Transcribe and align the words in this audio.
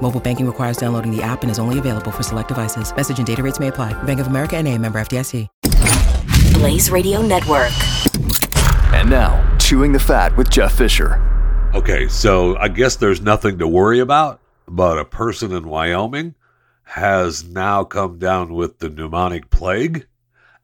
Mobile 0.00 0.20
banking 0.20 0.46
requires 0.46 0.78
downloading 0.78 1.14
the 1.14 1.22
app 1.22 1.42
and 1.42 1.50
is 1.50 1.58
only 1.58 1.78
available 1.78 2.10
for 2.10 2.22
select 2.22 2.48
devices. 2.48 2.94
Message 2.94 3.18
and 3.18 3.26
data 3.26 3.42
rates 3.42 3.60
may 3.60 3.68
apply. 3.68 3.92
Bank 4.04 4.20
of 4.20 4.28
America 4.28 4.56
and 4.56 4.66
a 4.66 4.78
member 4.78 4.98
FDIC. 4.98 5.46
Blaze 6.54 6.90
Radio 6.90 7.22
Network. 7.22 7.70
And 8.92 9.08
now, 9.08 9.56
Chewing 9.58 9.92
the 9.92 10.00
Fat 10.00 10.36
with 10.36 10.50
Jeff 10.50 10.72
Fisher. 10.72 11.22
Okay, 11.74 12.08
so 12.08 12.56
I 12.56 12.68
guess 12.68 12.96
there's 12.96 13.20
nothing 13.20 13.58
to 13.58 13.68
worry 13.68 14.00
about, 14.00 14.40
but 14.66 14.98
a 14.98 15.04
person 15.04 15.52
in 15.52 15.68
Wyoming 15.68 16.34
has 16.82 17.44
now 17.44 17.84
come 17.84 18.18
down 18.18 18.54
with 18.54 18.78
the 18.78 18.88
pneumonic 18.88 19.50
plague 19.50 20.06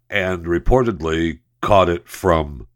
and 0.09 0.47
reportedly 0.47 1.41
caught 1.61 1.89
it 1.89 2.09
from 2.09 2.67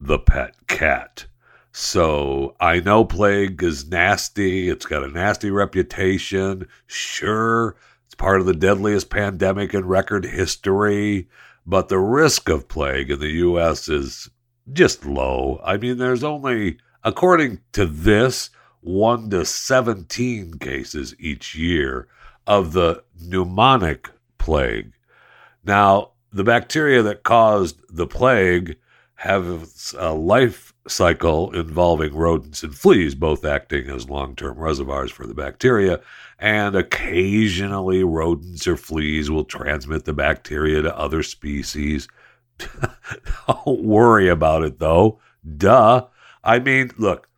the 0.00 0.18
pet 0.18 0.54
cat. 0.66 1.26
So 1.72 2.56
I 2.60 2.80
know 2.80 3.04
plague 3.04 3.62
is 3.62 3.88
nasty. 3.88 4.68
It's 4.68 4.86
got 4.86 5.04
a 5.04 5.08
nasty 5.08 5.50
reputation. 5.50 6.66
Sure, 6.86 7.76
it's 8.06 8.14
part 8.14 8.40
of 8.40 8.46
the 8.46 8.54
deadliest 8.54 9.10
pandemic 9.10 9.74
in 9.74 9.86
record 9.86 10.24
history, 10.24 11.28
but 11.66 11.88
the 11.88 11.98
risk 11.98 12.48
of 12.48 12.68
plague 12.68 13.10
in 13.10 13.20
the 13.20 13.30
U.S. 13.32 13.88
is 13.88 14.30
just 14.72 15.04
low. 15.06 15.60
I 15.64 15.76
mean, 15.76 15.98
there's 15.98 16.24
only, 16.24 16.78
according 17.04 17.60
to 17.72 17.86
this, 17.86 18.50
1 18.80 19.30
to 19.30 19.44
17 19.44 20.54
cases 20.54 21.14
each 21.18 21.54
year 21.54 22.08
of 22.46 22.72
the 22.72 23.02
pneumonic 23.20 24.08
plague. 24.38 24.92
Now, 25.64 26.12
the 26.32 26.44
bacteria 26.44 27.02
that 27.02 27.22
caused 27.22 27.80
the 27.90 28.06
plague 28.06 28.78
have 29.16 29.68
a 29.98 30.14
life 30.14 30.67
cycle 30.88 31.54
involving 31.54 32.14
rodents 32.14 32.62
and 32.62 32.74
fleas, 32.74 33.14
both 33.14 33.44
acting 33.44 33.88
as 33.90 34.08
long 34.08 34.34
term 34.34 34.58
reservoirs 34.58 35.10
for 35.10 35.26
the 35.26 35.34
bacteria. 35.34 36.00
And 36.38 36.76
occasionally, 36.76 38.04
rodents 38.04 38.66
or 38.66 38.76
fleas 38.76 39.30
will 39.30 39.44
transmit 39.44 40.04
the 40.04 40.12
bacteria 40.12 40.82
to 40.82 40.96
other 40.96 41.22
species. 41.22 42.08
Don't 43.46 43.82
worry 43.82 44.28
about 44.28 44.62
it, 44.62 44.78
though. 44.78 45.20
Duh. 45.56 46.06
I 46.44 46.58
mean, 46.58 46.90
look, 46.98 47.28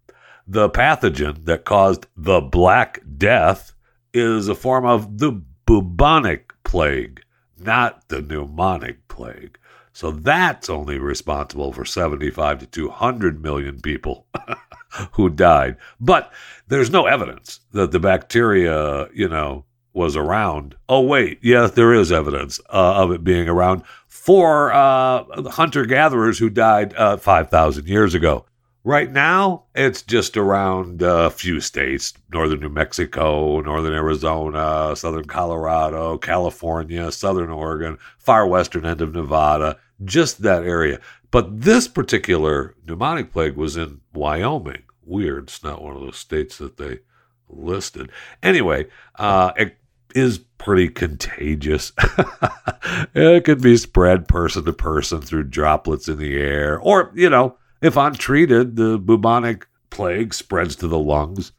the 0.47 0.69
pathogen 0.69 1.45
that 1.45 1.65
caused 1.65 2.07
the 2.17 2.41
Black 2.41 3.01
Death 3.17 3.73
is 4.13 4.49
a 4.49 4.55
form 4.55 4.85
of 4.85 5.19
the 5.19 5.41
bubonic 5.67 6.53
plague, 6.65 7.23
not 7.59 8.09
the 8.09 8.21
pneumonic 8.21 8.97
plague. 9.09 9.57
So 10.01 10.13
that's 10.13 10.71
only 10.71 10.99
responsible 10.99 11.75
for 11.75 11.85
75 11.85 12.61
to 12.61 12.67
200 12.67 13.43
million 13.43 13.83
people 13.83 14.25
who 15.13 15.29
died. 15.29 15.77
But 16.01 16.33
there's 16.69 16.91
no 16.91 17.05
evidence 17.05 17.61
that 17.73 17.93
the 17.93 18.01
bacteria, 18.01 19.11
you 19.13 19.29
know, 19.29 19.67
was 19.93 20.17
around. 20.17 20.75
Oh, 20.89 21.03
wait, 21.03 21.39
yes, 21.43 21.73
there 21.73 21.93
is 21.93 22.11
evidence 22.11 22.59
uh, 22.73 22.95
of 22.95 23.13
it 23.13 23.23
being 23.23 23.47
around 23.47 23.83
for 24.09 24.73
uh, 24.73 25.51
hunter 25.51 25.85
gatherers 25.85 26.39
who 26.39 26.49
died 26.49 26.95
uh, 26.95 27.19
5,000 27.19 27.87
years 27.87 28.15
ago. 28.15 28.47
Right 28.83 29.13
now, 29.13 29.65
it's 29.75 30.01
just 30.01 30.39
around 30.39 31.03
a 31.03 31.29
few 31.29 31.61
states 31.61 32.15
northern 32.33 32.61
New 32.61 32.71
Mexico, 32.71 33.61
northern 33.61 33.93
Arizona, 33.93 34.97
southern 34.97 35.27
Colorado, 35.27 36.17
California, 36.17 37.13
southern 37.13 37.51
Oregon, 37.51 37.99
far 38.19 38.47
western 38.47 38.87
end 38.87 39.03
of 39.03 39.13
Nevada, 39.13 39.77
just 40.05 40.43
that 40.43 40.65
area. 40.65 41.01
But 41.31 41.63
this 41.63 41.89
particular 41.89 42.75
pneumonic 42.85 43.31
plague 43.33 43.57
was 43.57 43.77
in 43.77 44.01
Wyoming. 44.13 44.83
Weird. 45.05 45.45
It's 45.45 45.63
not 45.63 45.83
one 45.83 45.97
of 45.97 46.03
those 46.03 46.17
states 46.17 46.59
that 46.59 46.77
they 46.77 47.01
listed. 47.49 48.11
Anyway, 48.43 48.87
uh, 49.17 49.53
it 49.57 49.77
is 50.15 50.39
pretty 50.59 50.89
contagious. 50.89 51.93
it 53.15 53.45
can 53.45 53.61
be 53.61 53.77
spread 53.77 54.29
person 54.29 54.65
to 54.65 54.73
person 54.73 55.21
through 55.21 55.45
droplets 55.45 56.09
in 56.09 56.19
the 56.19 56.37
air, 56.37 56.79
or, 56.79 57.13
you 57.15 57.31
know, 57.31 57.57
if 57.81 57.97
untreated, 57.97 58.77
the 58.77 58.99
bubonic 58.99 59.67
plague 59.89 60.35
spreads 60.35 60.77
to 60.77 60.89
the 60.89 60.99
lungs. 60.99 61.53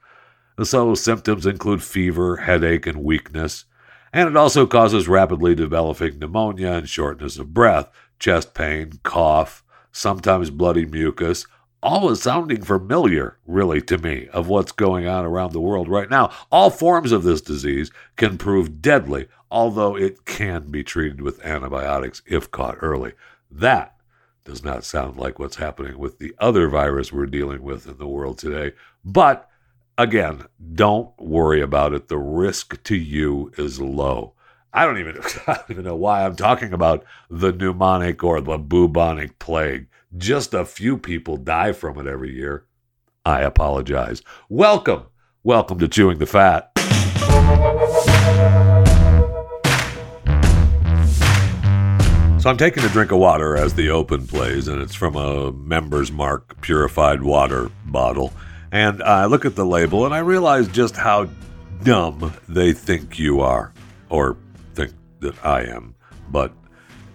So 0.64 0.94
symptoms 0.94 1.46
include 1.46 1.82
fever, 1.82 2.38
headache, 2.38 2.86
and 2.86 3.04
weakness. 3.04 3.66
And 4.14 4.30
it 4.30 4.36
also 4.36 4.68
causes 4.68 5.08
rapidly 5.08 5.56
developing 5.56 6.20
pneumonia 6.20 6.74
and 6.74 6.90
shortness 6.90 7.38
of 7.38 7.54
breath, 7.54 7.90
chest 8.22 8.54
pain, 8.54 8.94
cough, 9.04 9.64
sometimes 9.92 10.50
bloody 10.50 10.86
mucus, 10.86 11.46
all 11.84 12.12
is 12.12 12.22
sounding 12.22 12.62
familiar, 12.62 13.38
really, 13.48 13.82
to 13.82 13.98
me, 13.98 14.28
of 14.32 14.48
what's 14.48 14.72
going 14.72 15.08
on 15.08 15.26
around 15.26 15.52
the 15.52 15.60
world 15.60 15.90
right 15.90 16.10
now. 16.10 16.32
All 16.52 16.70
forms 16.70 17.12
of 17.12 17.24
this 17.24 17.42
disease 17.42 17.92
can 18.18 18.38
prove 18.38 18.82
deadly, 18.82 19.28
although 19.50 19.98
it 19.98 20.26
can 20.26 20.70
be 20.70 20.84
treated 20.84 21.22
with 21.22 21.44
antibiotics 21.44 22.22
if 22.28 22.52
caught 22.52 22.78
early. 22.82 23.14
That 23.50 23.96
does 24.46 24.64
not 24.64 24.84
sound 24.84 25.18
like 25.18 25.40
what's 25.40 25.56
happening 25.56 25.98
with 25.98 26.20
the 26.20 26.36
other 26.38 26.68
virus 26.68 27.12
we're 27.12 27.26
dealing 27.26 27.64
with 27.64 27.88
in 27.88 27.98
the 27.98 28.08
world 28.08 28.38
today. 28.38 28.76
But 29.04 29.50
again, 29.98 30.46
don't 30.74 31.12
worry 31.20 31.62
about 31.62 31.94
it. 31.94 32.08
The 32.08 32.20
risk 32.20 32.84
to 32.84 32.96
you 32.96 33.52
is 33.58 33.82
low. 33.82 34.34
I 34.74 34.86
don't 34.86 35.00
even 35.00 35.18
I 35.48 35.54
don't 35.56 35.72
even 35.72 35.84
know 35.84 35.96
why 35.96 36.26
I'm 36.26 36.36
talking 36.36 36.72
about 36.72 37.04
the 37.30 37.52
pneumonic 37.52 38.24
or 38.24 38.40
the 38.40 38.58
bubonic 38.58 39.38
plague. 39.38 39.88
Just 40.18 40.54
a 40.54 40.66
few 40.66 40.98
people 40.98 41.38
die 41.38 41.74
from 41.74 42.00
it 42.00 42.08
every 42.08 42.34
year. 42.34 42.66
I 43.26 43.42
apologize. 43.42 44.22
Welcome. 44.50 45.04
Welcome 45.44 45.80
to 45.80 45.88
Chewing 45.88 46.20
the 46.20 46.26
Fat. 46.26 46.72
So 52.42 52.50
I'm 52.50 52.58
taking 52.58 52.84
a 52.84 52.90
drink 52.90 53.12
of 53.12 53.20
water 53.20 53.56
as 53.56 53.76
the 53.76 53.90
open 53.90 54.26
plays, 54.26 54.68
and 54.68 54.82
it's 54.82 54.96
from 54.96 55.16
a 55.16 55.52
Members 55.52 56.12
Mark 56.12 56.60
purified 56.62 57.22
water 57.22 57.70
bottle. 57.86 58.34
And 58.72 59.04
I 59.04 59.26
look 59.26 59.46
at 59.46 59.56
the 59.56 59.66
label 59.66 60.06
and 60.06 60.14
I 60.14 60.20
realize 60.20 60.68
just 60.70 60.96
how 60.96 61.30
dumb 61.84 62.34
they 62.48 62.74
think 62.74 63.20
you 63.20 63.42
are, 63.42 63.74
or 64.10 64.38
that 65.22 65.44
I 65.44 65.62
am. 65.62 65.96
But 66.30 66.54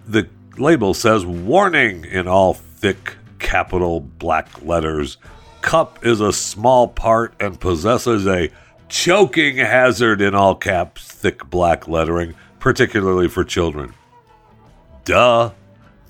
the 0.07 0.29
label 0.57 0.95
says 0.95 1.25
warning 1.25 2.05
in 2.05 2.27
all 2.27 2.55
thick 2.55 3.17
capital 3.39 4.01
black 4.01 4.63
letters. 4.63 5.19
Cup 5.61 6.05
is 6.05 6.21
a 6.21 6.33
small 6.33 6.89
part 6.89 7.35
and 7.41 7.61
possesses 7.61 8.27
a 8.27 8.51
choking 8.89 9.57
hazard 9.57 10.21
in 10.21 10.35
all 10.35 10.55
caps, 10.55 11.07
thick 11.07 11.49
black 11.51 11.89
lettering, 11.89 12.35
particularly 12.59 13.29
for 13.29 13.45
children. 13.45 13.93
Duh. 15.05 15.53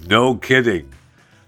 No 0.06 0.34
kidding. 0.36 0.92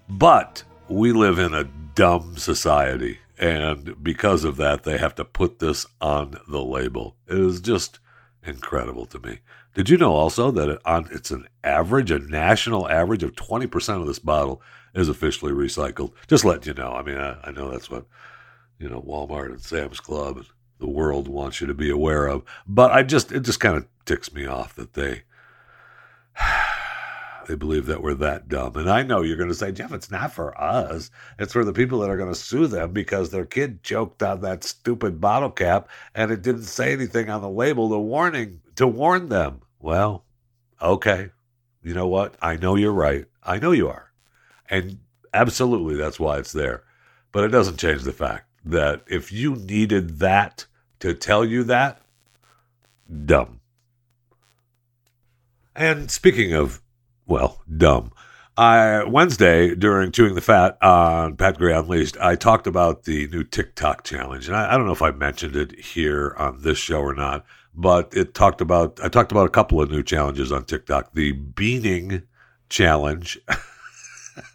But 0.09 0.63
we 0.89 1.13
live 1.13 1.39
in 1.39 1.53
a 1.55 1.65
dumb 1.95 2.37
society. 2.37 3.19
And 3.39 4.03
because 4.03 4.45
of 4.45 4.57
that, 4.57 4.83
they 4.83 4.99
have 4.99 5.15
to 5.17 5.25
put 5.25 5.59
this 5.59 5.87
on 6.01 6.39
the 6.49 6.63
label. 6.63 7.15
It 7.29 7.39
is 7.39 7.61
just 7.61 7.99
incredible 8.45 9.07
to 9.07 9.19
me. 9.19 9.39
Did 9.75 9.91
you 9.91 9.97
know 9.97 10.13
also 10.13 10.51
that 10.51 10.81
on 10.85 11.09
it's 11.13 11.31
an 11.31 11.47
average, 11.63 12.11
a 12.11 12.19
national 12.19 12.89
average 12.89 13.23
of 13.23 13.35
20% 13.35 14.01
of 14.01 14.07
this 14.07 14.19
bottle 14.19 14.63
is 14.95 15.09
officially 15.09 15.53
recycled? 15.53 16.13
Just 16.27 16.45
let 16.45 16.67
you 16.67 16.75
know. 16.75 16.93
I 16.93 17.03
mean, 17.03 17.17
I, 17.17 17.39
I 17.45 17.51
know 17.53 17.71
that's 17.71 17.91
what, 17.91 18.05
you 18.79 18.89
know, 18.89 19.01
Walmart 19.03 19.51
and 19.51 19.61
Sam's 19.61 20.01
Club 20.01 20.39
and 20.39 20.47
the 20.79 20.89
world 20.89 21.29
wants 21.29 21.61
you 21.61 21.67
to 21.67 21.75
be 21.75 21.91
aware 21.91 22.27
of. 22.27 22.43
But 22.67 22.93
I 22.93 23.03
just, 23.03 23.33
it 23.33 23.41
just 23.41 23.61
kind 23.61 23.77
of 23.77 23.87
ticks 24.05 24.33
me 24.33 24.47
off 24.47 24.75
that 24.77 24.95
they, 24.95 25.23
they 27.49 27.55
believe 27.55 27.87
that 27.87 28.03
we're 28.03 28.15
that 28.15 28.49
dumb. 28.49 28.77
And 28.77 28.91
I 28.91 29.03
know 29.03 29.23
you're 29.23 29.39
going 29.39 29.49
to 29.49 29.55
say, 29.55 29.73
Jeff, 29.73 29.93
it's 29.93 30.11
not 30.11 30.33
for 30.33 30.59
us. 30.61 31.11
It's 31.39 31.55
for 31.55 31.65
the 31.65 31.73
people 31.73 31.99
that 32.01 32.11
are 32.11 32.17
going 32.19 32.33
to 32.33 32.39
sue 32.39 32.67
them 32.67 32.93
because 32.93 33.31
their 33.31 33.47
kid 33.47 33.83
choked 33.83 34.23
on 34.23 34.43
that 34.43 34.63
stupid 34.63 35.21
bottle 35.21 35.51
cap 35.51 35.89
and 36.15 36.31
it 36.31 36.43
didn't 36.43 36.65
say 36.65 36.93
anything 36.93 37.31
on 37.31 37.41
the 37.41 37.49
label, 37.49 37.89
the 37.89 37.99
warning 37.99 38.61
to 38.77 38.87
warn 38.87 39.31
them. 39.31 39.63
Well, 39.81 40.25
okay. 40.81 41.31
You 41.83 41.95
know 41.95 42.07
what? 42.07 42.35
I 42.43 42.57
know 42.57 42.77
you're 42.77 42.93
right. 42.93 43.25
I 43.43 43.59
know 43.59 43.73
you 43.73 43.89
are. 43.89 44.13
And 44.69 44.99
absolutely 45.33 45.97
that's 45.97 46.21
why 46.21 46.39
it's 46.39 46.53
there. 46.53 46.85
But 47.33 47.45
it 47.45 47.49
doesn't 47.49 47.79
change 47.79 48.03
the 48.03 48.13
fact 48.13 48.47
that 48.65 49.03
if 49.07 49.33
you 49.33 49.57
needed 49.57 50.19
that 50.19 50.67
to 51.01 51.15
tell 51.15 51.45
you 51.45 51.65
that, 51.65 52.03
dumb. 53.25 53.61
And 55.75 56.11
speaking 56.11 56.53
of 56.53 56.83
well, 57.29 57.63
dumb. 57.77 58.11
I 58.57 59.05
Wednesday 59.05 59.77
during 59.77 60.11
chewing 60.11 60.35
the 60.35 60.41
fat 60.41 60.83
on 60.83 61.37
Pat 61.37 61.59
Gray 61.59 61.73
Unleashed, 61.73 62.17
I 62.21 62.35
talked 62.35 62.67
about 62.67 63.05
the 63.05 63.29
new 63.29 63.45
TikTok 63.45 64.03
challenge, 64.03 64.49
and 64.49 64.57
I, 64.57 64.75
I, 64.75 64.77
don't 64.77 64.87
know 64.87 64.93
if 64.93 65.03
I 65.03 65.13
mentioned 65.13 65.55
it 65.55 65.79
here 65.79 66.35
on 66.37 66.63
this 66.63 66.77
show 66.77 66.99
or 66.99 67.15
not, 67.15 67.45
but 67.73 68.13
it 68.17 68.35
talked 68.35 68.61
about 68.61 68.99
I 69.01 69.09
talked 69.09 69.31
about 69.31 69.47
a 69.47 69.51
couple 69.51 69.81
of 69.81 69.93
new 69.93 70.03
challenges 70.03 70.51
on 70.51 70.65
TikTok. 70.65 71.13
The 71.13 71.33
beaning 71.33 72.23
challenge, 72.69 73.39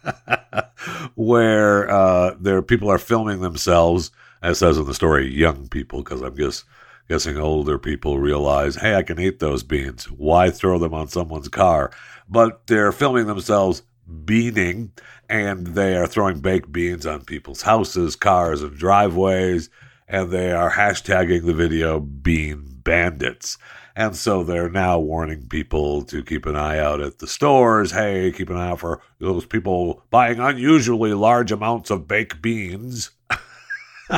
where 1.14 1.90
uh, 1.90 2.34
there 2.38 2.60
people 2.60 2.90
are 2.90 2.98
filming 2.98 3.40
themselves, 3.40 4.10
as 4.42 4.58
says 4.58 4.76
in 4.76 4.84
the 4.84 4.92
story, 4.92 5.32
young 5.32 5.68
people, 5.68 6.02
because 6.02 6.20
I'm 6.20 6.36
just 6.36 6.64
guessing 7.08 7.38
older 7.38 7.78
people 7.78 8.18
realize, 8.18 8.76
hey, 8.76 8.94
I 8.94 9.02
can 9.02 9.20
eat 9.20 9.38
those 9.38 9.62
beans. 9.62 10.10
Why 10.10 10.50
throw 10.50 10.78
them 10.78 10.94
on 10.94 11.08
someone's 11.08 11.48
car? 11.48 11.90
But 12.28 12.66
they're 12.66 12.92
filming 12.92 13.26
themselves 13.26 13.82
beaning, 14.24 14.92
and 15.28 15.68
they 15.68 15.96
are 15.96 16.06
throwing 16.06 16.40
baked 16.40 16.72
beans 16.72 17.06
on 17.06 17.24
people's 17.24 17.62
houses, 17.62 18.16
cars, 18.16 18.62
and 18.62 18.76
driveways, 18.76 19.70
and 20.08 20.30
they 20.30 20.52
are 20.52 20.72
hashtagging 20.72 21.46
the 21.46 21.54
video 21.54 22.00
Bean 22.00 22.80
Bandits. 22.82 23.58
And 23.96 24.16
so 24.16 24.42
they're 24.42 24.68
now 24.68 24.98
warning 24.98 25.46
people 25.48 26.02
to 26.04 26.22
keep 26.24 26.46
an 26.46 26.56
eye 26.56 26.78
out 26.78 27.00
at 27.00 27.18
the 27.18 27.28
stores. 27.28 27.92
Hey, 27.92 28.32
keep 28.32 28.50
an 28.50 28.56
eye 28.56 28.70
out 28.70 28.80
for 28.80 29.00
those 29.20 29.46
people 29.46 30.02
buying 30.10 30.40
unusually 30.40 31.14
large 31.14 31.52
amounts 31.52 31.90
of 31.90 32.08
baked 32.08 32.42
beans. 32.42 33.10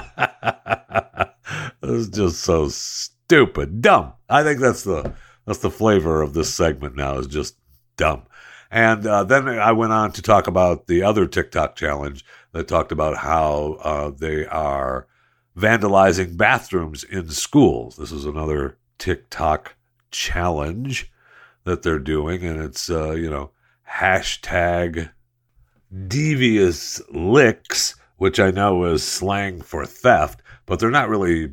it's 1.82 2.08
just 2.08 2.40
so 2.40 2.68
stupid, 2.68 3.82
dumb. 3.82 4.14
I 4.28 4.42
think 4.42 4.60
that's 4.60 4.82
the 4.82 5.12
that's 5.44 5.58
the 5.58 5.70
flavor 5.70 6.22
of 6.22 6.32
this 6.32 6.52
segment 6.52 6.96
now 6.96 7.18
is 7.18 7.26
just 7.26 7.56
dumb. 7.96 8.22
And 8.70 9.06
uh, 9.06 9.24
then 9.24 9.48
I 9.48 9.72
went 9.72 9.92
on 9.92 10.12
to 10.12 10.22
talk 10.22 10.46
about 10.46 10.86
the 10.86 11.02
other 11.02 11.26
TikTok 11.26 11.76
challenge 11.76 12.24
that 12.52 12.68
talked 12.68 12.92
about 12.92 13.18
how 13.18 13.78
uh, 13.82 14.10
they 14.10 14.46
are 14.46 15.06
vandalizing 15.56 16.36
bathrooms 16.36 17.04
in 17.04 17.30
schools. 17.30 17.96
This 17.96 18.12
is 18.12 18.24
another 18.24 18.76
TikTok 18.98 19.76
challenge 20.10 21.10
that 21.64 21.82
they're 21.82 21.98
doing, 21.98 22.44
and 22.44 22.60
it's 22.60 22.90
uh, 22.90 23.12
you 23.12 23.30
know 23.30 23.50
hashtag 23.90 25.10
devious 26.08 27.00
licks, 27.10 27.94
which 28.16 28.40
I 28.40 28.50
know 28.50 28.84
is 28.84 29.06
slang 29.06 29.60
for 29.60 29.86
theft, 29.86 30.42
but 30.66 30.78
they're 30.78 30.90
not 30.90 31.08
really 31.08 31.52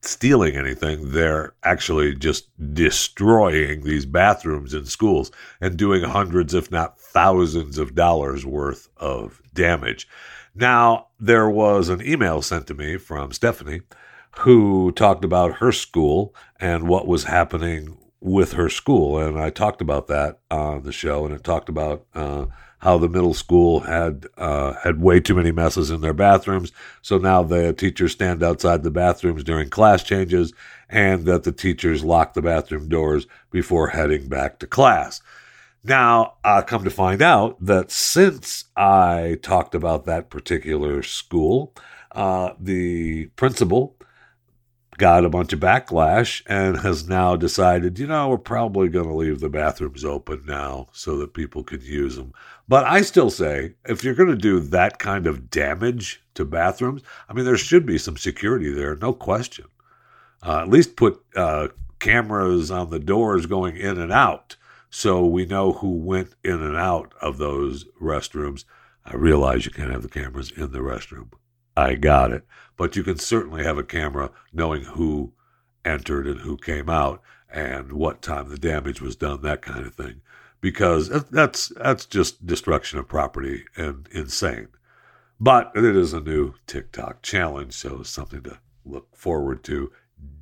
stealing 0.00 0.56
anything. 0.56 1.12
They're 1.12 1.54
actually 1.62 2.14
just 2.14 2.48
destroying 2.74 3.82
these 3.82 4.06
bathrooms 4.06 4.74
in 4.74 4.86
schools 4.86 5.30
and 5.60 5.76
doing 5.76 6.02
hundreds, 6.04 6.54
if 6.54 6.70
not 6.70 6.98
thousands, 6.98 7.78
of 7.78 7.94
dollars 7.94 8.46
worth 8.46 8.88
of 8.96 9.42
damage. 9.54 10.08
Now, 10.54 11.08
there 11.20 11.48
was 11.48 11.88
an 11.88 12.06
email 12.06 12.42
sent 12.42 12.66
to 12.68 12.74
me 12.74 12.96
from 12.96 13.32
Stephanie 13.32 13.82
who 14.40 14.92
talked 14.92 15.24
about 15.24 15.56
her 15.56 15.72
school 15.72 16.34
and 16.60 16.88
what 16.88 17.06
was 17.06 17.24
happening 17.24 17.96
with 18.20 18.52
her 18.52 18.68
school. 18.68 19.18
And 19.18 19.38
I 19.38 19.50
talked 19.50 19.80
about 19.80 20.06
that 20.08 20.40
on 20.50 20.82
the 20.82 20.92
show, 20.92 21.24
and 21.24 21.34
it 21.34 21.44
talked 21.44 21.68
about 21.68 22.06
uh, 22.14 22.46
how 22.78 22.96
the 22.96 23.08
middle 23.08 23.34
school 23.34 23.80
had 23.80 24.26
uh, 24.36 24.74
had 24.74 25.00
way 25.00 25.20
too 25.20 25.34
many 25.34 25.50
messes 25.50 25.90
in 25.90 26.00
their 26.00 26.14
bathrooms. 26.14 26.72
So 27.02 27.18
now 27.18 27.42
the 27.42 27.72
teachers 27.72 28.12
stand 28.12 28.42
outside 28.42 28.82
the 28.82 28.90
bathrooms 28.90 29.44
during 29.44 29.68
class 29.68 30.02
changes, 30.02 30.52
and 30.88 31.24
that 31.26 31.44
the 31.44 31.52
teachers 31.52 32.04
lock 32.04 32.34
the 32.34 32.42
bathroom 32.42 32.88
doors 32.88 33.26
before 33.50 33.88
heading 33.88 34.28
back 34.28 34.58
to 34.60 34.66
class. 34.66 35.20
Now, 35.84 36.34
I 36.44 36.62
come 36.62 36.84
to 36.84 36.90
find 36.90 37.22
out 37.22 37.56
that 37.64 37.90
since 37.90 38.64
I 38.76 39.38
talked 39.42 39.74
about 39.74 40.04
that 40.06 40.28
particular 40.28 41.02
school, 41.02 41.74
uh, 42.12 42.54
the 42.58 43.26
principal 43.36 43.96
got 44.98 45.24
a 45.24 45.30
bunch 45.30 45.52
of 45.52 45.60
backlash 45.60 46.42
and 46.46 46.78
has 46.78 47.08
now 47.08 47.36
decided, 47.36 47.98
you 47.98 48.06
know, 48.06 48.28
we're 48.28 48.38
probably 48.38 48.88
going 48.88 49.06
to 49.06 49.14
leave 49.14 49.38
the 49.38 49.48
bathrooms 49.48 50.04
open 50.04 50.42
now 50.44 50.88
so 50.92 51.16
that 51.16 51.34
people 51.34 51.62
can 51.62 51.80
use 51.80 52.16
them. 52.16 52.32
But 52.68 52.84
I 52.84 53.00
still 53.00 53.30
say, 53.30 53.74
if 53.86 54.04
you're 54.04 54.14
going 54.14 54.28
to 54.28 54.36
do 54.36 54.60
that 54.60 54.98
kind 54.98 55.26
of 55.26 55.48
damage 55.48 56.22
to 56.34 56.44
bathrooms, 56.44 57.02
I 57.28 57.32
mean, 57.32 57.46
there 57.46 57.56
should 57.56 57.86
be 57.86 57.96
some 57.96 58.18
security 58.18 58.72
there, 58.72 58.94
no 58.96 59.14
question. 59.14 59.64
Uh, 60.42 60.60
at 60.60 60.68
least 60.68 60.94
put 60.94 61.20
uh, 61.34 61.68
cameras 61.98 62.70
on 62.70 62.90
the 62.90 62.98
doors 62.98 63.46
going 63.46 63.76
in 63.76 63.98
and 63.98 64.12
out 64.12 64.56
so 64.90 65.24
we 65.24 65.44
know 65.44 65.72
who 65.72 65.90
went 65.90 66.34
in 66.44 66.62
and 66.62 66.76
out 66.76 67.12
of 67.20 67.38
those 67.38 67.86
restrooms. 68.00 68.64
I 69.04 69.16
realize 69.16 69.64
you 69.64 69.72
can't 69.72 69.90
have 69.90 70.02
the 70.02 70.08
cameras 70.08 70.50
in 70.50 70.72
the 70.72 70.78
restroom. 70.78 71.32
I 71.76 71.94
got 71.94 72.32
it. 72.32 72.44
But 72.76 72.96
you 72.96 73.02
can 73.02 73.18
certainly 73.18 73.64
have 73.64 73.78
a 73.78 73.84
camera 73.84 74.30
knowing 74.52 74.84
who 74.84 75.32
entered 75.84 76.26
and 76.26 76.40
who 76.40 76.56
came 76.56 76.88
out 76.88 77.22
and 77.50 77.92
what 77.92 78.22
time 78.22 78.48
the 78.48 78.58
damage 78.58 79.00
was 79.00 79.16
done, 79.16 79.42
that 79.42 79.62
kind 79.62 79.86
of 79.86 79.94
thing. 79.94 80.20
Because 80.60 81.08
that's 81.30 81.68
that's 81.68 82.04
just 82.06 82.46
destruction 82.46 82.98
of 82.98 83.08
property 83.08 83.64
and 83.76 84.08
insane. 84.12 84.68
But 85.40 85.70
it 85.76 85.84
is 85.84 86.12
a 86.12 86.20
new 86.20 86.54
TikTok 86.66 87.22
challenge, 87.22 87.72
so 87.74 88.02
something 88.02 88.42
to 88.42 88.58
look 88.84 89.16
forward 89.16 89.62
to. 89.64 89.92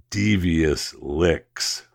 Devious 0.09 0.95
licks. 0.95 1.87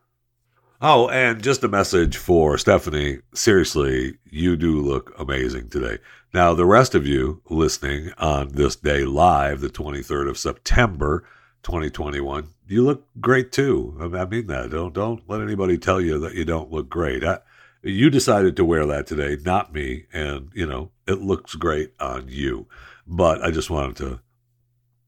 Oh, 0.83 1.09
and 1.09 1.43
just 1.43 1.63
a 1.63 1.67
message 1.67 2.17
for 2.17 2.57
Stephanie. 2.57 3.19
Seriously, 3.33 4.17
you 4.29 4.55
do 4.55 4.81
look 4.81 5.13
amazing 5.17 5.69
today. 5.69 5.99
Now, 6.33 6.53
the 6.53 6.65
rest 6.65 6.95
of 6.95 7.05
you 7.05 7.41
listening 7.49 8.11
on 8.17 8.49
this 8.49 8.75
day 8.75 9.05
live, 9.05 9.61
the 9.61 9.69
23rd 9.69 10.29
of 10.29 10.37
September, 10.37 11.23
2021, 11.63 12.47
you 12.67 12.83
look 12.83 13.05
great 13.19 13.51
too. 13.51 13.95
I 13.99 14.25
mean 14.25 14.47
that. 14.47 14.71
Don't 14.71 14.93
don't 14.93 15.21
let 15.29 15.41
anybody 15.41 15.77
tell 15.77 16.01
you 16.01 16.17
that 16.19 16.33
you 16.33 16.45
don't 16.45 16.71
look 16.71 16.89
great. 16.89 17.23
I, 17.23 17.39
you 17.83 18.09
decided 18.09 18.55
to 18.55 18.65
wear 18.65 18.85
that 18.85 19.07
today, 19.07 19.37
not 19.43 19.73
me, 19.73 20.05
and 20.13 20.49
you 20.53 20.65
know 20.65 20.91
it 21.07 21.21
looks 21.21 21.55
great 21.55 21.93
on 21.99 22.27
you. 22.27 22.67
But 23.07 23.43
I 23.43 23.51
just 23.51 23.69
wanted 23.69 23.95
to 23.97 24.21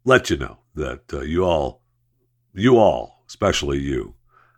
let 0.03 0.29
you 0.29 0.37
know 0.37 0.57
that 0.75 1.13
uh, 1.13 1.21
you 1.21 1.45
all, 1.45 1.81
you 2.53 2.77
all, 2.77 3.23
especially 3.27 3.79
you, 3.79 4.15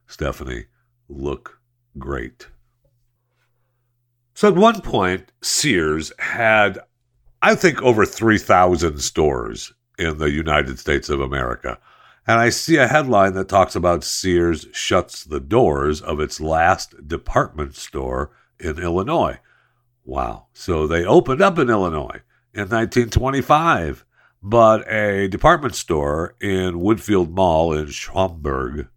Stephanie 0.08 0.66
look 1.08 1.60
great. 1.98 2.48
So 4.34 4.50
at 4.50 4.56
one 4.56 4.82
point, 4.82 5.32
Sears 5.42 6.12
had, 6.20 6.80
I 7.42 7.56
think, 7.56 7.82
over 7.82 8.06
3,000 8.06 9.00
stores 9.00 9.72
in 9.98 10.18
the 10.18 10.30
United 10.30 10.78
States 10.78 11.10
of 11.10 11.22
America. 11.22 11.80
And 12.28 12.40
I 12.40 12.50
see 12.50 12.78
a 12.78 12.88
headline 12.88 13.34
that 13.34 13.50
talks 13.50 13.76
about 13.76 14.04
Sears 14.04 14.68
shuts 14.72 15.24
the 15.24 15.40
doors 15.40 16.02
of 16.02 16.20
its 16.20 16.42
last 16.42 17.08
department 17.08 17.76
store 17.76 18.32
in 18.60 18.80
Illinois. 18.80 19.40
Wow. 20.04 20.48
So 20.54 20.88
they 20.88 21.06
opened 21.06 21.42
up 21.42 21.60
in 21.60 21.70
Illinois 21.70 22.22
in 22.54 22.70
1925, 22.70 24.06
but 24.42 24.92
a 24.92 25.28
department 25.28 25.76
store 25.76 26.36
in 26.42 26.76
Woodfield 26.76 27.30
Mall 27.30 27.74
in 27.74 27.88
Schaumburg 27.88 28.88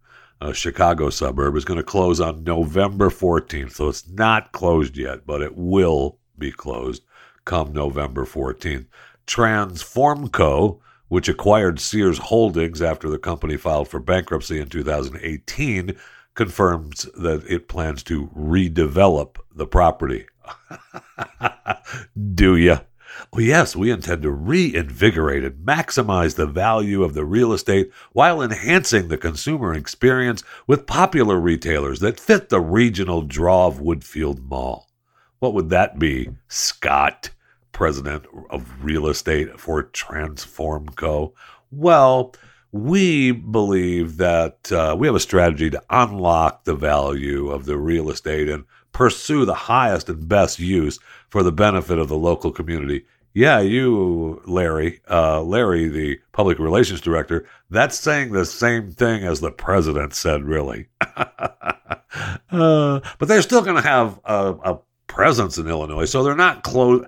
a 0.41 0.53
Chicago 0.53 1.09
suburb, 1.09 1.55
is 1.55 1.65
going 1.65 1.77
to 1.77 1.83
close 1.83 2.21
on 2.21 2.43
November 2.43 3.09
14th. 3.09 3.73
So 3.73 3.89
it's 3.89 4.07
not 4.09 4.51
closed 4.51 4.97
yet, 4.97 5.25
but 5.25 5.41
it 5.41 5.55
will 5.55 6.17
be 6.37 6.51
closed 6.51 7.03
come 7.45 7.73
November 7.73 8.25
14th. 8.25 8.85
Transformco, 9.27 10.79
which 11.09 11.27
acquired 11.27 11.79
Sears 11.79 12.17
Holdings 12.17 12.81
after 12.81 13.09
the 13.09 13.19
company 13.19 13.57
filed 13.57 13.89
for 13.89 13.99
bankruptcy 13.99 14.59
in 14.59 14.69
2018, 14.69 15.95
confirms 16.35 17.03
that 17.17 17.43
it 17.47 17.67
plans 17.67 18.01
to 18.03 18.27
redevelop 18.27 19.35
the 19.53 19.67
property. 19.67 20.25
Do 22.33 22.55
you? 22.55 22.79
Oh, 23.33 23.39
yes, 23.39 23.75
we 23.75 23.91
intend 23.91 24.21
to 24.21 24.31
reinvigorate 24.31 25.43
and 25.43 25.65
maximize 25.65 26.35
the 26.35 26.45
value 26.45 27.03
of 27.03 27.13
the 27.13 27.25
real 27.25 27.53
estate 27.53 27.91
while 28.13 28.41
enhancing 28.41 29.07
the 29.07 29.17
consumer 29.17 29.73
experience 29.73 30.43
with 30.67 30.87
popular 30.87 31.39
retailers 31.39 31.99
that 31.99 32.19
fit 32.19 32.49
the 32.49 32.61
regional 32.61 33.21
draw 33.21 33.67
of 33.67 33.79
Woodfield 33.79 34.41
Mall. 34.47 34.87
What 35.39 35.53
would 35.53 35.69
that 35.69 35.99
be, 35.99 36.29
Scott, 36.47 37.31
president 37.71 38.25
of 38.49 38.83
real 38.83 39.07
estate 39.07 39.59
for 39.59 39.83
Transformco? 39.83 41.33
Well, 41.71 42.33
we 42.71 43.31
believe 43.31 44.17
that 44.17 44.71
uh, 44.71 44.95
we 44.97 45.07
have 45.07 45.15
a 45.15 45.19
strategy 45.19 45.69
to 45.69 45.81
unlock 45.89 46.65
the 46.65 46.75
value 46.75 47.49
of 47.49 47.65
the 47.65 47.77
real 47.77 48.09
estate 48.09 48.49
and 48.49 48.65
pursue 48.91 49.45
the 49.45 49.53
highest 49.53 50.09
and 50.09 50.27
best 50.27 50.59
use 50.59 50.99
for 51.29 51.43
the 51.43 51.51
benefit 51.51 51.97
of 51.97 52.09
the 52.09 52.17
local 52.17 52.51
community. 52.51 53.05
Yeah, 53.33 53.59
you, 53.59 54.41
Larry, 54.45 55.01
uh, 55.09 55.41
Larry, 55.41 55.87
the 55.87 56.19
public 56.31 56.57
relations 56.59 56.99
director, 56.99 57.47
that's 57.69 57.97
saying 57.97 58.31
the 58.31 58.45
same 58.45 58.91
thing 58.91 59.23
as 59.23 59.39
the 59.39 59.51
president 59.51 60.15
said, 60.15 60.43
really. 60.43 60.87
uh, 61.15 61.39
but 62.49 63.27
they're 63.27 63.43
still 63.43 63.61
going 63.61 63.75
to 63.75 63.87
have 63.87 64.19
a, 64.25 64.55
a 64.63 64.79
presence 65.07 65.57
in 65.57 65.67
Illinois, 65.67 66.05
so 66.05 66.23
they're 66.23 66.35
not 66.35 66.63
close. 66.63 67.05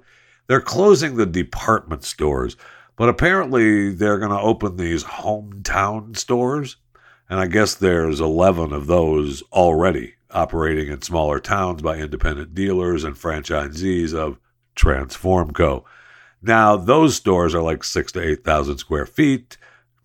They're 0.51 0.59
closing 0.59 1.15
the 1.15 1.25
department 1.25 2.03
stores, 2.03 2.57
but 2.97 3.07
apparently 3.07 3.91
they're 3.91 4.17
going 4.17 4.31
to 4.31 4.37
open 4.41 4.75
these 4.75 5.01
hometown 5.01 6.17
stores, 6.17 6.75
and 7.29 7.39
I 7.39 7.47
guess 7.47 7.75
there's 7.75 8.19
11 8.19 8.73
of 8.73 8.85
those 8.85 9.43
already 9.53 10.15
operating 10.29 10.89
in 10.91 11.01
smaller 11.03 11.39
towns 11.39 11.81
by 11.81 11.99
independent 11.99 12.53
dealers 12.53 13.05
and 13.05 13.15
franchisees 13.15 14.13
of 14.13 14.39
Transformco. 14.75 15.85
Now, 16.41 16.75
those 16.75 17.15
stores 17.15 17.55
are 17.55 17.63
like 17.63 17.85
six 17.85 18.11
to 18.11 18.21
8,000 18.21 18.77
square 18.77 19.05
feet. 19.05 19.55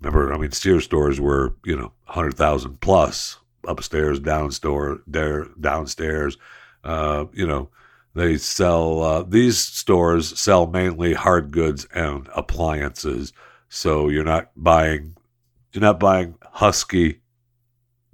Remember, 0.01 0.33
I 0.33 0.39
mean, 0.39 0.53
Sears 0.53 0.85
stores 0.85 1.21
were, 1.21 1.57
you 1.65 1.75
know, 1.75 1.91
100,000 2.05 2.81
plus 2.81 3.39
upstairs, 3.67 4.21
downstairs, 4.21 5.01
there, 5.09 5.49
downstairs. 5.61 6.39
Uh, 6.85 7.25
you 7.33 7.49
know, 7.49 7.69
they 8.17 8.39
sell, 8.39 9.03
uh, 9.03 9.23
these 9.23 9.59
stores 9.59 10.39
sell 10.39 10.67
mainly 10.67 11.13
hard 11.13 11.51
goods 11.51 11.87
and 11.95 12.29
appliances. 12.35 13.33
So 13.69 14.09
you're 14.09 14.25
not 14.25 14.51
buying, 14.57 15.17
you're 15.73 15.83
not 15.83 16.01
buying 16.01 16.37
husky 16.43 17.21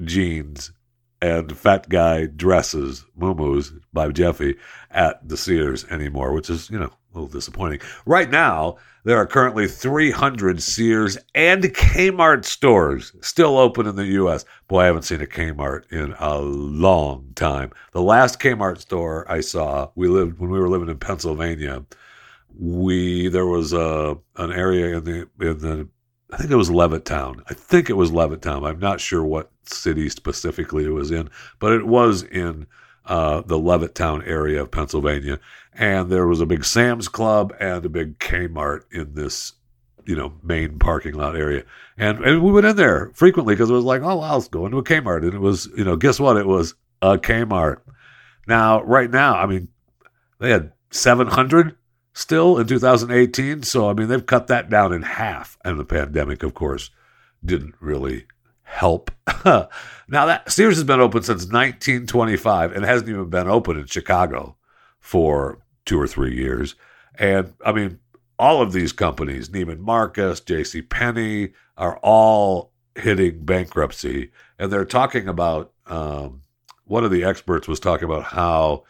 jeans 0.03 0.73
and 1.21 1.57
fat 1.57 1.89
guy 1.89 2.27
dresses, 2.27 3.05
muumuus 3.17 3.73
by 3.93 4.09
Jeffy 4.09 4.57
at 4.91 5.27
the 5.29 5.37
Sears 5.37 5.85
anymore, 5.85 6.33
which 6.33 6.51
is, 6.51 6.69
you 6.69 6.81
know, 6.81 6.93
a 7.13 7.19
little 7.19 7.33
disappointing. 7.33 7.81
Right 8.07 8.31
now, 8.31 8.77
there 9.05 9.17
are 9.17 9.27
currently 9.27 9.67
300 9.67 10.63
Sears 10.63 11.19
and 11.35 11.65
Kmart 11.65 12.45
stores 12.45 13.13
still 13.21 13.59
open 13.59 13.87
in 13.87 13.97
the 13.97 14.07
U.S. 14.07 14.45
Boy, 14.69 14.83
I 14.83 14.87
haven't 14.87 15.03
seen 15.03 15.21
a 15.21 15.27
Kmart 15.27 15.91
in 15.91 16.15
a 16.19 16.39
long 16.39 17.33
time. 17.35 17.73
The 17.93 18.03
last 18.03 18.41
Kmart 18.41 18.79
store 18.79 19.31
I 19.31 19.41
saw, 19.41 19.91
we 19.95 20.09
lived 20.09 20.39
when 20.39 20.51
we 20.51 20.59
were 20.59 20.69
living 20.69 20.89
in 20.89 20.99
Pennsylvania. 20.99 21.85
We 22.59 23.29
there 23.29 23.47
was 23.47 23.73
a 23.73 24.19
an 24.37 24.53
area 24.53 24.99
in 24.99 25.05
the 25.05 25.29
in 25.41 25.59
the 25.59 25.89
I 26.33 26.39
think 26.39 26.51
it 26.51 26.57
was 26.57 26.71
Levittown. 26.71 27.43
I 27.49 27.55
think 27.55 27.91
it 27.91 27.95
was 27.95 28.11
Levittown. 28.11 28.67
I'm 28.67 28.79
not 28.79 29.01
sure 29.01 29.25
what 29.25 29.51
city 29.65 30.09
specifically 30.09 30.85
it 30.85 30.91
was 30.91 31.11
in, 31.11 31.29
but 31.59 31.73
it 31.73 31.87
was 31.87 32.23
in 32.23 32.67
uh, 33.07 33.43
the 33.43 33.59
Levittown 33.59 34.27
area 34.27 34.63
of 34.63 34.71
Pennsylvania. 34.71 35.41
And 35.73 36.11
there 36.11 36.27
was 36.27 36.41
a 36.41 36.47
big 36.47 36.65
Sam's 36.65 37.09
Club 37.09 37.55
and 37.59 37.85
a 37.85 37.89
big 37.89 38.19
Kmart 38.19 38.83
in 38.93 39.15
this, 39.15 39.53
you 40.05 40.15
know, 40.15 40.35
main 40.43 40.79
parking 40.79 41.15
lot 41.15 41.37
area. 41.37 41.65
And, 41.97 42.25
and 42.25 42.43
we 42.43 42.53
went 42.53 42.67
in 42.67 42.77
there 42.77 43.11
frequently 43.15 43.55
because 43.55 43.71
it 43.71 43.75
was 43.75 43.85
like, 43.85 44.03
oh, 44.03 44.17
well, 44.17 44.35
let's 44.35 44.49
go 44.49 44.67
into 44.67 44.79
a 44.79 44.85
Kmart. 44.85 45.25
And 45.25 45.35
it 45.35 45.41
was, 45.41 45.69
you 45.77 45.85
know, 45.85 45.97
guess 45.97 46.21
what? 46.21 46.37
It 46.37 46.47
was 46.47 46.75
a 47.01 47.19
Kmart. 47.19 47.81
Now, 48.47 48.83
right 48.83 49.11
now, 49.11 49.37
I 49.37 49.47
mean, 49.47 49.69
they 50.39 50.51
had 50.51 50.73
700 50.91 51.77
still 52.13 52.59
in 52.59 52.67
2018. 52.67 53.63
So, 53.63 53.89
I 53.89 53.95
mean, 53.95 54.09
they've 54.09 54.25
cut 54.25 54.49
that 54.49 54.69
down 54.69 54.93
in 54.93 55.03
half. 55.03 55.57
And 55.65 55.79
the 55.79 55.85
pandemic, 55.85 56.43
of 56.43 56.55
course, 56.55 56.91
didn't 57.45 57.75
really 57.81 58.27
help. 58.63 59.11
now 59.45 59.69
that 60.09 60.51
Sears 60.51 60.77
has 60.77 60.85
been 60.85 61.01
open 61.01 61.23
since 61.23 61.45
1925 61.45 62.73
and 62.73 62.85
hasn't 62.85 63.11
even 63.11 63.29
been 63.29 63.49
open 63.49 63.79
in 63.79 63.87
Chicago 63.87 64.57
for 65.01 65.59
two 65.85 66.01
or 66.01 66.07
three 66.07 66.35
years. 66.35 66.75
And 67.17 67.53
I 67.65 67.73
mean, 67.73 67.99
all 68.39 68.63
of 68.63 68.73
these 68.73 68.93
companies, 68.93 69.51
Neiman 69.51 69.79
Marcus, 69.79 70.41
J.C. 70.41 70.83
Penney, 70.83 71.53
are 71.77 71.99
all 72.03 72.73
hitting 72.95 73.45
bankruptcy, 73.45 74.31
and 74.59 74.73
they're 74.73 74.85
talking 74.85 75.29
about. 75.29 75.73
Um, 75.87 76.43
one 76.85 77.05
of 77.05 77.11
the 77.11 77.25
experts 77.25 77.67
was 77.69 77.81
talking 77.81 78.05
about 78.05 78.25
how 78.25 78.85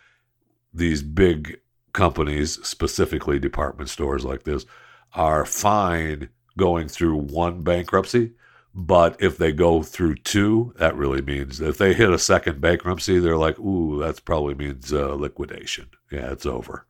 these 0.75 1.03
big 1.03 1.61
companies, 1.93 2.59
specifically 2.67 3.39
department 3.39 3.91
stores 3.91 4.25
like 4.25 4.43
this, 4.43 4.67
are 5.15 5.45
fine 5.45 6.29
going 6.57 6.89
through 6.89 7.17
one 7.17 7.63
bankruptcy 7.63 8.33
but 8.75 9.21
if 9.21 9.37
they 9.37 9.53
go 9.53 9.83
through 9.83 10.17
two, 10.17 10.73
that 10.79 10.97
really 10.97 11.21
means 11.21 11.61
if 11.61 11.77
they 11.77 11.93
hit 11.93 12.11
a 12.11 12.19
second 12.19 12.61
bankruptcy, 12.61 13.19
they're 13.19 13.37
like, 13.37 13.59
ooh, 13.59 13.99
that 14.01 14.25
probably 14.25 14.55
means 14.55 14.93
uh, 14.93 15.15
liquidation. 15.15 15.89
Yeah, 16.11 16.31
it's 16.31 16.47
over. 16.47 16.87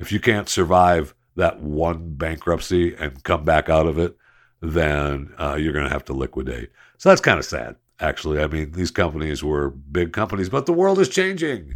If 0.00 0.10
you 0.10 0.18
can't 0.18 0.48
survive 0.48 1.14
that 1.36 1.60
one 1.60 2.14
bankruptcy 2.14 2.94
and 2.94 3.22
come 3.22 3.44
back 3.44 3.68
out 3.68 3.86
of 3.86 3.98
it, 3.98 4.16
then 4.60 5.32
uh, 5.38 5.56
you're 5.58 5.72
going 5.72 5.86
to 5.86 5.92
have 5.92 6.04
to 6.06 6.12
liquidate. 6.12 6.70
So 6.98 7.08
that's 7.08 7.20
kind 7.20 7.38
of 7.38 7.44
sad, 7.44 7.76
actually. 8.00 8.40
I 8.40 8.48
mean, 8.48 8.72
these 8.72 8.90
companies 8.90 9.44
were 9.44 9.70
big 9.70 10.12
companies, 10.12 10.48
but 10.48 10.66
the 10.66 10.72
world 10.72 10.98
is 10.98 11.08
changing. 11.08 11.74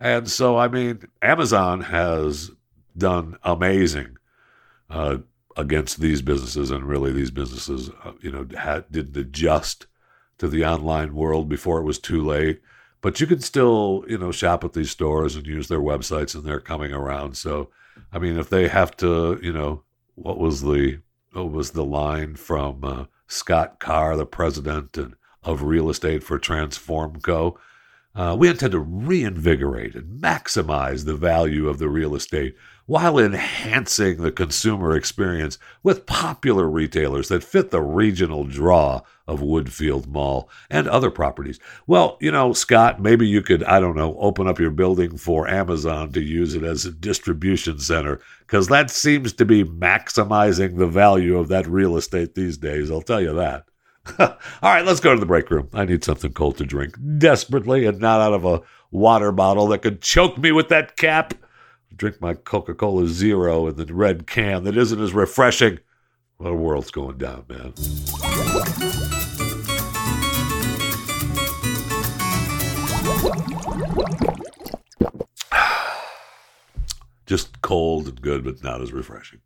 And 0.00 0.28
so, 0.28 0.56
I 0.56 0.68
mean, 0.68 1.08
Amazon 1.22 1.82
has 1.82 2.50
done 2.96 3.38
amazing. 3.42 4.16
Uh, 4.90 5.18
against 5.58 6.00
these 6.00 6.22
businesses, 6.22 6.70
and 6.70 6.84
really 6.84 7.12
these 7.12 7.32
businesses, 7.32 7.90
uh, 8.04 8.12
you 8.20 8.30
know, 8.30 8.46
had, 8.56 8.90
didn't 8.90 9.16
adjust 9.16 9.86
to 10.38 10.46
the 10.46 10.64
online 10.64 11.12
world 11.14 11.48
before 11.48 11.80
it 11.80 11.84
was 11.84 11.98
too 11.98 12.24
late. 12.24 12.62
But 13.00 13.20
you 13.20 13.26
can 13.26 13.40
still, 13.40 14.04
you 14.08 14.18
know, 14.18 14.30
shop 14.32 14.62
at 14.64 14.72
these 14.72 14.92
stores 14.92 15.34
and 15.34 15.46
use 15.46 15.66
their 15.66 15.80
websites, 15.80 16.34
and 16.34 16.44
they're 16.44 16.60
coming 16.60 16.92
around. 16.92 17.36
So, 17.36 17.70
I 18.12 18.18
mean, 18.18 18.38
if 18.38 18.48
they 18.48 18.68
have 18.68 18.96
to, 18.98 19.38
you 19.42 19.52
know, 19.52 19.82
what 20.14 20.38
was 20.38 20.62
the 20.62 21.00
what 21.32 21.50
was 21.50 21.72
the 21.72 21.84
line 21.84 22.36
from 22.36 22.84
uh, 22.84 23.04
Scott 23.26 23.80
Carr, 23.80 24.16
the 24.16 24.26
president 24.26 24.96
and, 24.96 25.14
of 25.42 25.62
real 25.62 25.90
estate 25.90 26.22
for 26.22 26.38
Transformco? 26.38 27.56
Uh, 28.14 28.34
we 28.36 28.48
intend 28.48 28.72
to 28.72 28.80
reinvigorate 28.80 29.94
and 29.94 30.20
maximize 30.20 31.04
the 31.04 31.14
value 31.14 31.68
of 31.68 31.78
the 31.78 31.88
real 31.88 32.14
estate 32.14 32.56
while 32.88 33.18
enhancing 33.18 34.16
the 34.16 34.32
consumer 34.32 34.96
experience 34.96 35.58
with 35.82 36.06
popular 36.06 36.66
retailers 36.66 37.28
that 37.28 37.44
fit 37.44 37.70
the 37.70 37.82
regional 37.82 38.44
draw 38.44 38.98
of 39.26 39.40
Woodfield 39.40 40.06
Mall 40.06 40.48
and 40.70 40.88
other 40.88 41.10
properties. 41.10 41.60
Well, 41.86 42.16
you 42.18 42.32
know, 42.32 42.54
Scott, 42.54 42.98
maybe 42.98 43.28
you 43.28 43.42
could, 43.42 43.62
I 43.64 43.78
don't 43.78 43.94
know, 43.94 44.16
open 44.18 44.48
up 44.48 44.58
your 44.58 44.70
building 44.70 45.18
for 45.18 45.46
Amazon 45.46 46.12
to 46.12 46.22
use 46.22 46.54
it 46.54 46.62
as 46.62 46.86
a 46.86 46.90
distribution 46.90 47.78
center, 47.78 48.22
because 48.46 48.68
that 48.68 48.90
seems 48.90 49.34
to 49.34 49.44
be 49.44 49.64
maximizing 49.64 50.78
the 50.78 50.86
value 50.86 51.36
of 51.36 51.48
that 51.48 51.66
real 51.66 51.94
estate 51.94 52.34
these 52.34 52.56
days. 52.56 52.90
I'll 52.90 53.02
tell 53.02 53.20
you 53.20 53.34
that. 53.34 53.66
All 54.18 54.34
right, 54.62 54.86
let's 54.86 55.00
go 55.00 55.12
to 55.12 55.20
the 55.20 55.26
break 55.26 55.50
room. 55.50 55.68
I 55.74 55.84
need 55.84 56.04
something 56.04 56.32
cold 56.32 56.56
to 56.56 56.64
drink 56.64 56.96
desperately 57.18 57.84
and 57.84 58.00
not 58.00 58.22
out 58.22 58.32
of 58.32 58.46
a 58.46 58.62
water 58.90 59.30
bottle 59.30 59.66
that 59.68 59.82
could 59.82 60.00
choke 60.00 60.38
me 60.38 60.52
with 60.52 60.70
that 60.70 60.96
cap 60.96 61.34
drink 61.98 62.20
my 62.20 62.32
Coca 62.32 62.74
Cola 62.74 63.08
Zero 63.08 63.66
in 63.66 63.74
the 63.74 63.92
red 63.92 64.26
can 64.26 64.64
that 64.64 64.76
isn't 64.76 65.00
as 65.00 65.12
refreshing. 65.12 65.80
Well, 66.38 66.52
the 66.52 66.56
world's 66.56 66.92
going 66.92 67.18
down, 67.18 67.44
man. 67.48 67.74
Just 77.26 77.60
cold 77.60 78.06
and 78.06 78.22
good, 78.22 78.44
but 78.44 78.62
not 78.62 78.80
as 78.80 78.92
refreshing. 78.92 79.40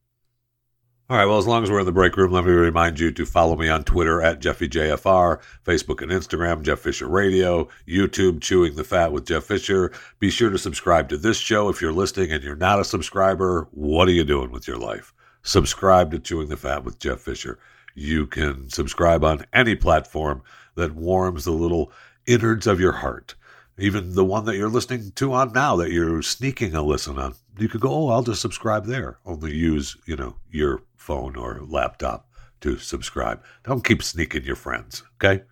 All 1.10 1.18
right, 1.18 1.26
well, 1.26 1.38
as 1.38 1.48
long 1.48 1.64
as 1.64 1.70
we're 1.70 1.80
in 1.80 1.84
the 1.84 1.92
break 1.92 2.16
room, 2.16 2.30
let 2.30 2.44
me 2.44 2.52
remind 2.52 3.00
you 3.00 3.10
to 3.10 3.26
follow 3.26 3.56
me 3.56 3.68
on 3.68 3.82
Twitter 3.82 4.22
at 4.22 4.40
JeffyJFR, 4.40 5.40
Facebook 5.64 6.00
and 6.00 6.12
Instagram, 6.12 6.62
Jeff 6.62 6.78
Fisher 6.78 7.08
Radio, 7.08 7.68
YouTube, 7.88 8.40
Chewing 8.40 8.76
the 8.76 8.84
Fat 8.84 9.12
with 9.12 9.26
Jeff 9.26 9.44
Fisher. 9.44 9.92
Be 10.20 10.30
sure 10.30 10.48
to 10.48 10.58
subscribe 10.58 11.08
to 11.08 11.18
this 11.18 11.38
show. 11.38 11.68
If 11.68 11.82
you're 11.82 11.92
listening 11.92 12.30
and 12.30 12.42
you're 12.42 12.54
not 12.54 12.78
a 12.78 12.84
subscriber, 12.84 13.68
what 13.72 14.08
are 14.08 14.12
you 14.12 14.24
doing 14.24 14.52
with 14.52 14.68
your 14.68 14.78
life? 14.78 15.12
Subscribe 15.42 16.12
to 16.12 16.20
Chewing 16.20 16.48
the 16.48 16.56
Fat 16.56 16.84
with 16.84 17.00
Jeff 17.00 17.20
Fisher. 17.20 17.58
You 17.94 18.26
can 18.26 18.70
subscribe 18.70 19.24
on 19.24 19.44
any 19.52 19.74
platform 19.74 20.42
that 20.76 20.94
warms 20.94 21.44
the 21.44 21.50
little 21.50 21.90
innards 22.26 22.68
of 22.68 22.78
your 22.80 22.92
heart 22.92 23.34
even 23.78 24.14
the 24.14 24.24
one 24.24 24.44
that 24.44 24.56
you're 24.56 24.68
listening 24.68 25.10
to 25.12 25.32
on 25.32 25.52
now 25.52 25.76
that 25.76 25.90
you're 25.90 26.22
sneaking 26.22 26.74
a 26.74 26.82
listen 26.82 27.18
on 27.18 27.34
you 27.58 27.68
could 27.68 27.80
go 27.80 27.90
oh 27.90 28.08
i'll 28.08 28.22
just 28.22 28.40
subscribe 28.40 28.86
there 28.86 29.18
only 29.24 29.54
use 29.54 29.96
you 30.06 30.16
know 30.16 30.36
your 30.50 30.82
phone 31.02 31.36
or 31.36 31.60
laptop 31.66 32.28
to 32.60 32.78
subscribe. 32.78 33.42
Don't 33.64 33.84
keep 33.84 34.02
sneaking 34.02 34.44
your 34.44 34.56
friends 34.56 35.02
okay? 35.16 35.42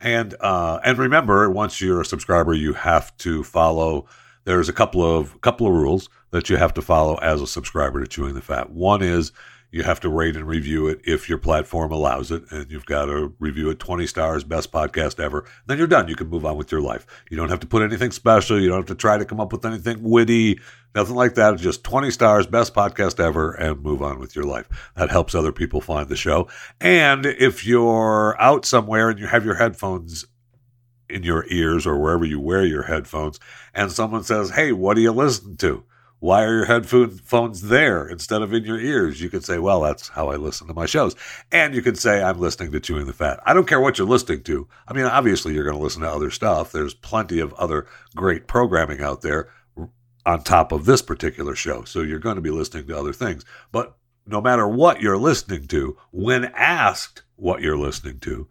And 0.00 0.34
uh 0.40 0.80
and 0.84 0.98
remember 0.98 1.50
once 1.50 1.80
you're 1.80 2.00
a 2.00 2.04
subscriber 2.04 2.54
you 2.54 2.74
have 2.74 3.16
to 3.18 3.42
follow 3.42 4.06
there's 4.44 4.68
a 4.68 4.72
couple 4.72 5.02
of 5.02 5.40
couple 5.40 5.66
of 5.66 5.72
rules 5.72 6.08
that 6.30 6.48
you 6.48 6.56
have 6.56 6.74
to 6.74 6.82
follow 6.82 7.16
as 7.16 7.40
a 7.40 7.46
subscriber 7.46 8.00
to 8.00 8.06
chewing 8.06 8.34
the 8.34 8.40
fat. 8.40 8.70
One 8.70 9.02
is 9.02 9.32
you 9.72 9.84
have 9.84 10.00
to 10.00 10.08
rate 10.08 10.36
and 10.36 10.46
review 10.46 10.88
it 10.88 11.00
if 11.04 11.28
your 11.28 11.38
platform 11.38 11.92
allows 11.92 12.30
it. 12.30 12.42
And 12.50 12.70
you've 12.70 12.86
got 12.86 13.06
to 13.06 13.32
review 13.38 13.70
it 13.70 13.78
20 13.78 14.06
stars, 14.06 14.42
best 14.42 14.72
podcast 14.72 15.20
ever. 15.20 15.44
Then 15.66 15.78
you're 15.78 15.86
done. 15.86 16.08
You 16.08 16.16
can 16.16 16.28
move 16.28 16.44
on 16.44 16.56
with 16.56 16.72
your 16.72 16.80
life. 16.80 17.06
You 17.30 17.36
don't 17.36 17.50
have 17.50 17.60
to 17.60 17.66
put 17.66 17.82
anything 17.82 18.10
special. 18.10 18.60
You 18.60 18.68
don't 18.68 18.78
have 18.78 18.86
to 18.86 18.94
try 18.94 19.16
to 19.16 19.24
come 19.24 19.40
up 19.40 19.52
with 19.52 19.64
anything 19.64 20.02
witty, 20.02 20.60
nothing 20.94 21.14
like 21.14 21.34
that. 21.34 21.58
Just 21.58 21.84
20 21.84 22.10
stars, 22.10 22.46
best 22.46 22.74
podcast 22.74 23.20
ever, 23.20 23.52
and 23.52 23.82
move 23.82 24.02
on 24.02 24.18
with 24.18 24.34
your 24.34 24.44
life. 24.44 24.68
That 24.96 25.10
helps 25.10 25.34
other 25.34 25.52
people 25.52 25.80
find 25.80 26.08
the 26.08 26.16
show. 26.16 26.48
And 26.80 27.24
if 27.24 27.64
you're 27.64 28.36
out 28.40 28.64
somewhere 28.64 29.10
and 29.10 29.18
you 29.18 29.26
have 29.26 29.44
your 29.44 29.54
headphones 29.54 30.26
in 31.08 31.22
your 31.22 31.44
ears 31.48 31.86
or 31.86 31.98
wherever 31.98 32.24
you 32.24 32.40
wear 32.40 32.64
your 32.64 32.84
headphones, 32.84 33.38
and 33.74 33.92
someone 33.92 34.24
says, 34.24 34.50
Hey, 34.50 34.72
what 34.72 34.94
do 34.94 35.00
you 35.00 35.12
listen 35.12 35.56
to? 35.58 35.84
Why 36.20 36.44
are 36.44 36.54
your 36.54 36.64
headphones 36.66 37.62
there 37.62 38.06
instead 38.06 38.42
of 38.42 38.52
in 38.52 38.64
your 38.64 38.78
ears? 38.78 39.22
You 39.22 39.30
could 39.30 39.44
say, 39.44 39.58
Well, 39.58 39.80
that's 39.80 40.08
how 40.08 40.28
I 40.28 40.36
listen 40.36 40.68
to 40.68 40.74
my 40.74 40.86
shows. 40.86 41.16
And 41.50 41.74
you 41.74 41.80
could 41.80 41.98
say, 41.98 42.22
I'm 42.22 42.38
listening 42.38 42.72
to 42.72 42.80
Chewing 42.80 43.06
the 43.06 43.14
Fat. 43.14 43.40
I 43.46 43.54
don't 43.54 43.66
care 43.66 43.80
what 43.80 43.96
you're 43.98 44.06
listening 44.06 44.42
to. 44.42 44.68
I 44.86 44.92
mean, 44.92 45.06
obviously, 45.06 45.54
you're 45.54 45.64
going 45.64 45.76
to 45.76 45.82
listen 45.82 46.02
to 46.02 46.10
other 46.10 46.30
stuff. 46.30 46.72
There's 46.72 46.92
plenty 46.92 47.40
of 47.40 47.54
other 47.54 47.86
great 48.14 48.46
programming 48.46 49.00
out 49.00 49.22
there 49.22 49.48
on 50.26 50.42
top 50.42 50.72
of 50.72 50.84
this 50.84 51.00
particular 51.00 51.54
show. 51.54 51.84
So 51.84 52.02
you're 52.02 52.18
going 52.18 52.36
to 52.36 52.42
be 52.42 52.50
listening 52.50 52.86
to 52.88 52.98
other 52.98 53.14
things. 53.14 53.44
But 53.72 53.96
no 54.26 54.42
matter 54.42 54.68
what 54.68 55.00
you're 55.00 55.16
listening 55.16 55.66
to, 55.68 55.96
when 56.12 56.44
asked 56.54 57.22
what 57.36 57.62
you're 57.62 57.78
listening 57.78 58.20
to, 58.20 58.46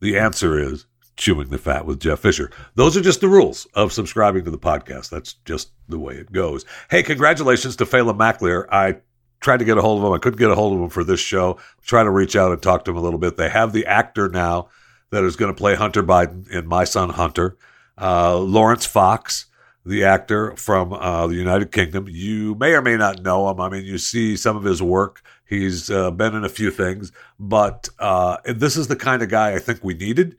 the 0.00 0.18
answer 0.18 0.58
is 0.58 0.86
Chewing 1.16 1.50
the 1.50 1.58
Fat 1.58 1.86
with 1.86 2.00
Jeff 2.00 2.20
Fisher. 2.20 2.50
Those 2.74 2.96
are 2.96 3.00
just 3.00 3.20
the 3.20 3.28
rules 3.28 3.66
of 3.74 3.92
subscribing 3.92 4.44
to 4.44 4.50
the 4.50 4.58
podcast. 4.58 5.10
That's 5.10 5.34
just 5.44 5.70
the 5.88 5.98
way 5.98 6.14
it 6.14 6.32
goes. 6.32 6.64
Hey, 6.90 7.02
congratulations 7.02 7.76
to 7.76 7.86
Phelan 7.86 8.16
McAleer. 8.16 8.66
I 8.70 8.96
tried 9.40 9.58
to 9.58 9.64
get 9.64 9.78
a 9.78 9.82
hold 9.82 10.00
of 10.00 10.06
him. 10.06 10.12
I 10.12 10.18
couldn't 10.18 10.38
get 10.38 10.50
a 10.50 10.54
hold 10.54 10.74
of 10.74 10.80
him 10.80 10.90
for 10.90 11.04
this 11.04 11.20
show. 11.20 11.58
Try 11.82 12.02
to 12.02 12.10
reach 12.10 12.36
out 12.36 12.52
and 12.52 12.62
talk 12.62 12.84
to 12.84 12.90
him 12.90 12.96
a 12.96 13.02
little 13.02 13.18
bit. 13.18 13.36
They 13.36 13.50
have 13.50 13.72
the 13.72 13.86
actor 13.86 14.28
now 14.28 14.68
that 15.10 15.24
is 15.24 15.36
going 15.36 15.52
to 15.52 15.58
play 15.58 15.74
Hunter 15.74 16.02
Biden 16.02 16.48
in 16.50 16.66
My 16.66 16.84
Son 16.84 17.10
Hunter, 17.10 17.56
uh, 17.98 18.38
Laurence 18.38 18.86
Fox 18.86 19.46
the 19.84 20.04
actor 20.04 20.54
from 20.56 20.92
uh, 20.92 21.26
the 21.26 21.34
United 21.34 21.72
Kingdom. 21.72 22.06
You 22.08 22.54
may 22.54 22.72
or 22.72 22.82
may 22.82 22.96
not 22.96 23.22
know 23.22 23.48
him. 23.50 23.60
I 23.60 23.68
mean, 23.68 23.84
you 23.84 23.98
see 23.98 24.36
some 24.36 24.56
of 24.56 24.64
his 24.64 24.82
work. 24.82 25.22
He's 25.44 25.90
uh, 25.90 26.10
been 26.10 26.34
in 26.34 26.44
a 26.44 26.48
few 26.48 26.70
things, 26.70 27.12
but 27.38 27.88
uh, 27.98 28.38
this 28.46 28.76
is 28.76 28.88
the 28.88 28.96
kind 28.96 29.22
of 29.22 29.28
guy 29.28 29.54
I 29.54 29.58
think 29.58 29.80
we 29.82 29.94
needed 29.94 30.36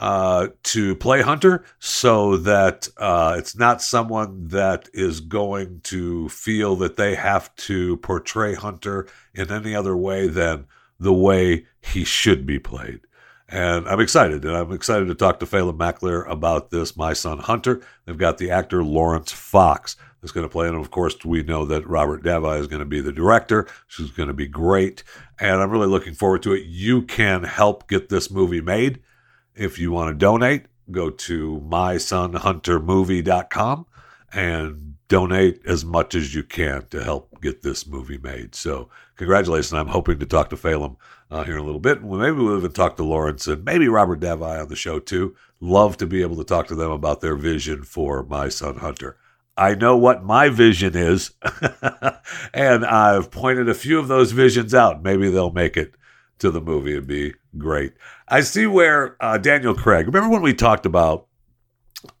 uh, 0.00 0.48
to 0.62 0.96
play 0.96 1.20
Hunter 1.20 1.64
so 1.78 2.38
that 2.38 2.88
uh, 2.96 3.36
it's 3.38 3.54
not 3.54 3.82
someone 3.82 4.48
that 4.48 4.88
is 4.94 5.20
going 5.20 5.80
to 5.82 6.28
feel 6.30 6.74
that 6.76 6.96
they 6.96 7.14
have 7.14 7.54
to 7.56 7.98
portray 7.98 8.54
Hunter 8.54 9.06
in 9.34 9.52
any 9.52 9.74
other 9.74 9.94
way 9.94 10.26
than 10.26 10.66
the 10.98 11.12
way 11.12 11.66
he 11.82 12.04
should 12.04 12.46
be 12.46 12.58
played. 12.58 13.00
And 13.46 13.86
I'm 13.88 14.00
excited, 14.00 14.44
and 14.44 14.56
I'm 14.56 14.72
excited 14.72 15.08
to 15.08 15.14
talk 15.14 15.40
to 15.40 15.46
Phelan 15.46 15.76
McAleer 15.76 16.28
about 16.30 16.70
this, 16.70 16.96
My 16.96 17.12
Son 17.12 17.38
Hunter. 17.38 17.82
They've 18.06 18.16
got 18.16 18.38
the 18.38 18.50
actor 18.50 18.82
Laurence 18.82 19.32
Fox 19.32 19.96
that's 20.20 20.32
going 20.32 20.46
to 20.46 20.52
play, 20.52 20.68
and 20.68 20.76
of 20.76 20.90
course, 20.90 21.16
we 21.24 21.42
know 21.42 21.66
that 21.66 21.86
Robert 21.86 22.22
Davi 22.22 22.58
is 22.58 22.68
going 22.68 22.80
to 22.80 22.86
be 22.86 23.00
the 23.00 23.12
director. 23.12 23.66
She's 23.88 24.12
going 24.12 24.28
to 24.28 24.34
be 24.34 24.46
great, 24.46 25.02
and 25.38 25.60
I'm 25.60 25.70
really 25.70 25.88
looking 25.88 26.14
forward 26.14 26.42
to 26.44 26.52
it. 26.52 26.64
You 26.66 27.02
can 27.02 27.42
help 27.42 27.88
get 27.88 28.08
this 28.08 28.30
movie 28.30 28.60
made 28.60 29.00
if 29.54 29.78
you 29.78 29.92
want 29.92 30.10
to 30.10 30.14
donate. 30.14 30.66
Go 30.90 31.10
to 31.10 31.62
mysonhuntermovie.com 31.68 33.86
and 34.32 34.94
donate 35.08 35.60
as 35.66 35.84
much 35.84 36.14
as 36.14 36.34
you 36.34 36.42
can 36.42 36.86
to 36.86 37.02
help 37.02 37.40
get 37.40 37.62
this 37.62 37.86
movie 37.86 38.18
made. 38.18 38.54
So, 38.54 38.90
congratulations. 39.16 39.72
I'm 39.72 39.88
hoping 39.88 40.18
to 40.18 40.26
talk 40.26 40.50
to 40.50 40.56
Phelan 40.56 40.96
uh, 41.30 41.44
here 41.44 41.54
in 41.54 41.60
a 41.60 41.64
little 41.64 41.80
bit. 41.80 42.02
Maybe 42.02 42.36
we'll 42.36 42.58
even 42.58 42.72
talk 42.72 42.96
to 42.96 43.04
Laurence 43.04 43.46
and 43.46 43.64
maybe 43.64 43.88
Robert 43.88 44.20
Davi 44.20 44.62
on 44.62 44.68
the 44.68 44.76
show 44.76 44.98
too. 44.98 45.34
Love 45.60 45.96
to 45.98 46.06
be 46.06 46.22
able 46.22 46.36
to 46.36 46.44
talk 46.44 46.66
to 46.68 46.74
them 46.74 46.90
about 46.90 47.20
their 47.20 47.36
vision 47.36 47.82
for 47.82 48.22
My 48.24 48.48
Son 48.48 48.78
Hunter. 48.78 49.16
I 49.56 49.74
know 49.74 49.96
what 49.96 50.24
my 50.24 50.48
vision 50.48 50.96
is, 50.96 51.32
and 52.54 52.84
I've 52.84 53.30
pointed 53.30 53.68
a 53.68 53.74
few 53.74 53.98
of 53.98 54.08
those 54.08 54.32
visions 54.32 54.74
out. 54.74 55.02
Maybe 55.02 55.28
they'll 55.28 55.50
make 55.50 55.76
it 55.76 55.94
to 56.40 56.50
the 56.50 56.60
movie. 56.60 56.92
It'd 56.92 57.06
be 57.06 57.34
great. 57.56 57.94
I 58.28 58.40
see 58.40 58.66
where 58.66 59.16
uh, 59.20 59.38
Daniel 59.38 59.74
Craig. 59.74 60.06
Remember 60.06 60.28
when 60.28 60.42
we 60.42 60.54
talked 60.54 60.86
about 60.86 61.26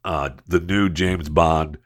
uh, 0.04 0.30
the 0.46 0.60
new 0.60 0.88
James 0.88 1.28
Bond 1.28 1.78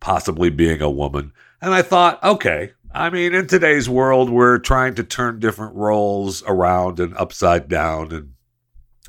possibly 0.00 0.50
being 0.50 0.82
a 0.82 0.90
woman? 0.90 1.32
And 1.60 1.72
I 1.72 1.82
thought, 1.82 2.22
okay, 2.22 2.72
I 2.92 3.10
mean, 3.10 3.34
in 3.34 3.46
today's 3.46 3.88
world, 3.88 4.30
we're 4.30 4.58
trying 4.58 4.94
to 4.94 5.04
turn 5.04 5.40
different 5.40 5.74
roles 5.74 6.42
around 6.46 7.00
and 7.00 7.16
upside 7.16 7.68
down 7.68 8.12
and 8.12 8.32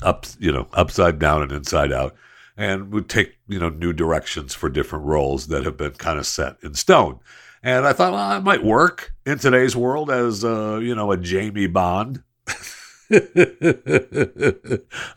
up, 0.01 0.25
you 0.39 0.51
know, 0.51 0.67
upside 0.73 1.19
down 1.19 1.41
and 1.41 1.51
inside 1.51 1.91
out. 1.91 2.15
And 2.57 2.91
we 2.91 3.01
take, 3.01 3.37
you 3.47 3.59
know, 3.59 3.69
new 3.69 3.93
directions 3.93 4.53
for 4.53 4.69
different 4.69 5.05
roles 5.05 5.47
that 5.47 5.63
have 5.63 5.77
been 5.77 5.91
kind 5.91 6.19
of 6.19 6.25
set 6.25 6.57
in 6.63 6.73
stone. 6.73 7.19
And 7.63 7.85
I 7.85 7.93
thought, 7.93 8.13
well, 8.13 8.37
it 8.37 8.43
might 8.43 8.63
work 8.63 9.13
in 9.25 9.39
today's 9.39 9.75
world 9.75 10.09
as, 10.09 10.43
uh, 10.43 10.79
you 10.81 10.95
know, 10.95 11.11
a 11.11 11.17
Jamie 11.17 11.67
Bond, 11.67 12.23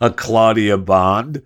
a 0.01 0.11
Claudia 0.15 0.77
Bond. 0.77 1.43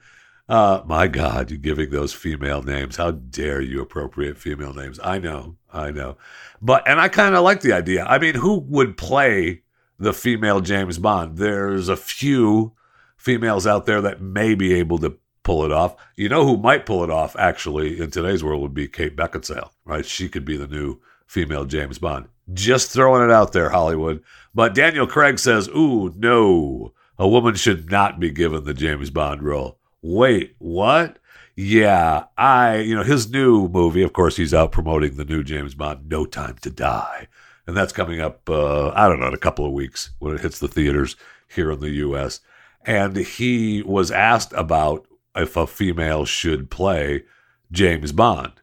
Uh, 0.48 0.82
my 0.86 1.08
God, 1.08 1.50
you're 1.50 1.58
giving 1.58 1.90
those 1.90 2.14
female 2.14 2.62
names. 2.62 2.98
How 2.98 3.12
dare 3.12 3.62
you 3.62 3.82
appropriate 3.82 4.38
female 4.38 4.74
names? 4.74 5.00
I 5.04 5.18
know, 5.18 5.58
I 5.74 5.90
know. 5.92 6.18
But, 6.62 6.88
and 6.88 7.00
I 7.00 7.08
kind 7.08 7.36
of 7.36 7.44
like 7.44 7.62
the 7.62 7.74
idea. 7.74 8.06
I 8.06 8.20
mean, 8.20 8.36
who 8.36 8.60
would 8.60 8.96
play 8.96 9.64
the 9.98 10.14
female 10.14 10.62
James 10.62 11.00
Bond? 11.00 11.38
There's 11.38 11.90
a 11.90 11.98
few 11.98 12.74
females 13.18 13.66
out 13.66 13.88
there 13.88 14.02
that 14.02 14.22
may 14.22 14.54
be 14.54 14.74
able 14.76 15.00
to 15.00 15.18
pull 15.42 15.66
it 15.66 15.72
off. 15.72 15.96
You 16.16 16.30
know 16.30 16.46
who 16.46 16.58
might 16.58 16.86
pull 16.86 17.04
it 17.04 17.10
off, 17.10 17.36
actually, 17.38 18.00
in 18.00 18.12
today's 18.12 18.44
world 18.44 18.62
would 18.62 18.74
be 18.74 18.88
Kate 18.88 19.16
Beckinsale, 19.16 19.72
right? 19.84 20.06
She 20.06 20.30
could 20.30 20.46
be 20.46 20.58
the 20.58 20.68
new 20.68 21.00
female 21.26 21.66
James 21.66 21.98
Bond. 21.98 22.28
Just 22.54 22.92
throwing 22.92 23.24
it 23.24 23.32
out 23.32 23.54
there, 23.54 23.70
Hollywood. 23.70 24.24
But 24.54 24.76
Daniel 24.76 25.08
Craig 25.08 25.40
says, 25.40 25.68
ooh, 25.70 26.14
no, 26.16 26.94
a 27.18 27.28
woman 27.28 27.56
should 27.56 27.90
not 27.92 28.20
be 28.20 28.32
given 28.32 28.64
the 28.64 28.74
James 28.74 29.10
Bond 29.10 29.42
role 29.42 29.80
wait, 30.06 30.56
what? 30.60 31.18
Yeah, 31.56 32.26
I, 32.38 32.78
you 32.78 32.96
know, 32.96 33.04
his 33.04 33.30
new 33.30 33.68
movie, 33.70 34.04
of 34.04 34.14
course, 34.14 34.38
he's 34.38 34.54
out 34.54 34.72
promoting 34.72 35.16
the 35.16 35.26
new 35.26 35.44
James 35.44 35.74
Bond, 35.74 36.10
No 36.10 36.26
Time 36.26 36.58
to 36.62 36.70
Die. 36.70 37.28
And 37.66 37.76
that's 37.76 37.94
coming 37.94 38.22
up, 38.22 38.48
uh, 38.50 38.90
I 38.90 39.08
don't 39.08 39.20
know, 39.20 39.28
in 39.28 39.34
a 39.34 39.38
couple 39.38 39.66
of 39.66 39.72
weeks 39.72 40.12
when 40.20 40.36
it 40.36 40.42
hits 40.42 40.60
the 40.60 40.68
theaters 40.68 41.16
here 41.48 41.72
in 41.72 41.80
the 41.80 41.90
U.S. 41.90 42.42
And 42.86 43.16
he 43.16 43.82
was 43.82 44.12
asked 44.12 44.54
about 44.54 45.08
if 45.36 45.58
a 45.58 45.66
female 45.66 46.26
should 46.26 46.70
play 46.70 47.24
James 47.72 48.12
Bond. 48.12 48.54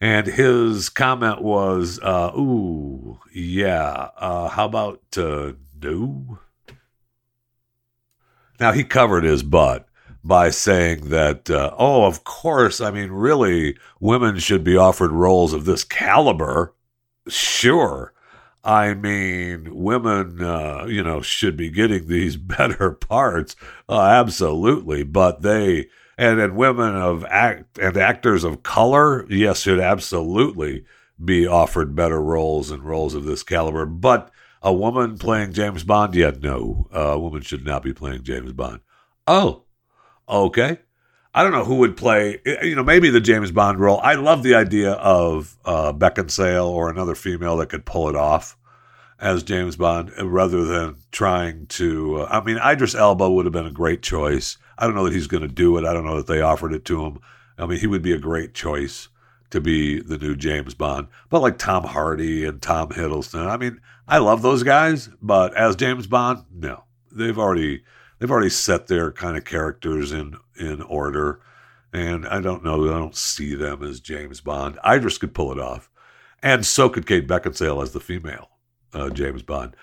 And 0.00 0.26
his 0.26 0.90
comment 0.90 1.40
was, 1.40 1.98
uh, 2.02 2.32
ooh, 2.36 3.18
yeah, 3.32 4.10
uh, 4.18 4.48
how 4.48 4.66
about 4.66 5.00
uh, 5.16 5.52
no? 5.80 6.38
Now, 8.60 8.72
he 8.72 8.84
covered 8.84 9.24
his 9.24 9.42
butt 9.42 9.88
by 10.24 10.50
saying 10.50 11.08
that, 11.10 11.48
uh, 11.48 11.74
oh, 11.78 12.04
of 12.04 12.24
course, 12.24 12.80
I 12.80 12.90
mean, 12.90 13.10
really, 13.10 13.76
women 14.00 14.38
should 14.38 14.64
be 14.64 14.76
offered 14.76 15.12
roles 15.12 15.52
of 15.52 15.64
this 15.64 15.84
caliber. 15.84 16.74
Sure. 17.28 18.12
I 18.64 18.94
mean, 18.94 19.74
women, 19.76 20.42
uh, 20.42 20.86
you 20.86 21.02
know, 21.02 21.22
should 21.22 21.56
be 21.56 21.70
getting 21.70 22.08
these 22.08 22.36
better 22.36 22.90
parts. 22.90 23.56
Uh, 23.88 24.00
absolutely. 24.00 25.04
But 25.04 25.42
they, 25.42 25.88
and, 26.18 26.40
and 26.40 26.56
women 26.56 26.94
of 26.94 27.24
act 27.24 27.78
and 27.78 27.96
actors 27.96 28.44
of 28.44 28.62
color, 28.62 29.26
yes, 29.30 29.60
should 29.60 29.80
absolutely 29.80 30.84
be 31.22 31.46
offered 31.46 31.94
better 31.94 32.20
roles 32.22 32.70
and 32.70 32.82
roles 32.82 33.14
of 33.14 33.24
this 33.24 33.42
caliber. 33.42 33.86
But 33.86 34.30
a 34.62 34.72
woman 34.72 35.18
playing 35.18 35.52
James 35.52 35.84
Bond, 35.84 36.14
yeah, 36.14 36.32
no, 36.40 36.88
a 36.92 37.18
woman 37.18 37.42
should 37.42 37.64
not 37.64 37.82
be 37.82 37.92
playing 37.92 38.22
James 38.22 38.52
Bond. 38.52 38.80
Oh, 39.26 39.64
Okay. 40.28 40.78
I 41.34 41.42
don't 41.42 41.52
know 41.52 41.64
who 41.64 41.76
would 41.76 41.98
play, 41.98 42.40
you 42.62 42.74
know, 42.74 42.82
maybe 42.82 43.10
the 43.10 43.20
James 43.20 43.52
Bond 43.52 43.78
role. 43.78 44.00
I 44.02 44.14
love 44.14 44.42
the 44.42 44.54
idea 44.54 44.92
of 44.92 45.54
uh, 45.66 45.92
Beckinsale 45.92 46.66
or 46.66 46.88
another 46.88 47.14
female 47.14 47.58
that 47.58 47.68
could 47.68 47.84
pull 47.84 48.08
it 48.08 48.16
off 48.16 48.56
as 49.20 49.42
James 49.42 49.76
Bond 49.76 50.12
rather 50.18 50.64
than 50.64 50.96
trying 51.12 51.66
to. 51.66 52.22
Uh, 52.22 52.28
I 52.30 52.42
mean, 52.42 52.56
Idris 52.56 52.94
Elba 52.94 53.30
would 53.30 53.44
have 53.44 53.52
been 53.52 53.66
a 53.66 53.70
great 53.70 54.00
choice. 54.00 54.56
I 54.78 54.86
don't 54.86 54.94
know 54.94 55.04
that 55.04 55.12
he's 55.12 55.26
going 55.26 55.42
to 55.42 55.48
do 55.48 55.76
it. 55.78 55.84
I 55.84 55.92
don't 55.92 56.04
know 56.04 56.16
that 56.16 56.26
they 56.26 56.40
offered 56.40 56.72
it 56.72 56.84
to 56.86 57.04
him. 57.04 57.18
I 57.58 57.66
mean, 57.66 57.78
he 57.78 57.86
would 57.86 58.02
be 58.02 58.12
a 58.12 58.18
great 58.18 58.54
choice 58.54 59.08
to 59.50 59.60
be 59.60 60.00
the 60.00 60.18
new 60.18 60.36
James 60.36 60.74
Bond. 60.74 61.08
But 61.30 61.40
like 61.40 61.58
Tom 61.58 61.84
Hardy 61.84 62.44
and 62.44 62.60
Tom 62.60 62.90
Hiddleston, 62.90 63.48
I 63.48 63.56
mean, 63.56 63.80
I 64.08 64.18
love 64.18 64.42
those 64.42 64.62
guys, 64.62 65.08
but 65.22 65.54
as 65.56 65.76
James 65.76 66.06
Bond, 66.06 66.44
no. 66.52 66.84
They've 67.10 67.38
already 67.38 67.82
they've 68.18 68.30
already 68.30 68.50
set 68.50 68.86
their 68.86 69.10
kind 69.10 69.36
of 69.36 69.44
characters 69.44 70.12
in 70.12 70.36
in 70.58 70.82
order, 70.82 71.40
and 71.92 72.26
I 72.26 72.40
don't 72.40 72.62
know. 72.62 72.84
I 72.84 72.98
don't 72.98 73.16
see 73.16 73.54
them 73.54 73.82
as 73.82 74.00
James 74.00 74.40
Bond. 74.40 74.78
Idris 74.86 75.18
could 75.18 75.34
pull 75.34 75.50
it 75.50 75.58
off, 75.58 75.90
and 76.42 76.66
so 76.66 76.90
could 76.90 77.06
Kate 77.06 77.26
Beckinsale 77.26 77.82
as 77.82 77.92
the 77.92 78.00
female 78.00 78.50
uh, 78.92 79.08
James 79.08 79.42
Bond. 79.42 79.74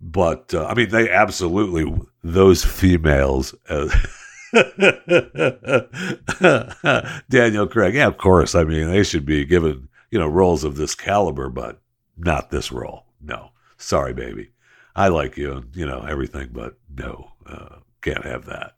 But 0.00 0.52
uh, 0.52 0.66
I 0.66 0.74
mean, 0.74 0.88
they 0.88 1.08
absolutely 1.10 1.94
those 2.24 2.64
females. 2.64 3.54
Uh, 3.68 3.88
Daniel 7.28 7.66
Craig, 7.66 7.94
yeah, 7.94 8.06
of 8.06 8.18
course. 8.18 8.54
I 8.54 8.64
mean, 8.64 8.90
they 8.90 9.02
should 9.02 9.24
be 9.24 9.44
given 9.44 9.88
you 10.10 10.18
know 10.18 10.26
roles 10.26 10.64
of 10.64 10.76
this 10.76 10.94
caliber, 10.94 11.48
but 11.48 11.80
not 12.16 12.50
this 12.50 12.72
role. 12.72 13.04
No, 13.22 13.50
sorry, 13.76 14.12
baby. 14.12 14.50
I 14.96 15.08
like 15.08 15.36
you 15.36 15.52
and 15.52 15.74
you 15.74 15.86
know 15.86 16.04
everything, 16.08 16.50
but 16.52 16.76
no, 16.96 17.32
uh, 17.46 17.76
can't 18.02 18.24
have 18.24 18.46
that. 18.46 18.74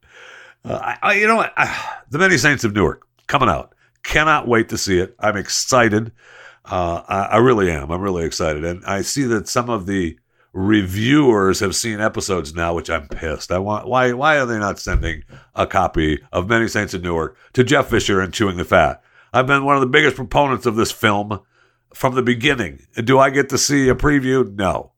Uh, 0.64 0.94
I, 1.02 1.14
you 1.14 1.26
know 1.26 1.36
what? 1.36 1.52
The 2.10 2.18
Many 2.18 2.36
Saints 2.36 2.64
of 2.64 2.74
Newark 2.74 3.06
coming 3.26 3.48
out. 3.48 3.74
Cannot 4.02 4.48
wait 4.48 4.68
to 4.70 4.78
see 4.78 4.98
it. 4.98 5.14
I'm 5.20 5.36
excited. 5.36 6.12
Uh, 6.64 7.02
I, 7.08 7.20
I 7.22 7.36
really 7.38 7.70
am. 7.70 7.90
I'm 7.90 8.02
really 8.02 8.24
excited, 8.24 8.64
and 8.64 8.84
I 8.84 9.02
see 9.02 9.24
that 9.24 9.48
some 9.48 9.70
of 9.70 9.86
the 9.86 10.18
reviewers 10.52 11.60
have 11.60 11.74
seen 11.74 12.00
episodes 12.00 12.54
now, 12.54 12.74
which 12.74 12.90
I'm 12.90 13.08
pissed. 13.08 13.50
I 13.50 13.58
want 13.58 13.86
why 13.86 14.12
why 14.12 14.38
are 14.38 14.46
they 14.46 14.58
not 14.58 14.78
sending 14.78 15.24
a 15.54 15.66
copy 15.66 16.20
of 16.32 16.48
Many 16.48 16.68
Saints 16.68 16.94
of 16.94 17.02
Newark 17.02 17.36
to 17.54 17.64
Jeff 17.64 17.88
Fisher 17.88 18.20
and 18.20 18.32
Chewing 18.32 18.56
the 18.56 18.64
Fat? 18.64 19.02
I've 19.32 19.46
been 19.46 19.64
one 19.64 19.76
of 19.76 19.80
the 19.80 19.86
biggest 19.86 20.16
proponents 20.16 20.66
of 20.66 20.76
this 20.76 20.92
film 20.92 21.40
from 21.94 22.14
the 22.14 22.22
beginning. 22.22 22.86
Do 22.94 23.18
I 23.18 23.30
get 23.30 23.48
to 23.50 23.58
see 23.58 23.88
a 23.88 23.94
preview? 23.94 24.54
No. 24.54 24.92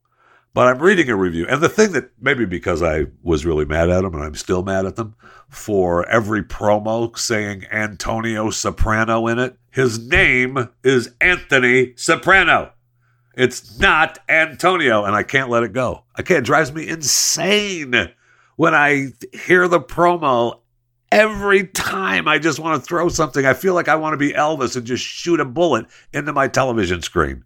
But 0.53 0.67
I'm 0.67 0.81
reading 0.81 1.09
a 1.09 1.17
review. 1.17 1.45
And 1.49 1.61
the 1.61 1.67
thing 1.67 1.91
that 1.91 2.11
maybe 2.19 2.45
because 2.45 2.81
I 2.81 3.07
was 3.21 3.45
really 3.45 3.65
mad 3.65 3.89
at 3.89 4.03
them 4.03 4.13
and 4.13 4.23
I'm 4.23 4.35
still 4.35 4.63
mad 4.63 4.85
at 4.85 4.95
them 4.95 5.15
for 5.49 6.07
every 6.07 6.43
promo 6.43 7.17
saying 7.17 7.65
Antonio 7.71 8.49
Soprano 8.51 9.27
in 9.27 9.37
it, 9.37 9.57
his 9.69 10.07
name 10.07 10.69
is 10.81 11.13
Anthony 11.19 11.93
Soprano. 11.97 12.71
It's 13.35 13.79
not 13.79 14.19
Antonio, 14.29 15.03
and 15.03 15.15
I 15.15 15.23
can't 15.23 15.49
let 15.49 15.63
it 15.63 15.73
go. 15.73 16.03
I 16.15 16.21
can't. 16.21 16.39
It 16.39 16.45
drives 16.45 16.71
me 16.71 16.87
insane 16.87 18.11
when 18.55 18.73
I 18.73 19.07
hear 19.33 19.67
the 19.67 19.79
promo. 19.79 20.59
Every 21.11 21.67
time 21.67 22.27
I 22.27 22.39
just 22.39 22.59
want 22.59 22.81
to 22.81 22.85
throw 22.85 23.09
something, 23.09 23.45
I 23.45 23.53
feel 23.53 23.73
like 23.73 23.87
I 23.87 23.95
want 23.95 24.13
to 24.13 24.17
be 24.17 24.33
Elvis 24.33 24.75
and 24.75 24.85
just 24.85 25.03
shoot 25.03 25.39
a 25.39 25.45
bullet 25.45 25.85
into 26.11 26.33
my 26.33 26.47
television 26.47 27.01
screen 27.01 27.43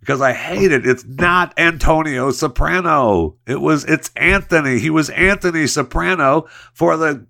because 0.00 0.20
I 0.20 0.32
hate 0.32 0.72
it. 0.72 0.86
It's 0.86 1.04
not 1.04 1.52
Antonio 1.58 2.30
Soprano. 2.30 3.36
It 3.46 3.60
was 3.60 3.84
it's 3.84 4.10
Anthony. 4.16 4.78
He 4.78 4.90
was 4.90 5.10
Anthony 5.10 5.66
Soprano 5.66 6.46
for 6.72 6.96
the 6.96 7.26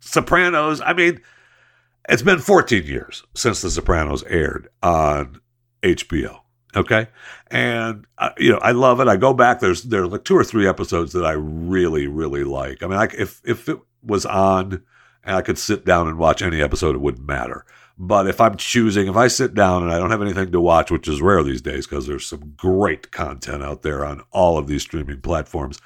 Sopranos. 0.00 0.80
I 0.80 0.92
mean, 0.92 1.20
it's 2.08 2.22
been 2.22 2.40
14 2.40 2.84
years 2.84 3.24
since 3.34 3.62
the 3.62 3.70
Sopranos 3.70 4.22
aired 4.24 4.68
on 4.82 5.40
HBO. 5.82 6.40
Okay, 6.76 7.08
and 7.50 8.06
uh, 8.18 8.30
you 8.36 8.50
know 8.52 8.58
I 8.58 8.72
love 8.72 9.00
it. 9.00 9.08
I 9.08 9.16
go 9.16 9.32
back. 9.32 9.60
There's 9.60 9.84
there's 9.84 10.08
like 10.08 10.24
two 10.24 10.36
or 10.36 10.44
three 10.44 10.68
episodes 10.68 11.12
that 11.14 11.24
I 11.24 11.32
really 11.32 12.06
really 12.06 12.44
like. 12.44 12.82
I 12.82 12.86
mean, 12.86 13.08
if 13.18 13.40
if 13.44 13.68
it 13.68 13.78
was 14.02 14.26
on 14.26 14.82
and 15.24 15.36
I 15.36 15.42
could 15.42 15.58
sit 15.58 15.84
down 15.84 16.08
and 16.08 16.18
watch 16.18 16.42
any 16.42 16.60
episode, 16.60 16.94
it 16.94 17.00
wouldn't 17.00 17.26
matter. 17.26 17.64
But 17.98 18.28
if 18.28 18.40
I'm 18.40 18.56
choosing, 18.56 19.08
if 19.08 19.16
I 19.16 19.26
sit 19.26 19.54
down 19.54 19.82
and 19.82 19.92
I 19.92 19.98
don't 19.98 20.10
have 20.10 20.22
anything 20.22 20.52
to 20.52 20.60
watch, 20.60 20.90
which 20.90 21.08
is 21.08 21.20
rare 21.20 21.42
these 21.42 21.62
days 21.62 21.86
because 21.86 22.06
there's 22.06 22.26
some 22.26 22.54
great 22.56 23.10
content 23.10 23.62
out 23.62 23.82
there 23.82 24.04
on 24.04 24.22
all 24.30 24.56
of 24.56 24.68
these 24.68 24.82
streaming 24.82 25.20
platforms. 25.20 25.80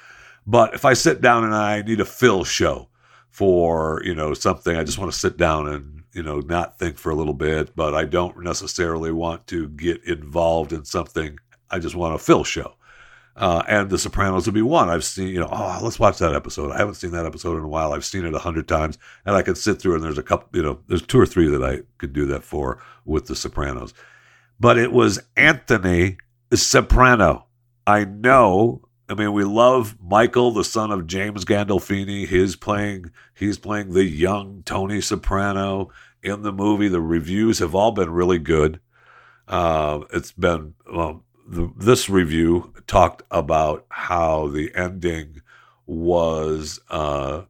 But 0.45 0.75
if 0.75 0.85
I 0.85 0.93
sit 0.93 1.21
down 1.21 1.43
and 1.43 1.55
I 1.55 1.81
need 1.81 1.99
a 1.99 2.05
fill 2.05 2.43
show 2.43 2.89
for 3.29 4.01
you 4.03 4.13
know 4.13 4.33
something, 4.33 4.77
I 4.77 4.83
just 4.83 4.99
want 4.99 5.11
to 5.11 5.17
sit 5.17 5.37
down 5.37 5.67
and 5.67 6.02
you 6.13 6.23
know, 6.23 6.39
not 6.39 6.79
think 6.79 6.97
for 6.97 7.11
a 7.11 7.15
little 7.15 7.33
bit, 7.33 7.75
but 7.75 7.93
I 7.93 8.05
don't 8.05 8.43
necessarily 8.43 9.11
want 9.11 9.47
to 9.47 9.69
get 9.69 10.03
involved 10.05 10.73
in 10.73 10.85
something. 10.85 11.37
I 11.69 11.79
just 11.79 11.95
want 11.95 12.15
a 12.15 12.19
fill 12.19 12.43
show. 12.43 12.75
Uh, 13.35 13.63
and 13.67 13.89
The 13.89 13.97
Sopranos 13.97 14.45
would 14.45 14.53
be 14.53 14.61
one. 14.61 14.89
I've 14.89 15.03
seen, 15.03 15.29
you 15.29 15.39
know, 15.39 15.49
oh, 15.51 15.79
let's 15.81 15.99
watch 15.99 16.19
that 16.19 16.35
episode. 16.35 16.71
I 16.71 16.77
haven't 16.77 16.95
seen 16.95 17.11
that 17.11 17.25
episode 17.25 17.57
in 17.57 17.63
a 17.63 17.67
while. 17.67 17.93
I've 17.93 18.05
seen 18.05 18.25
it 18.25 18.33
a 18.35 18.39
hundred 18.39 18.67
times, 18.67 18.99
and 19.25 19.35
I 19.35 19.41
could 19.41 19.57
sit 19.57 19.81
through. 19.81 19.95
And 19.95 20.03
there's 20.03 20.19
a 20.19 20.23
couple, 20.23 20.49
you 20.53 20.63
know, 20.63 20.79
there's 20.87 21.01
two 21.01 21.19
or 21.19 21.25
three 21.25 21.47
that 21.47 21.63
I 21.63 21.81
could 21.97 22.13
do 22.13 22.27
that 22.27 22.43
for 22.43 22.79
with 23.05 23.25
The 23.25 23.35
Sopranos. 23.35 23.93
But 24.59 24.77
it 24.77 24.91
was 24.91 25.19
Anthony 25.35 26.17
Soprano. 26.53 27.47
I 27.87 28.05
know. 28.05 28.82
I 29.09 29.15
mean, 29.15 29.33
we 29.33 29.43
love 29.43 29.97
Michael, 30.01 30.51
the 30.51 30.63
son 30.63 30.91
of 30.91 31.07
James 31.07 31.43
Gandolfini. 31.43 32.27
He's 32.27 32.55
playing. 32.55 33.11
He's 33.33 33.57
playing 33.57 33.93
the 33.93 34.05
young 34.05 34.63
Tony 34.65 35.01
Soprano 35.01 35.89
in 36.21 36.41
the 36.41 36.53
movie. 36.53 36.87
The 36.87 37.01
reviews 37.01 37.59
have 37.59 37.75
all 37.75 37.91
been 37.91 38.09
really 38.09 38.39
good. 38.39 38.79
Uh, 39.47 40.01
it's 40.13 40.31
been 40.31 40.73
well, 40.91 41.23
the, 41.45 41.71
this 41.75 42.09
review 42.09 42.73
talked 42.87 43.23
about 43.29 43.85
how 43.89 44.47
the 44.47 44.73
ending 44.73 45.41
was. 45.85 46.79
Uh, 46.89 47.43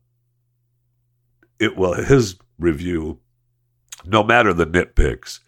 it 1.59 1.77
well, 1.77 1.93
his 1.93 2.37
review, 2.57 3.19
no 4.05 4.23
matter 4.23 4.53
the 4.53 4.65
nitpicks, 4.65 5.39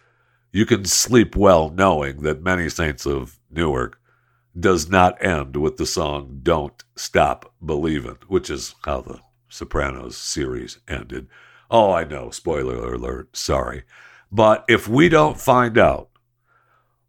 you 0.52 0.68
can 0.68 0.86
sleep 0.86 1.36
well 1.36 1.72
knowing 1.72 2.22
that 2.22 2.44
Many 2.44 2.70
Saints 2.70 3.08
of 3.08 3.39
Newark 3.50 4.00
does 4.58 4.89
not 4.89 5.24
end 5.24 5.58
with 5.58 5.78
the 5.78 5.86
song 5.86 6.39
"Don't 6.41 6.84
Stop 6.96 7.54
Believin'," 7.63 8.18
which 8.28 8.50
is 8.50 8.76
how 8.86 9.02
the 9.02 9.20
Sopranos 9.50 10.18
series 10.18 10.80
ended. 10.88 11.28
Oh, 11.70 11.91
I 11.91 12.04
know. 12.04 12.30
Spoiler 12.30 12.94
alert. 12.94 13.36
Sorry. 13.36 13.84
But 14.32 14.65
if 14.68 14.88
we 14.88 15.10
don't 15.10 15.39
find 15.39 15.78
out 15.78 16.10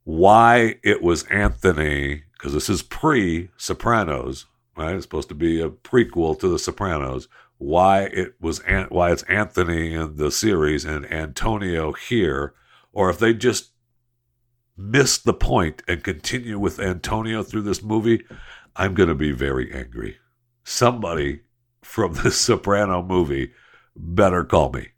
why 0.05 0.77
it 0.85 1.03
was 1.03 1.25
Anthony, 1.25 2.25
because 2.33 2.53
this 2.53 2.69
is 2.69 2.83
pre 2.83 3.51
Sopranos, 3.57 4.47
right? 4.77 4.95
It's 4.95 5.05
supposed 5.05 5.29
to 5.31 5.35
be 5.35 5.61
a 5.61 5.69
prequel 5.69 6.39
to 6.41 6.49
the 6.49 6.59
Sopranos. 6.59 7.29
Why 7.59 8.03
it 8.05 8.35
was 8.41 8.63
why 8.89 9.11
it's 9.11 9.23
Anthony 9.25 9.95
in 9.95 10.17
the 10.17 10.31
series 10.31 10.85
and 10.85 11.11
Antonio 11.11 11.93
here, 11.93 12.55
or 12.93 13.11
if 13.11 13.19
they 13.19 13.35
just 13.35 13.71
miss 14.77 15.19
the 15.19 15.35
point 15.35 15.83
and 15.89 16.05
continue 16.05 16.59
with 16.59 16.79
Antonio 16.79 17.43
through 17.43 17.63
this 17.63 17.83
movie, 17.83 18.25
I'm 18.75 18.95
going 18.95 19.09
to 19.09 19.15
be 19.15 19.33
very 19.33 19.73
angry. 19.73 20.19
Somebody 20.65 21.41
from 21.83 22.15
the 22.15 22.31
Soprano 22.33 23.03
movie 23.03 23.53
better 23.95 24.45
call 24.45 24.73
me. 24.73 24.89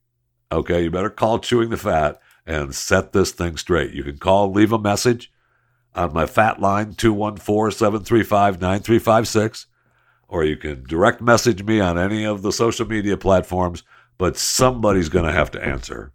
Okay, 0.50 0.84
you 0.84 0.90
better 0.90 1.10
call 1.10 1.38
Chewing 1.38 1.70
the 1.70 1.76
Fat 1.76 2.20
and 2.46 2.74
set 2.74 3.12
this 3.12 3.32
thing 3.32 3.56
straight. 3.56 3.92
You 3.92 4.02
can 4.02 4.18
call, 4.18 4.50
leave 4.50 4.72
a 4.72 4.78
message 4.78 5.30
on 5.94 6.12
my 6.12 6.26
fat 6.26 6.60
line 6.60 6.94
214 6.94 7.76
735 7.76 8.60
9356, 8.60 9.66
or 10.28 10.44
you 10.44 10.56
can 10.56 10.84
direct 10.84 11.20
message 11.20 11.62
me 11.62 11.80
on 11.80 11.98
any 11.98 12.24
of 12.24 12.42
the 12.42 12.52
social 12.52 12.86
media 12.86 13.16
platforms. 13.16 13.82
But 14.16 14.36
somebody's 14.36 15.08
going 15.08 15.26
to 15.26 15.32
have 15.32 15.50
to 15.52 15.64
answer 15.64 16.12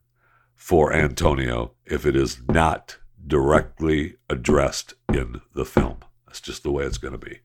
for 0.56 0.92
Antonio 0.92 1.74
if 1.86 2.06
it 2.06 2.16
is 2.16 2.42
not 2.50 2.98
directly 3.26 4.16
addressed 4.30 4.94
in 5.14 5.42
the 5.54 5.66
film. 5.66 5.98
That's 6.28 6.42
just 6.42 6.64
the 6.64 6.72
way 6.72 6.84
it's 6.84 6.98
going 6.98 7.14
to 7.14 7.18
be. 7.18 7.40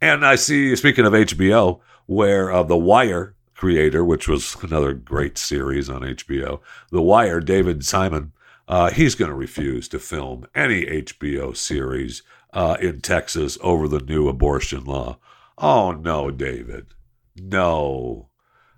And 0.00 0.26
I 0.26 0.34
see, 0.36 0.76
speaking 0.76 1.06
of 1.06 1.12
HBO, 1.12 1.80
where 2.06 2.52
uh, 2.52 2.62
The 2.62 2.76
Wire 2.76 3.36
creator, 3.56 4.04
which 4.04 4.28
was 4.28 4.56
another 4.62 4.92
great 4.92 5.38
series 5.38 5.88
on 5.88 6.02
HBO. 6.02 6.60
The 6.90 7.02
Wire, 7.02 7.40
David 7.40 7.84
Simon, 7.84 8.32
uh, 8.68 8.90
he's 8.90 9.14
going 9.14 9.30
to 9.30 9.36
refuse 9.36 9.88
to 9.88 9.98
film 9.98 10.46
any 10.54 10.84
HBO 10.84 11.56
series 11.56 12.22
uh, 12.52 12.76
in 12.80 13.00
Texas 13.00 13.58
over 13.62 13.88
the 13.88 14.00
new 14.00 14.28
abortion 14.28 14.84
law. 14.84 15.18
Oh, 15.58 15.92
no, 15.92 16.30
David. 16.30 16.88
No. 17.36 18.28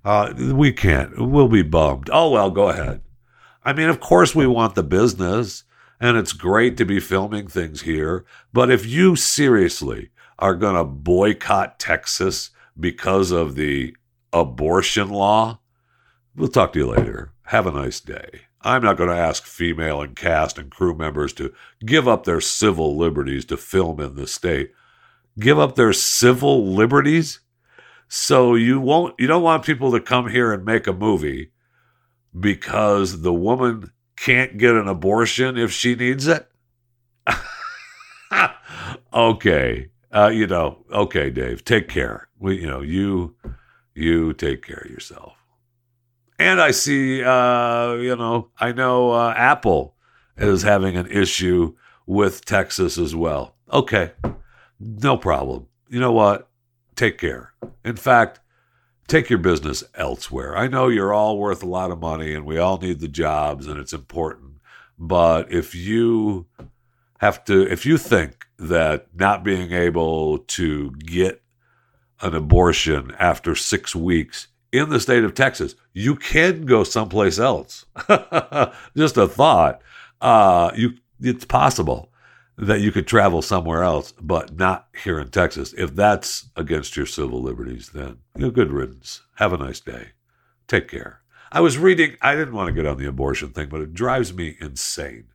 Uh, 0.05 0.33
we 0.37 0.73
can't. 0.73 1.19
We'll 1.19 1.49
be 1.49 1.63
bummed. 1.63 2.09
Oh, 2.13 2.31
well, 2.31 2.51
go 2.51 2.69
ahead. 2.69 3.03
I 3.65 3.73
mean, 3.73 3.89
of 3.89 4.01
course, 4.01 4.35
we 4.35 4.47
want 4.47 4.75
the 4.75 4.83
business, 4.83 5.65
and 6.01 6.17
it's 6.17 6.33
great 6.33 6.77
to 6.77 6.85
be 6.85 7.01
filming 7.01 7.49
things 7.49 7.83
here. 7.83 8.25
But 8.53 8.71
if 8.71 8.87
you 8.87 9.17
seriously 9.17 10.11
are 10.39 10.55
going 10.55 10.77
to 10.77 10.85
boycott 10.85 11.79
Texas 11.79 12.51
because 12.79 13.31
of 13.31 13.55
the 13.57 13.95
abortion 14.33 15.09
law. 15.09 15.61
We'll 16.37 16.49
talk 16.49 16.73
to 16.73 16.79
you 16.79 16.87
later. 16.87 17.33
Have 17.47 17.67
a 17.67 17.73
nice 17.73 18.01
day. 18.01 18.43
I'm 18.63 18.83
not 18.83 18.97
going 18.97 19.11
to 19.11 19.17
ask 19.17 19.45
female 19.45 20.01
and 20.03 20.15
cast 20.15 20.59
and 20.59 20.71
crew 20.71 20.95
members 20.95 21.33
to 21.35 21.53
give 21.85 22.07
up 22.07 22.25
their 22.25 22.41
civil 22.41 22.97
liberties 22.97 23.45
to 23.47 23.57
film 23.57 24.01
in 24.01 24.15
the 24.15 24.27
state. 24.27 24.73
Give 25.39 25.59
up 25.59 25.77
their 25.77 25.93
civil 25.93 26.67
liberties? 26.67 27.41
So 28.09 28.55
you 28.55 28.81
won't 28.81 29.15
you 29.19 29.27
don't 29.27 29.43
want 29.43 29.65
people 29.65 29.93
to 29.93 30.01
come 30.01 30.29
here 30.31 30.53
and 30.53 30.65
make 30.65 30.87
a 30.87 30.93
movie 30.93 31.51
because 32.39 33.23
the 33.23 33.33
woman 33.33 33.93
can't 34.17 34.59
get 34.59 34.75
an 34.75 34.89
abortion 34.89 35.57
if 35.57 35.71
she 35.73 35.95
needs 35.95 36.27
it? 36.27 36.49
okay. 39.13 39.91
Uh, 40.11 40.31
you 40.33 40.47
know, 40.47 40.85
okay, 40.91 41.31
Dave, 41.31 41.65
take 41.65 41.89
care. 41.89 42.29
We, 42.39 42.61
you 42.61 42.67
know, 42.67 42.81
you 42.81 43.37
you 43.95 44.33
take 44.33 44.63
care 44.63 44.83
of 44.85 44.91
yourself. 44.91 45.35
And 46.39 46.61
I 46.61 46.71
see, 46.71 47.23
uh, 47.23 47.95
you 47.95 48.15
know, 48.15 48.51
I 48.59 48.73
know 48.73 49.11
uh, 49.11 49.35
Apple 49.37 49.97
is 50.37 50.63
having 50.63 50.97
an 50.97 51.09
issue 51.09 51.75
with 52.07 52.45
Texas 52.45 52.97
as 52.97 53.15
well. 53.15 53.57
Okay, 53.73 54.13
no 54.79 55.17
problem. 55.17 55.67
You 55.89 56.01
know 56.01 56.13
what? 56.13 56.49
Take 56.95 57.19
care. 57.19 57.53
In 57.85 57.97
fact, 57.97 58.41
take 59.09 59.29
your 59.29 59.39
business 59.41 59.83
elsewhere. 59.95 60.57
I 60.57 60.69
know 60.69 60.89
you're 60.89 61.13
all 61.13 61.39
worth 61.39 61.63
a 61.63 61.67
lot 61.69 61.91
of 61.91 61.99
money 61.99 62.35
and 62.35 62.45
we 62.45 62.59
all 62.59 62.79
need 62.79 63.01
the 63.01 63.09
jobs 63.09 63.67
and 63.67 63.79
it's 63.79 63.93
important. 63.93 64.53
But 64.99 65.51
if 65.53 65.75
you 65.75 66.47
have 67.19 67.45
to, 67.47 67.67
if 67.71 67.85
you 67.85 67.99
think 67.99 68.47
that 68.59 69.09
not 69.15 69.43
being 69.43 69.73
able 69.73 70.39
to 70.39 70.91
get 70.93 71.43
an 72.21 72.35
abortion 72.35 73.15
after 73.19 73.55
six 73.55 73.95
weeks 73.95 74.49
in 74.73 74.89
the 74.91 75.01
state 75.01 75.25
of 75.25 75.35
Texas. 75.35 75.75
You 75.93 76.17
can 76.17 76.67
go 76.67 76.85
someplace 76.85 77.39
else. 77.39 77.87
Just 78.97 79.17
a 79.17 79.29
thought. 79.29 79.81
Uh, 80.21 80.73
you, 80.75 80.95
it's 81.21 81.45
possible 81.45 82.08
that 82.59 82.81
you 82.81 82.91
could 82.91 83.07
travel 83.07 83.41
somewhere 83.41 83.85
else, 83.85 84.13
but 84.21 84.57
not 84.57 84.89
here 85.05 85.21
in 85.21 85.31
Texas. 85.31 85.73
If 85.79 85.95
that's 85.95 86.49
against 86.57 86.97
your 86.97 87.07
civil 87.07 87.41
liberties, 87.41 87.91
then 87.95 88.19
you 88.37 88.43
know, 88.43 88.51
good 88.51 88.73
riddance. 88.73 89.23
Have 89.37 89.53
a 89.53 89.59
nice 89.59 89.79
day. 89.81 90.09
Take 90.67 90.89
care. 90.89 91.21
I 91.53 91.61
was 91.61 91.79
reading, 91.79 92.17
I 92.21 92.35
didn't 92.35 92.55
want 92.55 92.67
to 92.67 92.73
get 92.73 92.85
on 92.85 92.99
the 92.99 93.09
abortion 93.09 93.51
thing, 93.51 93.69
but 93.69 93.81
it 93.81 93.95
drives 93.95 94.35
me 94.35 94.57
insane. 94.61 95.29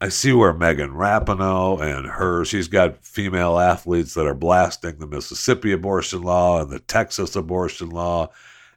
I 0.00 0.08
see 0.08 0.32
where 0.32 0.54
Megan 0.54 0.92
Rapinoe 0.92 1.80
and 1.80 2.06
her, 2.06 2.44
she's 2.44 2.68
got 2.68 3.04
female 3.04 3.58
athletes 3.58 4.14
that 4.14 4.26
are 4.26 4.34
blasting 4.34 4.98
the 4.98 5.06
Mississippi 5.06 5.72
abortion 5.72 6.22
law 6.22 6.62
and 6.62 6.70
the 6.70 6.78
Texas 6.78 7.36
abortion 7.36 7.90
law, 7.90 8.30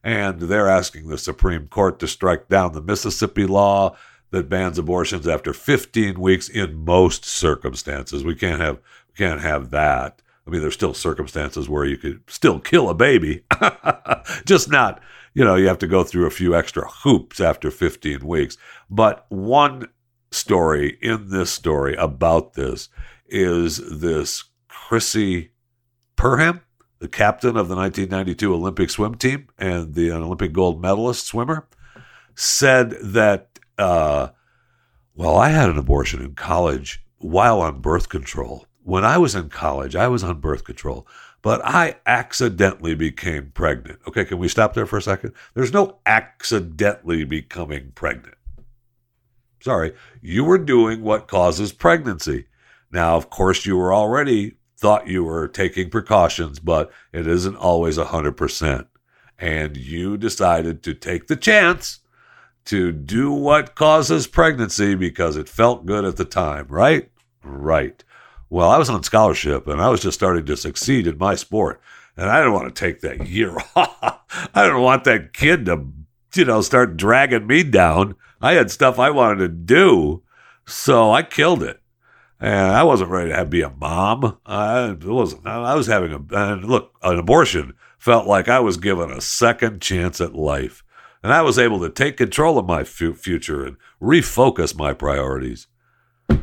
and 0.04 0.40
they're 0.42 0.70
asking 0.70 1.08
the 1.08 1.18
Supreme 1.18 1.68
Court 1.68 2.00
to 2.00 2.08
strike 2.08 2.50
down 2.50 2.74
the 2.74 2.82
Mississippi 2.82 3.46
law 3.46 3.96
that 4.32 4.50
bans 4.50 4.78
abortions 4.78 5.28
after 5.28 5.54
15 5.54 6.20
weeks 6.20 6.50
in 6.50 6.84
most 6.84 7.26
circumstances. 7.26 8.24
We 8.24 8.36
can't 8.36 8.62
have 8.62 8.78
we 9.10 9.16
can't 9.16 9.42
have 9.42 9.70
that. 9.72 10.22
I 10.48 10.50
mean, 10.50 10.62
there's 10.62 10.74
still 10.74 10.94
circumstances 10.94 11.70
where 11.70 11.86
you 11.86 11.98
could 11.98 12.22
still 12.28 12.60
kill 12.60 12.90
a 12.90 12.96
baby, 12.96 13.44
just 14.46 14.70
not 14.72 15.02
you 15.34 15.46
know, 15.46 15.56
you 15.56 15.68
have 15.68 15.80
to 15.80 15.88
go 15.88 16.04
through 16.04 16.26
a 16.26 16.32
few 16.32 16.56
extra 16.56 16.88
hoops 16.88 17.40
after 17.40 17.72
15 17.72 18.26
weeks. 18.26 18.58
But 18.90 19.26
one 19.30 19.88
story 20.32 20.98
in 21.02 21.30
this 21.30 21.52
story 21.52 21.96
about 21.96 22.54
this 22.54 22.90
is 23.28 23.78
this 24.00 24.46
Crissy 24.70 25.50
Perham, 26.18 26.62
the 27.00 27.08
captain 27.08 27.58
of 27.58 27.70
the 27.70 27.76
1992 27.76 28.54
Olympic 28.54 28.90
swim 28.90 29.16
team 29.16 29.48
and 29.58 29.94
the 29.94 30.12
Olympic 30.12 30.52
gold 30.52 30.82
medalist 30.82 31.28
swimmer, 31.28 31.68
said 32.36 32.92
that, 33.02 33.51
uh, 33.82 34.32
well, 35.16 35.38
I 35.38 35.50
had 35.50 35.70
an 35.70 35.78
abortion 35.78 36.22
in 36.22 36.36
college 36.36 37.04
while 37.18 37.62
on 37.62 37.82
birth 37.82 38.10
control. 38.10 38.66
When 38.84 39.06
I 39.06 39.18
was 39.18 39.36
in 39.36 39.50
college, 39.50 39.96
I 39.96 40.08
was 40.08 40.24
on 40.24 40.40
birth 40.40 40.64
control 40.64 41.08
but 41.42 41.62
I 41.64 41.96
accidentally 42.06 42.96
became 42.96 43.52
pregnant. 43.52 44.00
Okay, 44.08 44.26
can 44.26 44.38
we 44.38 44.48
stop 44.48 44.74
there 44.74 44.86
for 44.86 44.98
a 44.98 45.02
second? 45.02 45.34
There's 45.54 45.74
no 45.74 46.00
accidentally 46.06 47.24
becoming 47.24 47.92
pregnant. 47.96 48.36
Sorry, 49.62 49.94
you 50.22 50.44
were 50.44 50.58
doing 50.58 51.02
what 51.02 51.28
causes 51.28 51.72
pregnancy. 51.72 52.46
Now, 52.92 53.16
of 53.16 53.30
course, 53.30 53.66
you 53.66 53.78
were 53.78 53.94
already 53.94 54.58
thought 54.78 55.08
you 55.08 55.24
were 55.24 55.48
taking 55.48 55.90
precautions, 55.90 56.60
but 56.60 56.92
it 57.14 57.28
isn't 57.28 57.56
always 57.56 57.98
100%. 57.98 58.88
And 59.38 59.78
you 59.78 60.18
decided 60.18 60.84
to 60.84 60.94
take 60.94 61.28
the 61.28 61.36
chance 61.36 62.00
to 62.66 62.92
do 62.92 63.32
what 63.32 63.76
causes 63.76 64.28
pregnancy 64.28 64.96
because 64.96 65.36
it 65.36 65.50
felt 65.50 65.86
good 65.86 66.06
at 66.06 66.18
the 66.18 66.26
time, 66.26 66.68
right? 66.70 67.10
Right. 67.44 68.04
Well, 68.50 68.70
I 68.70 68.78
was 68.78 68.90
on 68.90 69.04
scholarship 69.04 69.68
and 69.68 69.82
I 69.82 69.90
was 69.90 70.02
just 70.02 70.18
starting 70.18 70.46
to 70.46 70.58
succeed 70.58 71.08
in 71.08 71.18
my 71.18 71.36
sport. 71.36 71.82
And 72.18 72.30
I 72.30 72.40
didn't 72.40 72.54
want 72.54 72.74
to 72.74 72.80
take 72.80 73.02
that 73.02 73.28
year 73.28 73.56
off. 73.76 74.50
I 74.54 74.64
didn't 74.64 74.82
want 74.82 75.06
that 75.06 75.34
kid 75.34 75.66
to, 75.66 75.88
you 76.36 76.46
know, 76.46 76.62
start 76.62 76.98
dragging 76.98 77.48
me 77.48 77.64
down. 77.64 78.16
I 78.42 78.54
had 78.54 78.72
stuff 78.72 79.00
I 79.00 79.10
wanted 79.10 79.40
to 79.40 79.48
do. 79.48 80.24
So 80.66 81.12
I 81.12 81.24
killed 81.24 81.64
it. 81.64 81.82
And 82.40 82.72
I 82.72 82.84
wasn't 82.84 83.12
ready 83.12 83.30
to 83.30 83.36
have, 83.36 83.52
be 83.52 83.62
a 83.62 83.70
mom. 83.70 84.40
I 84.46 84.98
wasn't. 85.00 85.46
I 85.46 85.76
was 85.76 85.86
having 85.86 86.12
a 86.12 86.36
and 86.36 86.66
look. 86.66 86.96
An 87.04 87.20
abortion 87.20 87.76
felt 88.00 88.26
like 88.26 88.50
I 88.50 88.60
was 88.60 88.78
given 88.78 89.12
a 89.12 89.22
second 89.22 89.80
chance 89.80 90.20
at 90.20 90.34
life, 90.34 90.84
and 91.24 91.34
I 91.34 91.42
was 91.42 91.60
able 91.60 91.80
to 91.82 91.90
take 91.90 92.18
control 92.18 92.58
of 92.58 92.66
my 92.66 92.84
future 92.84 93.66
and 93.66 93.78
refocus 94.02 94.76
my 94.76 94.94
priorities. 94.94 95.68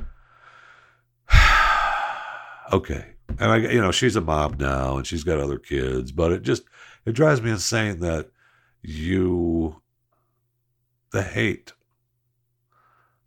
okay. 2.73 3.15
And 3.39 3.51
I, 3.53 3.57
you 3.57 3.81
know, 3.81 3.93
she's 3.93 4.17
a 4.17 4.21
mom 4.21 4.57
now 4.59 4.97
and 4.97 5.07
she's 5.07 5.25
got 5.25 5.41
other 5.41 5.59
kids, 5.59 6.13
but 6.13 6.33
it 6.33 6.43
just, 6.43 6.63
it 7.05 7.13
drives 7.13 7.43
me 7.43 7.51
insane 7.51 8.01
that 8.01 8.31
you, 8.83 9.83
the 11.13 11.23
hate, 11.23 11.73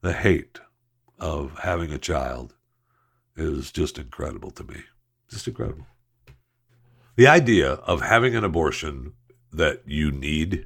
the 0.01 0.13
hate 0.13 0.59
of 1.19 1.59
having 1.59 1.91
a 1.91 1.97
child 1.97 2.55
is 3.35 3.71
just 3.71 3.97
incredible 3.97 4.51
to 4.51 4.63
me. 4.63 4.83
Just 5.29 5.47
incredible. 5.47 5.85
The 7.15 7.27
idea 7.27 7.73
of 7.73 8.01
having 8.01 8.35
an 8.35 8.43
abortion 8.43 9.13
that 9.51 9.83
you 9.85 10.11
need 10.11 10.65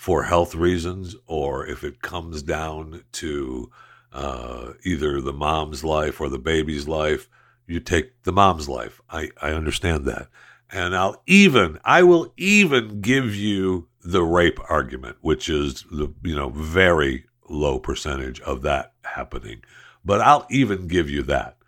for 0.00 0.22
health 0.22 0.54
reasons, 0.54 1.14
or 1.26 1.66
if 1.66 1.84
it 1.84 2.00
comes 2.00 2.42
down 2.42 3.04
to 3.12 3.70
uh, 4.14 4.72
either 4.82 5.20
the 5.20 5.30
mom's 5.30 5.84
life 5.84 6.22
or 6.22 6.30
the 6.30 6.38
baby's 6.38 6.88
life, 6.88 7.28
you 7.66 7.80
take 7.80 8.22
the 8.22 8.32
mom's 8.32 8.66
life. 8.66 9.02
I, 9.10 9.28
I 9.42 9.50
understand 9.50 10.06
that. 10.06 10.28
And 10.72 10.96
I'll 10.96 11.22
even, 11.26 11.78
I 11.84 12.02
will 12.02 12.32
even 12.38 13.02
give 13.02 13.34
you 13.36 13.88
the 14.02 14.22
rape 14.22 14.58
argument, 14.70 15.18
which 15.20 15.50
is 15.50 15.84
the, 15.90 16.10
you 16.22 16.34
know, 16.34 16.48
very 16.48 17.26
low 17.50 17.78
percentage 17.78 18.40
of 18.40 18.62
that 18.62 18.94
happening. 19.04 19.62
But 20.02 20.22
I'll 20.22 20.46
even 20.48 20.88
give 20.88 21.10
you 21.10 21.24
that. 21.24 21.58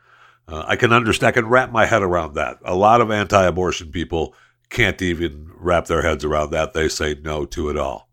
Uh, 0.49 0.65
I 0.67 0.77
can 0.77 0.95
understand, 0.95 1.29
I 1.29 1.33
can 1.33 1.51
wrap 1.51 1.71
my 1.71 1.85
head 1.85 2.03
around 2.03 2.37
that. 2.37 2.61
A 2.65 2.75
lot 2.75 3.03
of 3.03 3.11
anti 3.11 3.45
abortion 3.45 3.93
people 3.93 4.35
can't 4.71 5.03
even 5.03 5.51
wrap 5.55 5.85
their 5.85 6.01
heads 6.01 6.25
around 6.25 6.53
that. 6.53 6.73
They 6.73 6.89
say 6.89 7.15
no 7.23 7.45
to 7.45 7.69
it 7.69 7.77
all. 7.77 8.09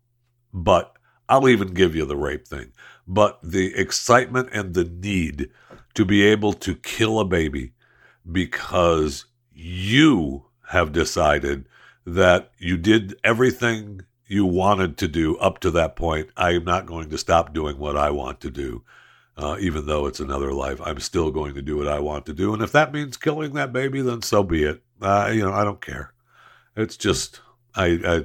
But 0.52 0.96
I'll 1.28 1.48
even 1.48 1.74
give 1.74 1.94
you 1.94 2.04
the 2.04 2.16
rape 2.16 2.46
thing. 2.46 2.72
But 3.06 3.38
the 3.42 3.74
excitement 3.76 4.50
and 4.52 4.74
the 4.74 4.84
need 4.84 5.50
to 5.94 6.04
be 6.04 6.22
able 6.22 6.52
to 6.54 6.74
kill 6.74 7.20
a 7.20 7.24
baby 7.24 7.72
because 8.30 9.26
you 9.52 10.46
have 10.68 10.92
decided 10.92 11.66
that 12.06 12.50
you 12.58 12.76
did 12.76 13.18
everything 13.24 14.02
you 14.26 14.46
wanted 14.46 14.96
to 14.98 15.08
do 15.08 15.36
up 15.38 15.58
to 15.60 15.70
that 15.72 15.96
point. 15.96 16.30
I'm 16.36 16.64
not 16.64 16.86
going 16.86 17.10
to 17.10 17.18
stop 17.18 17.52
doing 17.52 17.78
what 17.78 17.96
I 17.96 18.10
want 18.10 18.40
to 18.42 18.50
do, 18.50 18.84
uh, 19.36 19.56
even 19.60 19.86
though 19.86 20.06
it's 20.06 20.20
another 20.20 20.52
life. 20.52 20.80
I'm 20.84 21.00
still 21.00 21.30
going 21.30 21.54
to 21.54 21.62
do 21.62 21.76
what 21.76 21.88
I 21.88 21.98
want 21.98 22.26
to 22.26 22.32
do, 22.32 22.54
and 22.54 22.62
if 22.62 22.72
that 22.72 22.92
means 22.92 23.16
killing 23.16 23.54
that 23.54 23.72
baby, 23.72 24.00
then 24.02 24.22
so 24.22 24.42
be 24.44 24.64
it. 24.64 24.82
Uh, 25.02 25.30
you 25.34 25.42
know, 25.42 25.52
I 25.52 25.64
don't 25.64 25.80
care. 25.84 26.12
It's 26.76 26.96
just 26.96 27.40
I 27.74 27.98
I 28.04 28.24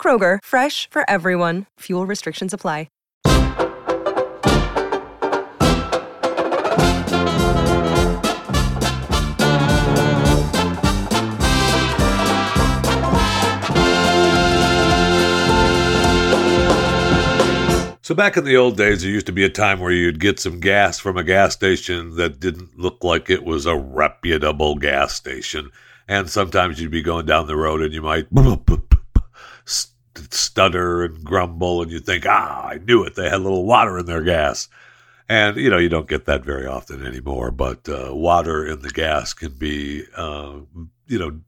Kroger, 0.00 0.38
fresh 0.44 0.88
for 0.88 1.02
everyone. 1.10 1.66
Fuel 1.80 2.06
restrictions 2.06 2.54
apply. 2.54 2.86
So 18.06 18.14
back 18.14 18.36
in 18.36 18.44
the 18.44 18.56
old 18.56 18.76
days, 18.76 19.02
there 19.02 19.10
used 19.10 19.26
to 19.26 19.32
be 19.32 19.44
a 19.44 19.48
time 19.48 19.80
where 19.80 19.90
you'd 19.90 20.20
get 20.20 20.38
some 20.38 20.60
gas 20.60 21.00
from 21.00 21.16
a 21.16 21.24
gas 21.24 21.54
station 21.54 22.14
that 22.14 22.38
didn't 22.38 22.78
look 22.78 23.02
like 23.02 23.28
it 23.28 23.42
was 23.42 23.66
a 23.66 23.74
reputable 23.74 24.76
gas 24.76 25.12
station. 25.12 25.72
And 26.06 26.30
sometimes 26.30 26.80
you'd 26.80 26.92
be 26.92 27.02
going 27.02 27.26
down 27.26 27.48
the 27.48 27.56
road 27.56 27.82
and 27.82 27.92
you 27.92 28.02
might 28.02 28.28
stutter 30.30 31.04
and 31.04 31.24
grumble 31.24 31.82
and 31.82 31.90
you 31.90 32.00
think, 32.00 32.24
ah, 32.26 32.68
I 32.68 32.78
knew 32.78 33.04
it. 33.04 33.14
They 33.14 33.24
had 33.24 33.34
a 33.34 33.38
little 33.38 33.64
water 33.64 33.98
in 33.98 34.06
their 34.06 34.22
gas. 34.22 34.68
And, 35.28 35.56
you 35.56 35.70
know, 35.70 35.78
you 35.78 35.88
don't 35.88 36.08
get 36.08 36.26
that 36.26 36.44
very 36.44 36.66
often 36.66 37.04
anymore, 37.04 37.50
but 37.50 37.88
uh, 37.88 38.14
water 38.14 38.64
in 38.64 38.80
the 38.80 38.90
gas 38.90 39.32
can 39.32 39.52
be, 39.52 40.04
uh, 40.16 40.60
you 41.08 41.18
know, 41.18 41.40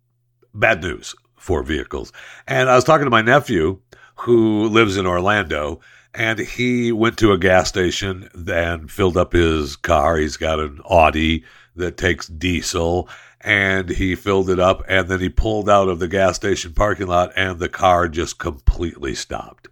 bad 0.53 0.83
news 0.83 1.15
for 1.37 1.63
vehicles. 1.63 2.13
And 2.47 2.69
I 2.69 2.75
was 2.75 2.85
talking 2.85 3.05
to 3.05 3.11
my 3.11 3.23
nephew 3.23 3.81
who 4.17 4.69
lives 4.69 4.97
in 4.97 5.07
Orlando, 5.07 5.81
and 6.13 6.41
he 6.41 6.91
went 6.91 7.19
to 7.19 7.33
a 7.33 7.39
gas 7.39 7.69
station 7.69 8.29
and 8.49 8.91
filled 8.91 9.17
up 9.17 9.33
his 9.33 9.77
car. 9.77 10.17
He's 10.17 10.37
got 10.37 10.59
an 10.59 10.81
Audi 10.85 11.45
that 11.77 11.97
takes 11.97 12.27
diesel, 12.27 13.09
and 13.41 13.89
he 13.89 14.15
filled 14.15 14.51
it 14.51 14.59
up, 14.59 14.83
and 14.89 15.09
then 15.09 15.21
he 15.21 15.29
pulled 15.29 15.69
out 15.69 15.89
of 15.89 15.99
the 15.99 16.09
gas 16.09 16.37
station 16.37 16.73
parking 16.73 17.07
lot, 17.07 17.33
and 17.37 17.59
the 17.59 17.69
car 17.69 18.09
just 18.09 18.39
completely 18.39 19.15
stopped. 19.15 19.69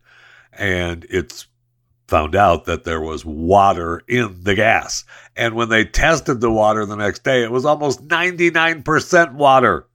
And 0.52 1.04
it's 1.10 1.46
found 2.06 2.36
out 2.36 2.66
that 2.66 2.84
there 2.84 3.00
was 3.00 3.24
water 3.24 4.02
in 4.06 4.44
the 4.44 4.54
gas. 4.54 5.04
And 5.36 5.54
when 5.54 5.68
they 5.68 5.84
tested 5.84 6.40
the 6.40 6.50
water 6.50 6.86
the 6.86 6.96
next 6.96 7.24
day, 7.24 7.42
it 7.42 7.50
was 7.50 7.64
almost 7.64 8.06
99% 8.06 9.34
water. 9.34 9.88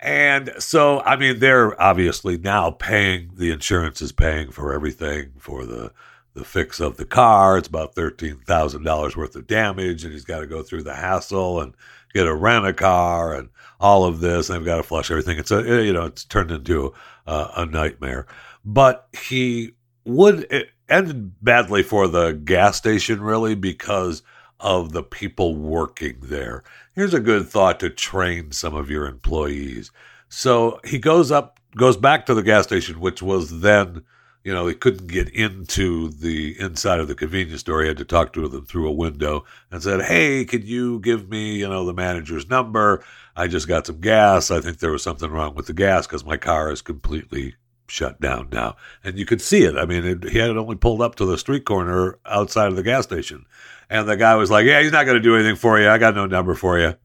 And 0.00 0.52
so, 0.58 1.00
I 1.00 1.16
mean, 1.16 1.38
they're 1.38 1.80
obviously 1.80 2.38
now 2.38 2.70
paying, 2.70 3.30
the 3.34 3.50
insurance 3.50 4.02
is 4.02 4.12
paying 4.12 4.50
for 4.50 4.72
everything 4.72 5.32
for 5.38 5.64
the, 5.64 5.92
the 6.34 6.44
fix 6.44 6.80
of 6.80 6.96
the 6.96 7.04
car. 7.04 7.56
It's 7.56 7.68
about 7.68 7.94
$13,000 7.94 9.16
worth 9.16 9.36
of 9.36 9.46
damage, 9.46 10.04
and 10.04 10.12
he's 10.12 10.24
got 10.24 10.40
to 10.40 10.46
go 10.46 10.62
through 10.62 10.82
the 10.82 10.94
hassle 10.94 11.60
and 11.60 11.74
get 12.12 12.26
a 12.26 12.34
rent 12.34 12.66
a 12.66 12.72
car 12.72 13.34
and 13.34 13.48
all 13.80 14.04
of 14.04 14.20
this. 14.20 14.48
And 14.48 14.58
they've 14.58 14.66
got 14.66 14.76
to 14.76 14.82
flush 14.82 15.10
everything. 15.10 15.38
It's 15.38 15.50
a, 15.50 15.58
eh, 15.58 15.80
you 15.82 15.92
know, 15.92 16.04
it's 16.04 16.24
turned 16.24 16.50
into 16.50 16.92
a, 17.26 17.50
a 17.58 17.66
nightmare. 17.66 18.26
But 18.64 19.08
he 19.12 19.74
would, 20.04 20.46
it 20.50 20.70
ended 20.88 21.42
badly 21.42 21.82
for 21.82 22.08
the 22.08 22.32
gas 22.32 22.76
station, 22.76 23.20
really, 23.20 23.54
because 23.54 24.22
of 24.60 24.92
the 24.92 25.02
people 25.02 25.56
working 25.56 26.16
there. 26.22 26.62
Here's 26.94 27.14
a 27.14 27.20
good 27.20 27.48
thought 27.48 27.80
to 27.80 27.90
train 27.90 28.52
some 28.52 28.74
of 28.74 28.90
your 28.90 29.06
employees. 29.06 29.90
So 30.28 30.80
he 30.84 30.98
goes 30.98 31.30
up, 31.30 31.60
goes 31.76 31.96
back 31.96 32.26
to 32.26 32.34
the 32.34 32.42
gas 32.42 32.64
station, 32.64 33.00
which 33.00 33.22
was 33.22 33.60
then, 33.60 34.04
you 34.44 34.52
know, 34.52 34.66
he 34.66 34.74
couldn't 34.74 35.06
get 35.06 35.30
into 35.30 36.10
the 36.10 36.54
inside 36.60 37.00
of 37.00 37.08
the 37.08 37.14
convenience 37.14 37.60
store. 37.60 37.80
He 37.80 37.88
had 37.88 37.96
to 37.96 38.04
talk 38.04 38.34
to 38.34 38.46
them 38.46 38.66
through 38.66 38.86
a 38.86 38.92
window 38.92 39.46
and 39.70 39.82
said, 39.82 40.02
Hey, 40.02 40.44
could 40.44 40.64
you 40.64 41.00
give 41.00 41.30
me, 41.30 41.56
you 41.56 41.66
know, 41.66 41.86
the 41.86 41.94
manager's 41.94 42.48
number? 42.48 43.02
I 43.34 43.48
just 43.48 43.66
got 43.66 43.86
some 43.86 44.00
gas. 44.00 44.50
I 44.50 44.60
think 44.60 44.78
there 44.78 44.92
was 44.92 45.02
something 45.02 45.30
wrong 45.30 45.54
with 45.54 45.66
the 45.66 45.72
gas 45.72 46.06
because 46.06 46.26
my 46.26 46.36
car 46.36 46.70
is 46.70 46.82
completely 46.82 47.54
shut 47.86 48.20
down 48.20 48.50
now. 48.52 48.76
And 49.02 49.18
you 49.18 49.24
could 49.24 49.40
see 49.40 49.64
it. 49.64 49.78
I 49.78 49.86
mean, 49.86 50.04
it, 50.04 50.24
he 50.24 50.38
had 50.38 50.50
only 50.50 50.76
pulled 50.76 51.00
up 51.00 51.14
to 51.16 51.24
the 51.24 51.38
street 51.38 51.64
corner 51.64 52.18
outside 52.26 52.68
of 52.68 52.76
the 52.76 52.82
gas 52.82 53.04
station. 53.04 53.46
And 53.88 54.06
the 54.06 54.16
guy 54.16 54.34
was 54.36 54.50
like, 54.50 54.66
Yeah, 54.66 54.82
he's 54.82 54.92
not 54.92 55.06
going 55.06 55.16
to 55.16 55.22
do 55.22 55.36
anything 55.36 55.56
for 55.56 55.80
you. 55.80 55.88
I 55.88 55.96
got 55.96 56.14
no 56.14 56.26
number 56.26 56.54
for 56.54 56.78
you. 56.78 56.96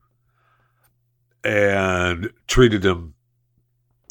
And 1.41 2.32
treated 2.47 2.84
him, 2.84 3.13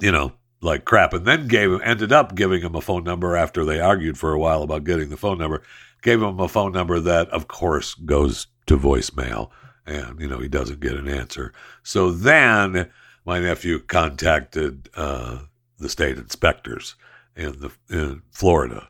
you 0.01 0.13
know, 0.13 0.33
like 0.61 0.85
crap. 0.85 1.13
And 1.13 1.25
then 1.25 1.49
gave 1.49 1.71
him, 1.71 1.81
ended 1.85 2.13
up 2.13 2.35
giving 2.35 2.63
him 2.63 2.75
a 2.75 2.81
phone 2.81 3.05
number 3.05 3.37
after 3.37 3.65
they 3.65 3.81
argued 3.81 4.19
for 4.19 4.33
a 4.33 4.39
while 4.39 4.63
about 4.63 4.85
getting 4.85 5.09
the 5.09 5.17
phone 5.17 5.39
number. 5.39 5.63
Gave 6.03 6.23
him 6.23 6.39
a 6.41 6.49
phone 6.49 6.73
number 6.73 7.01
that, 7.01 7.29
of 7.31 7.49
course, 7.49 7.95
goes 7.95 8.47
to 8.67 8.79
voicemail. 8.79 9.51
And, 9.87 10.21
you 10.21 10.29
know, 10.29 10.39
he 10.39 10.49
doesn't 10.49 10.81
get 10.81 10.95
an 10.95 11.09
answer. 11.09 11.53
So 11.83 12.11
then 12.11 12.91
my 13.25 13.41
nephew 13.41 13.79
contacted 13.79 14.89
uh, 14.95 15.39
the 15.79 15.89
state 15.89 16.19
inspectors 16.19 16.95
in 17.37 17.61
the 17.61 17.71
in 17.89 18.23
Florida, 18.31 18.89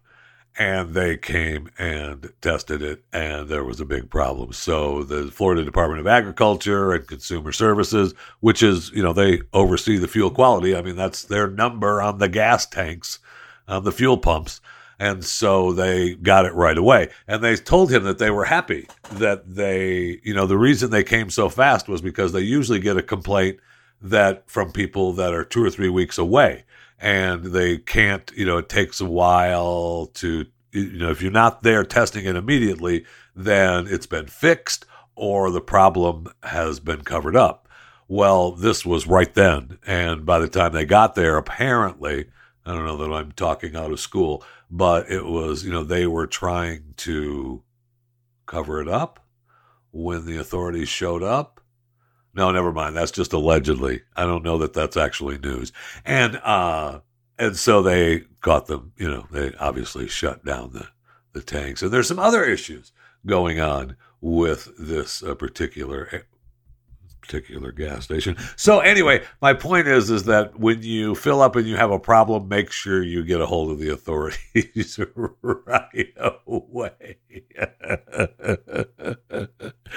and 0.58 0.92
they 0.92 1.16
came 1.16 1.70
and 1.78 2.32
tested 2.40 2.82
it, 2.82 3.04
and 3.12 3.48
there 3.48 3.62
was 3.62 3.80
a 3.80 3.84
big 3.84 4.10
problem. 4.10 4.52
So 4.52 5.04
the 5.04 5.30
Florida 5.30 5.64
Department 5.64 6.00
of 6.00 6.08
Agriculture 6.08 6.92
and 6.92 7.06
Consumer 7.06 7.52
Services, 7.52 8.12
which 8.40 8.62
is 8.62 8.90
you 8.90 9.02
know 9.02 9.12
they 9.12 9.40
oversee 9.52 9.96
the 9.96 10.08
fuel 10.08 10.30
quality. 10.30 10.74
I 10.74 10.82
mean 10.82 10.96
that's 10.96 11.22
their 11.22 11.48
number 11.48 12.02
on 12.02 12.18
the 12.18 12.28
gas 12.28 12.66
tanks, 12.66 13.20
on 13.68 13.84
the 13.84 13.92
fuel 13.92 14.18
pumps. 14.18 14.60
And 15.00 15.24
so 15.24 15.72
they 15.72 16.16
got 16.16 16.44
it 16.44 16.54
right 16.54 16.76
away. 16.76 17.10
And 17.28 17.42
they 17.42 17.54
told 17.54 17.92
him 17.92 18.02
that 18.02 18.18
they 18.18 18.30
were 18.30 18.44
happy 18.44 18.88
that 19.12 19.54
they, 19.54 20.18
you 20.24 20.34
know, 20.34 20.44
the 20.44 20.58
reason 20.58 20.90
they 20.90 21.04
came 21.04 21.30
so 21.30 21.48
fast 21.48 21.86
was 21.86 22.02
because 22.02 22.32
they 22.32 22.40
usually 22.40 22.80
get 22.80 22.96
a 22.96 23.02
complaint 23.02 23.60
that 24.02 24.50
from 24.50 24.72
people 24.72 25.12
that 25.12 25.32
are 25.32 25.44
two 25.44 25.64
or 25.64 25.70
three 25.70 25.88
weeks 25.88 26.18
away 26.18 26.64
and 26.98 27.44
they 27.44 27.78
can't, 27.78 28.30
you 28.36 28.44
know, 28.44 28.58
it 28.58 28.68
takes 28.68 29.00
a 29.00 29.06
while 29.06 30.06
to, 30.14 30.46
you 30.72 30.98
know, 30.98 31.10
if 31.10 31.22
you're 31.22 31.30
not 31.30 31.62
there 31.62 31.84
testing 31.84 32.24
it 32.24 32.36
immediately, 32.36 33.04
then 33.34 33.86
it's 33.86 34.06
been 34.06 34.26
fixed 34.26 34.84
or 35.14 35.50
the 35.50 35.60
problem 35.60 36.26
has 36.44 36.80
been 36.80 37.02
covered 37.02 37.36
up. 37.36 37.68
Well, 38.08 38.52
this 38.52 38.86
was 38.86 39.06
right 39.06 39.32
then. 39.34 39.78
And 39.86 40.24
by 40.24 40.38
the 40.38 40.48
time 40.48 40.72
they 40.72 40.86
got 40.86 41.14
there, 41.14 41.36
apparently, 41.36 42.26
I 42.64 42.72
don't 42.72 42.86
know 42.86 42.96
that 42.98 43.12
I'm 43.12 43.32
talking 43.32 43.76
out 43.76 43.92
of 43.92 44.00
school, 44.00 44.44
but 44.70 45.10
it 45.10 45.24
was, 45.24 45.64
you 45.64 45.70
know, 45.70 45.84
they 45.84 46.06
were 46.06 46.26
trying 46.26 46.94
to 46.98 47.62
cover 48.46 48.80
it 48.80 48.88
up 48.88 49.24
when 49.90 50.26
the 50.26 50.38
authorities 50.38 50.88
showed 50.88 51.22
up 51.22 51.57
no, 52.38 52.52
never 52.52 52.72
mind. 52.72 52.96
That's 52.96 53.10
just 53.10 53.32
allegedly. 53.32 54.02
I 54.16 54.24
don't 54.24 54.44
know 54.44 54.58
that 54.58 54.72
that's 54.72 54.96
actually 54.96 55.38
news. 55.38 55.72
And 56.04 56.36
uh 56.36 57.00
and 57.36 57.56
so 57.56 57.82
they 57.82 58.20
caught 58.40 58.66
them, 58.66 58.92
you 58.96 59.10
know, 59.10 59.26
they 59.32 59.52
obviously 59.58 60.06
shut 60.06 60.44
down 60.44 60.70
the 60.72 60.86
the 61.32 61.42
tanks. 61.42 61.82
And 61.82 61.90
there's 61.90 62.06
some 62.06 62.20
other 62.20 62.44
issues 62.44 62.92
going 63.26 63.58
on 63.58 63.96
with 64.20 64.68
this 64.78 65.20
uh, 65.20 65.34
particular 65.34 66.08
eh, 66.12 66.20
particular 67.20 67.72
gas 67.72 68.04
station. 68.04 68.36
So 68.54 68.78
anyway, 68.78 69.24
my 69.42 69.52
point 69.52 69.88
is 69.88 70.08
is 70.08 70.22
that 70.24 70.60
when 70.60 70.84
you 70.84 71.16
fill 71.16 71.42
up 71.42 71.56
and 71.56 71.66
you 71.66 71.76
have 71.76 71.90
a 71.90 71.98
problem, 71.98 72.46
make 72.46 72.70
sure 72.70 73.02
you 73.02 73.24
get 73.24 73.40
a 73.40 73.46
hold 73.46 73.72
of 73.72 73.80
the 73.80 73.88
authorities 73.92 75.00
right 75.42 76.14
away. 76.46 77.16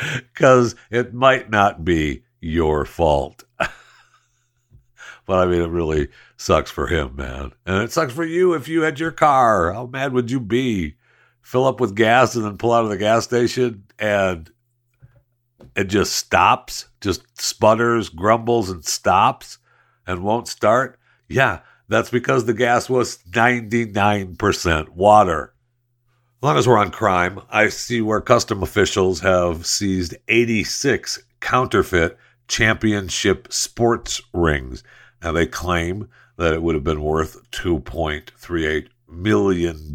Cuz 0.34 0.74
it 0.90 1.14
might 1.14 1.52
not 1.52 1.86
be 1.86 2.24
your 2.42 2.86
fault. 2.86 3.44
but 3.60 5.40
I 5.40 5.46
mean, 5.46 5.62
it 5.62 5.70
really 5.70 6.10
sucks 6.36 6.72
for 6.72 6.88
him, 6.88 7.16
man. 7.16 7.54
And 7.66 7.84
it 7.84 7.92
sucks 7.92 8.14
for 8.14 8.26
you 8.26 8.54
if 8.54 8.68
you 8.68 8.82
had 8.82 9.00
your 9.00 9.12
car. 9.12 9.72
How 9.72 9.86
mad 9.86 10.14
would 10.14 10.30
you 10.30 10.40
be? 10.40 10.96
Fill 11.42 11.66
up 11.66 11.80
with 11.80 11.96
gas 11.96 12.36
and 12.36 12.44
then 12.44 12.58
pull 12.58 12.74
out 12.74 12.84
of 12.84 12.90
the 12.90 12.98
gas 12.98 13.24
station 13.24 13.84
and 13.98 14.52
it 15.76 15.86
just 15.86 16.14
stops, 16.16 16.88
just 17.00 17.24
sputters, 17.40 18.10
grumbles, 18.10 18.70
and 18.70 18.84
stops 18.84 19.58
and 20.06 20.24
won't 20.24 20.48
start. 20.48 21.00
Yeah, 21.30 21.60
that's 21.88 22.10
because 22.10 22.46
the 22.46 22.54
gas 22.54 22.90
was 22.90 23.20
99% 23.32 24.90
water. 24.90 25.54
As 26.40 26.44
long 26.44 26.58
as 26.58 26.68
we're 26.68 26.78
on 26.78 26.92
crime, 26.92 27.40
I 27.50 27.70
see 27.70 28.02
where 28.02 28.22
custom 28.22 28.64
officials 28.64 29.20
have 29.20 29.66
seized 29.66 30.16
86 30.28 31.24
counterfeit 31.40 32.18
championship 32.48 33.52
sports 33.52 34.22
rings. 34.34 34.84
Now, 35.22 35.32
they 35.32 35.46
claim 35.46 36.10
that 36.38 36.54
it 36.54 36.62
would 36.62 36.76
have 36.76 36.84
been 36.84 37.04
worth 37.04 37.52
$2.38 37.52 38.88
million. 39.08 39.94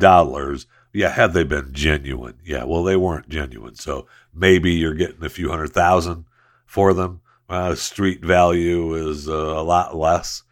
Yeah, 0.92 1.10
had 1.10 1.32
they 1.32 1.44
been 1.44 1.72
genuine. 1.72 2.38
Yeah, 2.44 2.64
well, 2.64 2.84
they 2.84 2.96
weren't 2.96 3.28
genuine. 3.28 3.74
So 3.74 4.06
maybe 4.32 4.72
you're 4.72 4.94
getting 4.94 5.24
a 5.24 5.28
few 5.28 5.50
hundred 5.50 5.72
thousand 5.72 6.24
for 6.64 6.94
them. 6.94 7.20
Uh, 7.48 7.74
street 7.74 8.24
value 8.24 8.94
is 8.94 9.28
uh, 9.28 9.32
a 9.32 9.62
lot 9.62 9.96
less. 9.96 10.42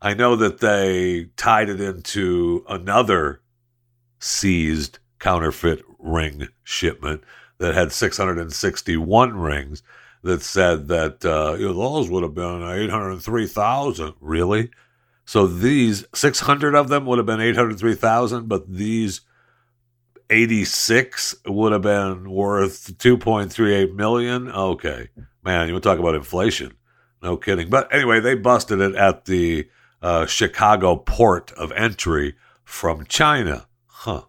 I 0.00 0.14
know 0.14 0.36
that 0.36 0.58
they 0.60 1.30
tied 1.36 1.68
it 1.68 1.80
into 1.80 2.64
another 2.68 3.40
seized 4.20 4.98
counterfeit 5.18 5.84
ring 5.98 6.48
shipment 6.62 7.22
that 7.58 7.74
had 7.74 7.92
661 7.92 9.36
rings 9.36 9.82
that 10.22 10.42
said 10.42 10.88
that 10.88 11.24
uh, 11.24 11.56
those 11.56 12.10
would 12.10 12.22
have 12.22 12.34
been 12.34 12.62
803,000. 12.62 14.14
Really? 14.20 14.70
So 15.24 15.46
these 15.46 16.06
600 16.14 16.74
of 16.74 16.88
them 16.88 17.06
would 17.06 17.18
have 17.18 17.26
been 17.26 17.40
803,000, 17.40 18.48
but 18.48 18.72
these 18.72 19.20
86 20.30 21.36
would 21.46 21.72
have 21.72 21.82
been 21.82 22.30
worth 22.30 22.96
2.38 22.98 23.94
million. 23.94 24.50
Okay. 24.50 25.10
Man, 25.44 25.68
you 25.68 25.78
talk 25.80 25.98
about 25.98 26.14
inflation. 26.14 26.74
No 27.22 27.36
kidding. 27.36 27.68
But 27.68 27.92
anyway, 27.92 28.20
they 28.20 28.34
busted 28.34 28.80
it 28.80 28.94
at 28.94 29.24
the 29.24 29.68
uh, 30.00 30.26
Chicago 30.26 30.96
port 30.96 31.52
of 31.52 31.72
entry 31.72 32.36
from 32.64 33.04
China. 33.06 33.66
Huh 33.86 34.27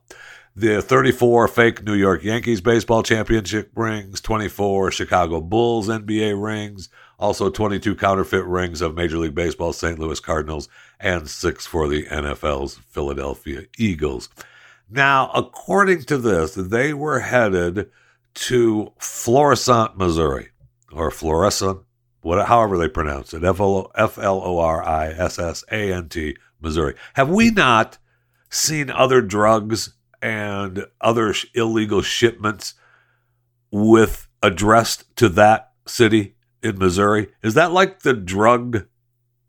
the 0.60 0.82
34 0.82 1.48
fake 1.48 1.84
New 1.86 1.94
York 1.94 2.22
Yankees 2.22 2.60
baseball 2.60 3.02
championship 3.02 3.72
rings, 3.76 4.20
24 4.20 4.92
Chicago 4.92 5.40
Bulls 5.40 5.88
NBA 5.88 6.42
rings, 6.42 6.90
also 7.18 7.50
22 7.50 7.96
counterfeit 7.96 8.44
rings 8.44 8.82
of 8.82 8.94
Major 8.94 9.18
League 9.20 9.34
Baseball 9.34 9.72
St. 9.72 9.98
Louis 9.98 10.20
Cardinals, 10.20 10.68
and 11.00 11.30
six 11.30 11.66
for 11.66 11.88
the 11.88 12.04
NFL's 12.08 12.76
Philadelphia 12.90 13.68
Eagles. 13.78 14.28
Now, 14.90 15.32
according 15.34 16.04
to 16.04 16.18
this, 16.18 16.56
they 16.56 16.94
were 16.94 17.20
headed 17.20 17.90
to 18.34 18.92
Florissant, 18.98 19.98
Missouri, 19.98 20.50
or 20.92 21.10
Florissant, 21.10 21.80
what, 22.20 22.48
however 22.48 22.78
they 22.78 22.90
pronounce 22.90 23.34
it, 23.34 23.46
F 23.46 23.62
L 23.62 23.92
O 23.96 24.58
R 24.60 24.84
I 24.84 25.08
S 25.08 25.40
S 25.40 25.64
A 25.72 25.94
N 25.94 26.10
T, 26.10 26.36
Missouri. 26.60 26.96
Have 27.14 27.30
we 27.30 27.50
not 27.50 27.98
seen 28.50 28.90
other 28.90 29.22
drugs 29.22 29.94
and 30.22 30.86
other 31.02 31.34
illegal 31.54 32.02
shipments 32.02 32.74
with 33.72 34.28
addressed 34.42 35.16
to 35.18 35.30
that 35.30 35.72
city 35.86 36.36
in 36.62 36.78
Missouri? 36.78 37.30
Is 37.44 37.54
that 37.54 37.72
like 37.72 38.02
the 38.02 38.14
drug 38.14 38.86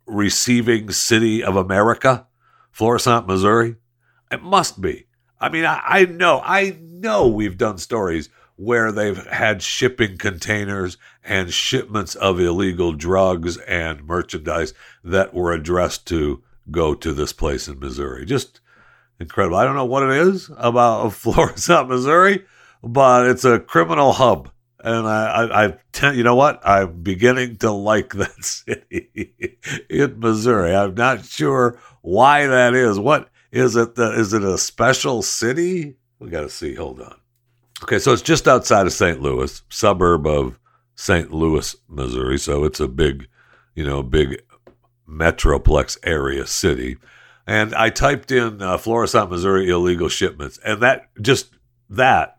receiving 0.07 0.91
city 0.91 1.43
of 1.43 1.57
America, 1.57 2.27
Florissant, 2.71 3.27
Missouri? 3.27 3.77
It 4.31 4.43
must 4.43 4.81
be. 4.81 5.07
I 5.41 5.49
mean, 5.49 5.65
I, 5.65 5.81
I 5.85 6.05
know, 6.05 6.41
I 6.45 6.77
know 6.81 7.27
we've 7.27 7.57
done 7.57 7.79
stories 7.79 8.29
where 8.57 8.93
they've 8.93 9.27
had 9.29 9.63
shipping 9.63 10.19
containers 10.19 10.99
and 11.25 11.53
shipments 11.53 12.15
of 12.15 12.39
illegal 12.39 12.93
drugs 12.93 13.57
and 13.59 14.05
merchandise 14.05 14.75
that 15.03 15.33
were 15.33 15.53
addressed 15.53 16.07
to 16.07 16.43
go 16.71 16.95
to 16.95 17.15
this 17.15 17.33
place 17.33 17.69
in 17.69 17.79
Missouri. 17.79 18.27
Just 18.27 18.61
incredible. 19.21 19.57
I 19.57 19.65
don't 19.65 19.77
know 19.77 19.85
what 19.85 20.03
it 20.03 20.11
is 20.11 20.51
about 20.57 21.13
Florissant, 21.13 21.89
Missouri, 21.89 22.45
but 22.83 23.27
it's 23.27 23.45
a 23.45 23.61
criminal 23.61 24.13
hub. 24.13 24.51
And 24.83 25.07
I, 25.07 25.27
I, 25.27 25.67
I 26.03 26.13
you 26.13 26.25
know 26.25 26.35
what? 26.35 26.67
I'm 26.67 27.03
beginning 27.03 27.57
to 27.59 27.71
like 27.71 28.15
that 28.15 28.45
city 28.45 29.35
in 29.91 30.19
Missouri. 30.19 30.75
I'm 30.75 30.95
not 30.95 31.25
sure 31.25 31.79
why 32.01 32.47
that 32.47 32.75
is. 32.75 32.99
What 32.99 33.29
is 33.53 33.77
it? 33.77 33.95
The, 33.95 34.13
is 34.13 34.33
it 34.33 34.43
a 34.43 34.57
special 34.57 35.23
city? 35.23 35.97
We 36.19 36.31
got 36.31 36.43
to 36.43 36.51
see. 36.51 36.75
Hold 36.75 37.01
on. 37.01 37.17
Okay, 37.83 37.99
so 37.99 38.13
it's 38.13 38.23
just 38.23 38.49
outside 38.49 38.87
of 38.87 38.93
St. 38.93 39.21
Louis, 39.21 39.63
suburb 39.71 40.27
of 40.27 40.59
St. 40.97 41.33
Louis, 41.33 41.75
Missouri. 41.89 42.39
So 42.39 42.65
it's 42.65 42.81
a 42.81 42.89
big, 42.89 43.27
you 43.75 43.85
know, 43.85 44.03
big 44.03 44.43
metroplex 45.09 45.99
area 46.05 46.47
city. 46.47 46.99
And 47.51 47.75
I 47.75 47.91
typed 47.91 48.31
in 48.31 48.63
uh, 48.63 48.79
Florissant, 48.79 49.29
Missouri 49.29 49.71
illegal 49.71 50.09
shipments, 50.09 50.61
and 50.65 50.81
that 50.83 51.09
just 51.21 51.51
that 51.89 52.39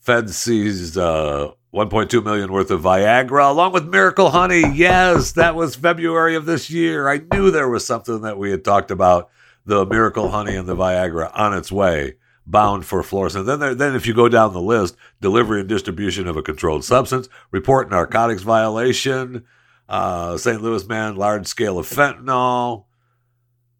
Fed 0.00 0.28
seized 0.28 0.98
uh, 0.98 1.52
1.2 1.72 2.24
million 2.24 2.50
worth 2.50 2.72
of 2.72 2.82
Viagra 2.82 3.48
along 3.48 3.72
with 3.72 3.86
Miracle 3.86 4.30
Honey. 4.30 4.64
Yes, 4.74 5.30
that 5.32 5.54
was 5.54 5.76
February 5.76 6.34
of 6.34 6.46
this 6.46 6.68
year. 6.68 7.08
I 7.08 7.20
knew 7.32 7.52
there 7.52 7.68
was 7.68 7.86
something 7.86 8.22
that 8.22 8.38
we 8.38 8.50
had 8.50 8.64
talked 8.64 8.90
about 8.90 9.30
the 9.66 9.86
Miracle 9.86 10.30
Honey 10.30 10.56
and 10.56 10.68
the 10.68 10.74
Viagra 10.74 11.30
on 11.32 11.54
its 11.54 11.70
way 11.70 12.16
bound 12.44 12.84
for 12.84 13.04
Florissant. 13.04 13.46
Then, 13.46 13.60
there, 13.60 13.76
then 13.76 13.94
if 13.94 14.04
you 14.04 14.14
go 14.14 14.28
down 14.28 14.52
the 14.52 14.60
list, 14.60 14.96
delivery 15.20 15.60
and 15.60 15.68
distribution 15.68 16.26
of 16.26 16.36
a 16.36 16.42
controlled 16.42 16.84
substance, 16.84 17.28
report 17.52 17.88
narcotics 17.88 18.42
violation, 18.42 19.44
uh, 19.88 20.36
St. 20.36 20.60
Louis 20.60 20.88
man, 20.88 21.14
large 21.14 21.46
scale 21.46 21.78
of 21.78 21.86
fentanyl. 21.86 22.86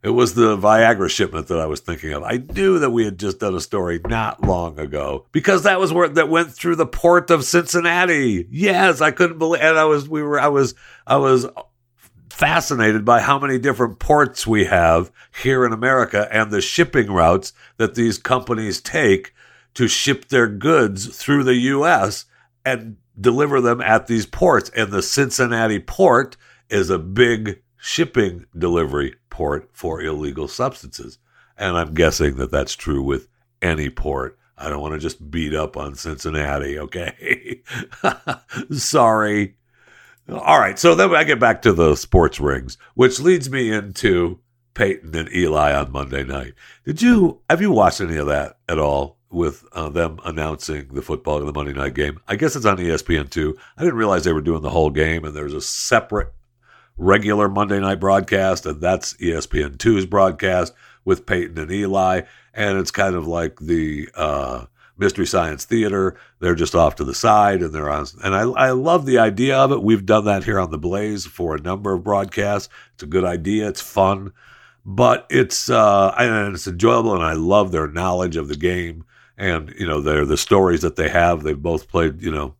It 0.02 0.10
was 0.10 0.32
the 0.32 0.56
Viagra 0.56 1.10
shipment 1.10 1.48
that 1.48 1.60
I 1.60 1.66
was 1.66 1.80
thinking 1.80 2.12
of. 2.12 2.22
I 2.22 2.38
knew 2.38 2.78
that 2.78 2.90
we 2.90 3.04
had 3.04 3.18
just 3.18 3.38
done 3.38 3.54
a 3.54 3.60
story 3.60 4.00
not 4.06 4.42
long 4.42 4.78
ago 4.78 5.26
because 5.30 5.64
that 5.64 5.78
was 5.78 5.92
where 5.92 6.08
that 6.08 6.30
went 6.30 6.52
through 6.52 6.76
the 6.76 6.86
port 6.86 7.30
of 7.30 7.44
Cincinnati. 7.44 8.46
Yes, 8.50 9.02
I 9.02 9.10
couldn't 9.10 9.38
believe, 9.38 9.60
and 9.60 9.78
I 9.78 9.84
was 9.84 10.08
we 10.08 10.22
were 10.22 10.40
I 10.40 10.48
was 10.48 10.74
I 11.06 11.16
was 11.16 11.46
fascinated 12.30 13.04
by 13.04 13.20
how 13.20 13.38
many 13.38 13.58
different 13.58 13.98
ports 13.98 14.46
we 14.46 14.64
have 14.64 15.12
here 15.42 15.66
in 15.66 15.74
America 15.74 16.26
and 16.32 16.50
the 16.50 16.62
shipping 16.62 17.12
routes 17.12 17.52
that 17.76 17.94
these 17.94 18.16
companies 18.16 18.80
take 18.80 19.34
to 19.74 19.86
ship 19.86 20.28
their 20.28 20.46
goods 20.46 21.14
through 21.14 21.44
the 21.44 21.56
U.S. 21.56 22.24
and 22.64 22.96
deliver 23.20 23.60
them 23.60 23.82
at 23.82 24.06
these 24.06 24.24
ports. 24.24 24.70
And 24.70 24.90
the 24.90 25.02
Cincinnati 25.02 25.78
port 25.78 26.38
is 26.70 26.88
a 26.88 26.98
big 26.98 27.60
shipping 27.80 28.46
delivery 28.56 29.16
port 29.30 29.70
for 29.72 30.02
illegal 30.02 30.46
substances. 30.46 31.18
And 31.56 31.76
I'm 31.76 31.94
guessing 31.94 32.36
that 32.36 32.50
that's 32.50 32.74
true 32.74 33.02
with 33.02 33.28
any 33.62 33.90
port. 33.90 34.38
I 34.56 34.68
don't 34.68 34.80
want 34.80 34.94
to 34.94 35.00
just 35.00 35.30
beat 35.30 35.54
up 35.54 35.76
on 35.76 35.94
Cincinnati, 35.94 36.78
okay? 36.78 37.62
Sorry. 38.70 39.56
All 40.28 40.60
right, 40.60 40.78
so 40.78 40.94
then 40.94 41.14
I 41.14 41.24
get 41.24 41.40
back 41.40 41.62
to 41.62 41.72
the 41.72 41.96
sports 41.96 42.38
rings, 42.38 42.76
which 42.94 43.18
leads 43.18 43.50
me 43.50 43.72
into 43.72 44.38
Peyton 44.74 45.16
and 45.16 45.32
Eli 45.34 45.72
on 45.72 45.90
Monday 45.90 46.22
night. 46.22 46.54
Did 46.84 47.02
you 47.02 47.40
have 47.48 47.60
you 47.60 47.72
watched 47.72 48.00
any 48.00 48.16
of 48.16 48.28
that 48.28 48.58
at 48.68 48.78
all 48.78 49.18
with 49.30 49.64
uh, 49.72 49.88
them 49.88 50.18
announcing 50.24 50.88
the 50.88 51.02
football 51.02 51.40
in 51.40 51.46
the 51.46 51.52
Monday 51.52 51.72
night 51.72 51.94
game? 51.94 52.20
I 52.28 52.36
guess 52.36 52.54
it's 52.54 52.66
on 52.66 52.76
ESPN 52.76 53.28
two. 53.30 53.58
I 53.76 53.82
didn't 53.82 53.98
realize 53.98 54.24
they 54.24 54.32
were 54.32 54.40
doing 54.40 54.62
the 54.62 54.70
whole 54.70 54.90
game, 54.90 55.24
and 55.24 55.34
there's 55.34 55.54
a 55.54 55.60
separate 55.60 56.32
regular 57.00 57.48
Monday 57.48 57.80
night 57.80 57.98
broadcast, 57.98 58.66
and 58.66 58.80
that's 58.80 59.14
ESPN 59.14 59.76
2's 59.78 60.04
broadcast 60.04 60.74
with 61.04 61.24
Peyton 61.24 61.58
and 61.58 61.72
Eli, 61.72 62.22
and 62.52 62.78
it's 62.78 62.90
kind 62.90 63.14
of 63.14 63.26
like 63.26 63.58
the 63.58 64.08
uh, 64.14 64.66
Mystery 64.98 65.26
Science 65.26 65.64
Theater. 65.64 66.16
They're 66.40 66.54
just 66.54 66.74
off 66.74 66.96
to 66.96 67.04
the 67.04 67.14
side 67.14 67.62
and 67.62 67.72
they're 67.72 67.90
on. 67.90 68.06
And 68.22 68.34
I, 68.34 68.42
I 68.42 68.70
love 68.72 69.06
the 69.06 69.18
idea 69.18 69.56
of 69.56 69.72
it. 69.72 69.82
We've 69.82 70.04
done 70.04 70.26
that 70.26 70.44
here 70.44 70.60
on 70.60 70.70
The 70.70 70.78
Blaze 70.78 71.24
for 71.24 71.54
a 71.54 71.60
number 71.60 71.94
of 71.94 72.04
broadcasts. 72.04 72.68
It's 72.94 73.02
a 73.02 73.06
good 73.06 73.24
idea. 73.24 73.68
It's 73.68 73.80
fun, 73.80 74.32
but 74.84 75.26
it's, 75.30 75.70
uh, 75.70 76.14
and 76.18 76.54
it's 76.54 76.66
enjoyable. 76.66 77.14
And 77.14 77.24
I 77.24 77.32
love 77.32 77.72
their 77.72 77.88
knowledge 77.88 78.36
of 78.36 78.48
the 78.48 78.56
game. 78.56 79.06
And, 79.38 79.74
you 79.78 79.86
know, 79.86 80.02
they're 80.02 80.26
the 80.26 80.36
stories 80.36 80.82
that 80.82 80.96
they 80.96 81.08
have. 81.08 81.42
They've 81.42 81.60
both 81.60 81.88
played, 81.88 82.20
you 82.20 82.30
know, 82.30 82.56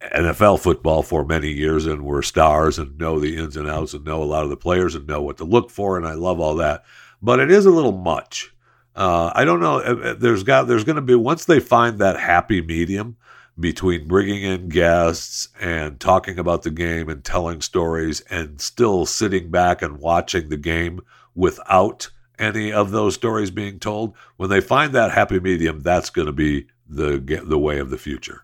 NFL 0.00 0.60
football 0.60 1.02
for 1.02 1.24
many 1.24 1.50
years 1.50 1.86
and 1.86 2.04
were 2.04 2.22
stars 2.22 2.78
and 2.78 2.98
know 2.98 3.18
the 3.18 3.36
ins 3.36 3.56
and 3.56 3.68
outs 3.68 3.94
and 3.94 4.04
know 4.04 4.22
a 4.22 4.24
lot 4.24 4.44
of 4.44 4.50
the 4.50 4.56
players 4.56 4.94
and 4.94 5.06
know 5.06 5.22
what 5.22 5.38
to 5.38 5.44
look 5.44 5.70
for. 5.70 5.96
And 5.96 6.06
I 6.06 6.14
love 6.14 6.40
all 6.40 6.56
that. 6.56 6.84
But 7.22 7.40
it 7.40 7.50
is 7.50 7.64
a 7.64 7.70
little 7.70 7.92
much 7.92 8.54
uh, 8.96 9.32
I 9.34 9.44
don't 9.44 9.60
know. 9.60 9.78
Uh, 9.78 10.10
uh, 10.10 10.14
there's 10.14 10.44
got 10.44 10.68
there's 10.68 10.84
going 10.84 10.96
to 10.96 11.02
be 11.02 11.14
once 11.14 11.44
they 11.44 11.60
find 11.60 11.98
that 11.98 12.18
happy 12.18 12.60
medium 12.60 13.16
between 13.58 14.06
bringing 14.06 14.42
in 14.42 14.68
guests 14.68 15.48
and 15.60 15.98
talking 16.00 16.38
about 16.38 16.62
the 16.62 16.70
game 16.70 17.08
and 17.08 17.24
telling 17.24 17.60
stories 17.60 18.20
and 18.22 18.60
still 18.60 19.06
sitting 19.06 19.50
back 19.50 19.82
and 19.82 19.98
watching 19.98 20.48
the 20.48 20.56
game 20.56 21.00
without 21.34 22.10
any 22.38 22.72
of 22.72 22.90
those 22.90 23.14
stories 23.14 23.50
being 23.50 23.78
told. 23.78 24.14
When 24.36 24.50
they 24.50 24.60
find 24.60 24.92
that 24.92 25.12
happy 25.12 25.40
medium, 25.40 25.80
that's 25.80 26.10
going 26.10 26.26
to 26.26 26.32
be 26.32 26.66
the 26.88 27.18
the 27.44 27.58
way 27.58 27.78
of 27.78 27.90
the 27.90 27.98
future. 27.98 28.42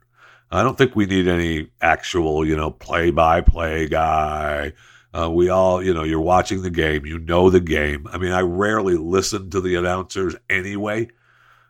I 0.51 0.63
don't 0.63 0.77
think 0.77 0.97
we 0.97 1.07
need 1.07 1.29
any 1.29 1.71
actual, 1.81 2.45
you 2.45 2.57
know, 2.57 2.71
play 2.71 3.11
by 3.11 3.41
play 3.41 3.89
guy 3.89 4.73
uh, 5.13 5.31
we 5.31 5.49
all, 5.49 5.83
you 5.83 5.93
know, 5.93 6.05
you're 6.05 6.21
watching 6.21 6.63
the 6.63 6.71
game, 6.71 7.05
you 7.05 7.19
know 7.19 7.51
the 7.51 7.61
game. 7.61 8.07
I 8.13 8.19
mean, 8.19 8.33
I 8.33 8.41
rarely 8.41 8.97
listen 8.97 9.51
to 9.51 9.61
the 9.61 9.75
announcers 9.75 10.37
anyway. 10.49 11.09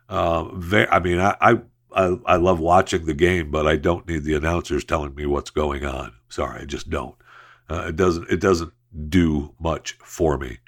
Uh, 0.07 0.49
I 0.91 0.99
mean, 0.99 1.19
I, 1.19 1.35
I, 1.41 1.61
I 1.93 2.17
I 2.25 2.35
love 2.35 2.59
watching 2.59 3.05
the 3.05 3.13
game, 3.13 3.49
but 3.49 3.65
I 3.65 3.77
don't 3.77 4.07
need 4.07 4.23
the 4.23 4.35
announcers 4.35 4.83
telling 4.83 5.15
me 5.15 5.25
what's 5.25 5.49
going 5.49 5.85
on. 5.85 6.13
Sorry, 6.29 6.61
I 6.61 6.65
just 6.65 6.89
don't. 6.89 7.15
Uh, 7.69 7.85
it 7.87 7.95
doesn't 7.95 8.29
it 8.29 8.39
doesn't 8.39 8.73
do 9.09 9.55
much 9.59 9.93
for 10.03 10.37
me. 10.37 10.59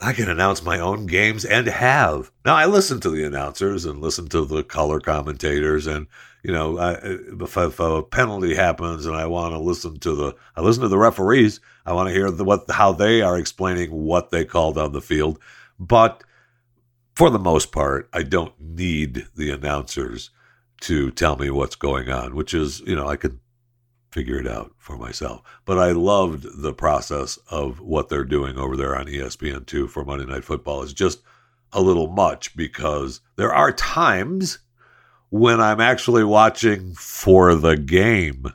I 0.00 0.14
can 0.14 0.30
announce 0.30 0.62
my 0.62 0.80
own 0.80 1.06
games 1.06 1.44
and 1.44 1.66
have. 1.66 2.30
Now 2.44 2.54
I 2.54 2.66
listen 2.66 3.00
to 3.00 3.10
the 3.10 3.24
announcers 3.24 3.84
and 3.84 4.00
listen 4.00 4.28
to 4.30 4.46
the 4.46 4.62
color 4.64 4.98
commentators 4.98 5.86
and 5.86 6.06
you 6.42 6.52
know 6.52 6.78
I, 6.78 6.92
if, 6.94 7.56
if, 7.56 7.80
a 7.80 8.02
penalty 8.02 8.54
happens 8.54 9.04
and 9.04 9.14
I 9.14 9.26
want 9.26 9.52
to 9.52 9.58
listen 9.58 9.98
to 10.00 10.14
the 10.14 10.36
I 10.56 10.62
listen 10.62 10.82
to 10.82 10.88
the 10.88 10.98
referees. 10.98 11.60
I 11.84 11.92
want 11.92 12.08
to 12.08 12.14
hear 12.14 12.30
the, 12.30 12.44
what 12.44 12.70
how 12.70 12.92
they 12.92 13.20
are 13.20 13.38
explaining 13.38 13.90
what 13.90 14.30
they 14.30 14.44
called 14.44 14.78
on 14.78 14.92
the 14.92 15.02
field. 15.02 15.38
But 15.78 16.24
for 17.14 17.28
the 17.28 17.38
most 17.38 17.70
part, 17.70 18.08
I 18.12 18.22
don't 18.22 18.58
need 18.58 19.26
the 19.36 19.50
announcers 19.50 20.30
to 20.82 21.10
tell 21.10 21.36
me 21.36 21.50
what's 21.50 21.76
going 21.76 22.08
on, 22.08 22.34
which 22.34 22.54
is 22.54 22.80
you 22.80 22.96
know 22.96 23.06
I 23.06 23.16
could 23.16 23.38
figure 24.10 24.38
it 24.38 24.46
out 24.46 24.72
for 24.78 24.96
myself. 24.96 25.42
But 25.64 25.78
I 25.78 25.92
loved 25.92 26.62
the 26.62 26.72
process 26.72 27.38
of 27.50 27.80
what 27.80 28.08
they're 28.08 28.24
doing 28.24 28.58
over 28.58 28.76
there 28.76 28.96
on 28.96 29.06
ESPN2 29.06 29.88
for 29.88 30.04
Monday 30.04 30.26
Night 30.26 30.44
Football. 30.44 30.82
It's 30.82 30.92
just 30.92 31.22
a 31.72 31.80
little 31.80 32.08
much 32.08 32.56
because 32.56 33.20
there 33.36 33.54
are 33.54 33.72
times 33.72 34.58
when 35.30 35.60
I'm 35.60 35.80
actually 35.80 36.24
watching 36.24 36.94
for 36.94 37.54
the 37.54 37.76
game. 37.76 38.46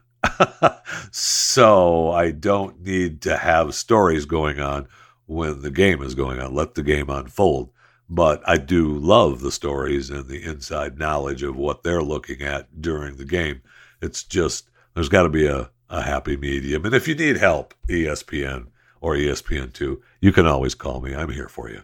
so 1.11 2.11
I 2.11 2.31
don't 2.31 2.81
need 2.81 3.21
to 3.21 3.37
have 3.37 3.75
stories 3.75 4.25
going 4.25 4.59
on 4.59 4.87
when 5.25 5.61
the 5.61 5.71
game 5.71 6.01
is 6.01 6.15
going 6.15 6.39
on. 6.39 6.53
Let 6.53 6.75
the 6.75 6.83
game 6.83 7.09
unfold. 7.09 7.71
But 8.09 8.43
I 8.47 8.57
do 8.57 8.93
love 8.93 9.41
the 9.41 9.51
stories 9.51 10.09
and 10.09 10.27
the 10.27 10.43
inside 10.43 10.99
knowledge 10.99 11.41
of 11.41 11.55
what 11.55 11.81
they're 11.81 12.03
looking 12.03 12.41
at 12.41 12.81
during 12.81 13.15
the 13.15 13.25
game. 13.25 13.61
It's 14.01 14.23
just 14.23 14.69
there's 14.95 15.09
got 15.09 15.23
to 15.23 15.29
be 15.29 15.45
a, 15.45 15.69
a 15.89 16.01
happy 16.03 16.37
medium. 16.37 16.85
And 16.85 16.95
if 16.95 17.05
you 17.05 17.15
need 17.15 17.35
help, 17.35 17.73
ESPN 17.89 18.67
or 19.01 19.15
ESPN2, 19.15 19.99
you 20.21 20.31
can 20.31 20.47
always 20.47 20.73
call 20.73 21.01
me. 21.01 21.13
I'm 21.13 21.31
here 21.31 21.49
for 21.49 21.69
you. 21.69 21.81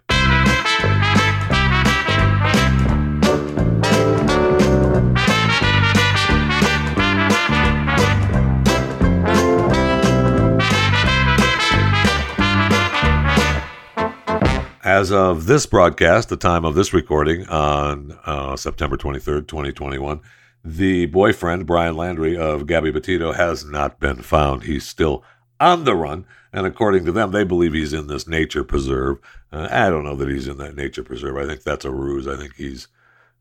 As 14.84 15.12
of 15.12 15.48
this 15.48 15.66
broadcast, 15.66 16.30
the 16.30 16.38
time 16.38 16.64
of 16.64 16.76
this 16.76 16.94
recording 16.94 17.46
on 17.50 18.18
uh, 18.26 18.56
September 18.56 18.96
23rd, 18.96 19.48
2021, 19.50 20.22
the 20.64 21.08
boyfriend, 21.08 21.66
Brian 21.66 21.96
Laundrie 21.96 22.38
of 22.38 22.68
Gabby 22.68 22.92
Petito, 22.92 23.32
has 23.32 23.66
not 23.66 24.00
been 24.00 24.22
found. 24.22 24.64
He's 24.64 24.88
still 24.88 25.24
on 25.60 25.84
the 25.84 25.96
run. 25.96 26.26
And 26.54 26.66
according 26.66 27.06
to 27.06 27.12
them, 27.12 27.32
they 27.32 27.44
believe 27.44 27.74
he's 27.74 27.94
in 27.94 28.08
this 28.08 28.28
nature 28.28 28.64
preserve. 28.64 29.20
Uh, 29.52 29.68
I 29.72 29.90
don't 29.90 30.04
know 30.04 30.16
that 30.16 30.30
he's 30.30 30.48
in 30.48 30.58
that 30.58 30.76
nature 30.76 31.04
preserve. 31.04 31.38
I 31.38 31.48
think 31.48 31.64
that's 31.64 31.86
a 31.86 31.92
ruse. 31.92 32.28
I 32.28 32.36
think 32.38 32.56
he's 32.56 32.88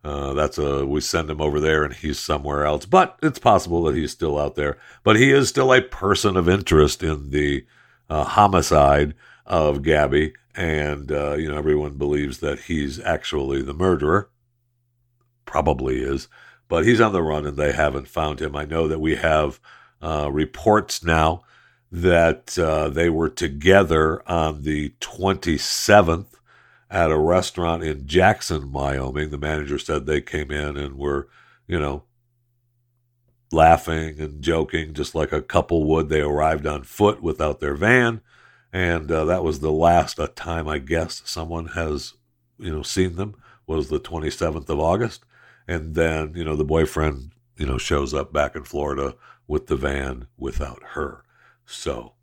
uh, 0.03 0.33
that's 0.33 0.57
a 0.57 0.87
we 0.87 1.01
send 1.01 1.29
him 1.29 1.43
over 1.43 1.61
there 1.61 1.85
and 1.85 1.93
he's 1.93 2.19
somewhere 2.19 2.65
else. 2.65 2.87
But 2.87 3.19
it's 3.23 3.39
possible 3.39 3.83
that 3.85 3.95
he's 3.95 4.13
still 4.13 4.39
out 4.39 4.55
there. 4.55 4.79
But 5.03 5.17
he 5.17 5.31
is 5.31 5.49
still 5.49 5.73
a 5.73 5.83
person 5.83 6.37
of 6.37 6.49
interest 6.49 7.03
in 7.03 7.31
the 7.31 7.67
uh, 8.09 8.25
homicide 8.25 9.15
of 9.45 9.83
Gabby, 9.83 10.35
and 10.55 11.13
uh, 11.13 11.35
you 11.35 11.51
know 11.51 11.59
everyone 11.59 11.95
believes 11.95 12.39
that 12.39 12.61
he's 12.61 13.01
actually 13.01 13.63
the 13.63 13.75
murderer. 13.75 14.31
Probably 15.45 16.03
is, 16.03 16.29
but 16.71 16.87
he's 16.87 17.01
on 17.01 17.13
the 17.13 17.23
run 17.23 17.45
and 17.45 17.57
they 17.57 17.73
haven't 17.73 18.09
found 18.09 18.41
him. 18.41 18.55
I 18.57 18.65
know 18.65 18.89
that 18.89 19.01
we 19.01 19.17
have 19.17 19.61
uh, 20.01 20.31
reports 20.33 21.05
now 21.05 21.43
that 21.93 22.57
uh, 22.57 22.89
they 22.89 23.11
were 23.11 23.29
together 23.29 24.23
on 24.29 24.63
the 24.63 24.95
27th 25.01 26.29
at 26.89 27.11
a 27.11 27.19
restaurant 27.19 27.83
in 27.83 28.07
Jackson, 28.07 28.71
Wyoming. 28.71 29.31
The 29.31 29.39
manager 29.39 29.79
said 29.79 30.07
they 30.07 30.21
came 30.21 30.53
in 30.53 30.77
and 30.77 30.97
were, 30.97 31.29
you 31.67 31.79
know, 31.79 32.05
laughing 33.51 34.21
and 34.21 34.41
joking 34.41 34.95
just 34.95 35.13
like 35.13 35.33
a 35.33 35.43
couple 35.43 35.85
would. 35.89 36.09
They 36.09 36.21
arrived 36.21 36.67
on 36.67 36.85
foot 36.85 37.21
without 37.21 37.59
their 37.59 37.75
van. 37.75 38.21
And 38.73 39.11
uh, 39.11 39.25
that 39.25 39.43
was 39.43 39.59
the 39.59 39.73
last 39.73 40.21
uh, 40.21 40.29
time, 40.37 40.69
I 40.69 40.79
guess, 40.79 41.23
someone 41.25 41.67
has, 41.69 42.15
you 42.59 42.71
know, 42.71 42.83
seen 42.83 43.17
them 43.17 43.35
was 43.67 43.89
the 43.89 43.99
27th 43.99 44.69
of 44.69 44.79
August. 44.79 45.25
And 45.71 45.95
then, 45.95 46.33
you 46.35 46.43
know, 46.43 46.57
the 46.57 46.65
boyfriend, 46.65 47.31
you 47.57 47.65
know, 47.65 47.79
shows 47.79 48.13
up 48.13 48.33
back 48.33 48.57
in 48.57 48.65
Florida 48.65 49.15
with 49.47 49.69
the 49.69 49.77
van 49.77 50.27
without 50.37 50.83
her. 50.95 51.23
So 51.65 52.15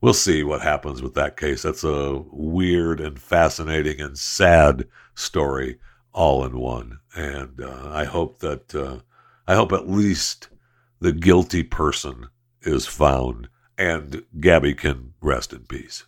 we'll 0.00 0.14
see 0.14 0.42
what 0.42 0.62
happens 0.62 1.02
with 1.02 1.12
that 1.16 1.36
case. 1.36 1.64
That's 1.64 1.84
a 1.84 2.24
weird 2.32 2.98
and 2.98 3.20
fascinating 3.20 4.00
and 4.00 4.16
sad 4.16 4.88
story 5.14 5.78
all 6.14 6.46
in 6.46 6.58
one. 6.58 7.00
And 7.14 7.60
uh, 7.60 7.90
I 7.92 8.04
hope 8.04 8.38
that 8.38 8.74
uh, 8.74 9.00
I 9.46 9.54
hope 9.54 9.72
at 9.72 9.90
least 9.90 10.48
the 10.98 11.12
guilty 11.12 11.62
person 11.62 12.28
is 12.62 12.86
found 12.86 13.50
and 13.76 14.24
Gabby 14.40 14.72
can 14.72 15.12
rest 15.20 15.52
in 15.52 15.64
peace. 15.64 16.06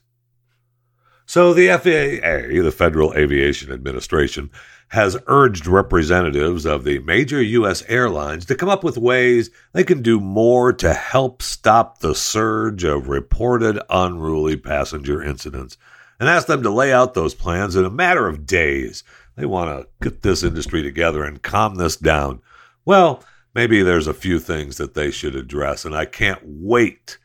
So 1.26 1.52
the 1.52 1.68
FAA, 1.68 2.62
the 2.62 2.72
Federal 2.72 3.12
Aviation 3.12 3.70
Administration, 3.70 4.48
has 4.88 5.18
urged 5.26 5.66
representatives 5.66 6.64
of 6.64 6.84
the 6.84 6.98
major 7.00 7.42
U.S. 7.42 7.82
airlines 7.88 8.46
to 8.46 8.54
come 8.54 8.68
up 8.68 8.82
with 8.82 8.96
ways 8.96 9.50
they 9.72 9.84
can 9.84 10.02
do 10.02 10.18
more 10.18 10.72
to 10.72 10.94
help 10.94 11.42
stop 11.42 11.98
the 11.98 12.14
surge 12.14 12.84
of 12.84 13.08
reported 13.08 13.78
unruly 13.90 14.56
passenger 14.56 15.22
incidents 15.22 15.76
and 16.18 16.28
asked 16.28 16.46
them 16.46 16.62
to 16.62 16.70
lay 16.70 16.92
out 16.92 17.14
those 17.14 17.34
plans 17.34 17.76
in 17.76 17.84
a 17.84 17.90
matter 17.90 18.26
of 18.26 18.46
days. 18.46 19.04
They 19.36 19.46
want 19.46 19.70
to 19.70 19.88
get 20.02 20.22
this 20.22 20.42
industry 20.42 20.82
together 20.82 21.22
and 21.22 21.42
calm 21.42 21.76
this 21.76 21.96
down. 21.96 22.40
Well, 22.84 23.22
maybe 23.54 23.82
there's 23.82 24.06
a 24.06 24.14
few 24.14 24.38
things 24.38 24.78
that 24.78 24.94
they 24.94 25.10
should 25.10 25.36
address, 25.36 25.84
and 25.84 25.94
I 25.94 26.06
can't 26.06 26.40
wait 26.42 27.18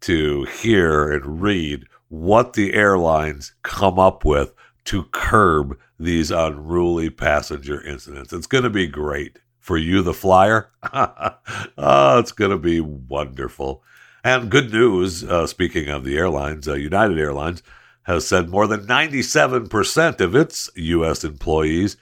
to 0.00 0.44
hear 0.44 1.12
and 1.12 1.42
read 1.42 1.84
what 2.08 2.54
the 2.54 2.74
airlines 2.74 3.54
come 3.62 3.98
up 3.98 4.24
with 4.24 4.52
to 4.84 5.04
curb 5.12 5.78
these 6.00 6.30
unruly 6.30 7.10
passenger 7.10 7.80
incidents. 7.82 8.32
It's 8.32 8.46
going 8.46 8.64
to 8.64 8.70
be 8.70 8.86
great 8.86 9.38
for 9.58 9.76
you, 9.76 10.02
the 10.02 10.14
flyer. 10.14 10.70
oh, 10.92 12.18
it's 12.18 12.32
going 12.32 12.50
to 12.50 12.58
be 12.58 12.80
wonderful. 12.80 13.82
And 14.24 14.50
good 14.50 14.72
news, 14.72 15.22
uh, 15.22 15.46
speaking 15.46 15.88
of 15.88 16.04
the 16.04 16.16
airlines, 16.16 16.66
uh, 16.66 16.74
United 16.74 17.18
Airlines 17.18 17.62
has 18.04 18.26
said 18.26 18.48
more 18.48 18.66
than 18.66 18.86
97% 18.86 20.20
of 20.20 20.34
its 20.34 20.70
U.S. 20.74 21.22
employees 21.22 21.98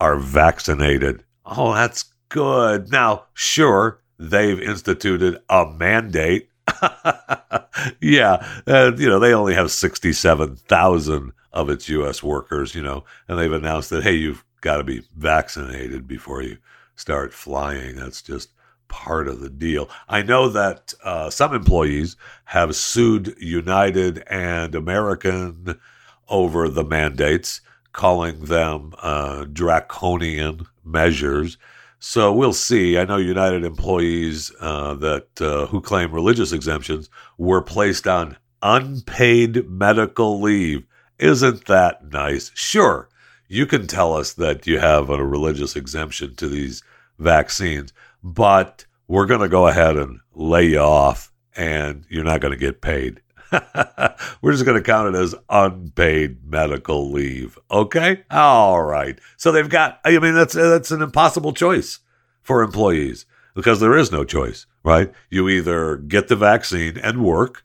are 0.00 0.16
vaccinated. 0.16 1.22
Oh, 1.44 1.74
that's 1.74 2.04
good. 2.30 2.90
Now, 2.90 3.24
sure, 3.34 4.00
they've 4.18 4.60
instituted 4.60 5.38
a 5.50 5.66
mandate. 5.66 6.48
yeah, 8.00 8.46
and, 8.66 8.98
you 8.98 9.08
know, 9.08 9.18
they 9.18 9.34
only 9.34 9.54
have 9.54 9.70
67,000 9.70 11.32
of 11.54 11.70
its 11.70 11.88
U.S. 11.88 12.22
workers, 12.22 12.74
you 12.74 12.82
know, 12.82 13.04
and 13.28 13.38
they've 13.38 13.52
announced 13.52 13.88
that, 13.90 14.02
hey, 14.02 14.14
you've 14.14 14.44
got 14.60 14.78
to 14.78 14.84
be 14.84 15.02
vaccinated 15.16 16.06
before 16.06 16.42
you 16.42 16.58
start 16.96 17.32
flying. 17.32 17.94
That's 17.94 18.20
just 18.20 18.50
part 18.88 19.28
of 19.28 19.40
the 19.40 19.48
deal. 19.48 19.88
I 20.08 20.22
know 20.22 20.48
that 20.50 20.92
uh, 21.02 21.30
some 21.30 21.54
employees 21.54 22.16
have 22.44 22.76
sued 22.76 23.34
United 23.38 24.24
and 24.28 24.74
American 24.74 25.80
over 26.28 26.68
the 26.68 26.84
mandates, 26.84 27.60
calling 27.92 28.44
them 28.44 28.92
uh, 29.00 29.44
draconian 29.52 30.66
measures. 30.84 31.56
So 32.00 32.32
we'll 32.32 32.52
see. 32.52 32.98
I 32.98 33.04
know 33.04 33.16
United 33.16 33.64
employees 33.64 34.52
uh, 34.60 34.94
that 34.94 35.40
uh, 35.40 35.66
who 35.66 35.80
claim 35.80 36.12
religious 36.12 36.52
exemptions 36.52 37.08
were 37.38 37.62
placed 37.62 38.06
on 38.08 38.36
unpaid 38.62 39.68
medical 39.68 40.40
leave 40.40 40.84
isn't 41.18 41.66
that 41.66 42.12
nice? 42.12 42.50
Sure, 42.54 43.08
you 43.48 43.66
can 43.66 43.86
tell 43.86 44.14
us 44.14 44.32
that 44.34 44.66
you 44.66 44.78
have 44.78 45.10
a 45.10 45.24
religious 45.24 45.76
exemption 45.76 46.34
to 46.36 46.48
these 46.48 46.82
vaccines, 47.18 47.92
but 48.22 48.86
we're 49.06 49.26
going 49.26 49.40
to 49.40 49.48
go 49.48 49.66
ahead 49.66 49.96
and 49.96 50.20
lay 50.34 50.66
you 50.66 50.78
off 50.78 51.32
and 51.56 52.04
you're 52.08 52.24
not 52.24 52.40
going 52.40 52.52
to 52.52 52.58
get 52.58 52.80
paid. 52.80 53.20
we're 54.42 54.52
just 54.52 54.64
going 54.64 54.76
to 54.76 54.82
count 54.82 55.14
it 55.14 55.18
as 55.18 55.34
unpaid 55.48 56.44
medical 56.44 57.10
leave. 57.10 57.58
Okay? 57.70 58.24
All 58.30 58.82
right. 58.82 59.18
So 59.36 59.52
they've 59.52 59.68
got 59.68 60.00
I 60.04 60.18
mean 60.18 60.34
that's 60.34 60.54
that's 60.54 60.90
an 60.90 61.02
impossible 61.02 61.52
choice 61.52 62.00
for 62.42 62.62
employees 62.62 63.26
because 63.54 63.80
there 63.80 63.96
is 63.96 64.10
no 64.10 64.24
choice, 64.24 64.66
right? 64.82 65.12
You 65.30 65.48
either 65.48 65.96
get 65.96 66.28
the 66.28 66.36
vaccine 66.36 66.98
and 66.98 67.24
work 67.24 67.64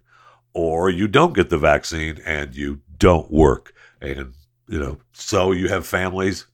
or 0.54 0.90
you 0.90 1.08
don't 1.08 1.34
get 1.34 1.50
the 1.50 1.58
vaccine 1.58 2.20
and 2.26 2.56
you 2.56 2.82
don't 3.00 3.32
work. 3.32 3.74
And, 4.02 4.34
you 4.68 4.80
know, 4.80 5.00
so 5.14 5.52
you 5.52 5.70
have 5.70 5.88
families. 5.88 6.46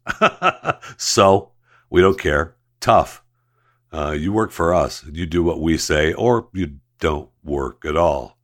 so 0.97 1.51
we 1.89 2.01
don't 2.01 2.19
care. 2.19 2.55
Tough. 2.79 3.23
Uh, 3.91 4.11
you 4.11 4.31
work 4.31 4.51
for 4.51 4.73
us. 4.73 5.03
and 5.03 5.15
You 5.15 5.25
do 5.25 5.43
what 5.43 5.61
we 5.61 5.77
say, 5.77 6.13
or 6.13 6.47
you 6.53 6.77
don't 6.99 7.29
work 7.43 7.85
at 7.85 7.97
all. 7.97 8.37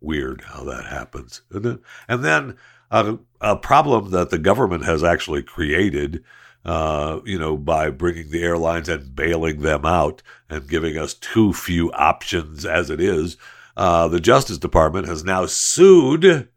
Weird 0.00 0.42
how 0.46 0.64
that 0.64 0.86
happens. 0.86 1.42
And 1.50 1.80
then 2.08 2.56
uh, 2.90 3.16
a 3.40 3.56
problem 3.56 4.10
that 4.10 4.30
the 4.30 4.38
government 4.38 4.84
has 4.84 5.02
actually 5.02 5.42
created, 5.42 6.22
uh, 6.64 7.20
you 7.24 7.38
know, 7.38 7.56
by 7.56 7.90
bringing 7.90 8.30
the 8.30 8.42
airlines 8.42 8.88
and 8.88 9.14
bailing 9.14 9.60
them 9.60 9.84
out 9.84 10.22
and 10.48 10.68
giving 10.68 10.96
us 10.96 11.14
too 11.14 11.52
few 11.52 11.90
options 11.92 12.64
as 12.64 12.90
it 12.90 13.00
is. 13.00 13.36
Uh, 13.76 14.08
the 14.08 14.20
Justice 14.20 14.58
Department 14.58 15.06
has 15.06 15.24
now 15.24 15.46
sued 15.46 16.48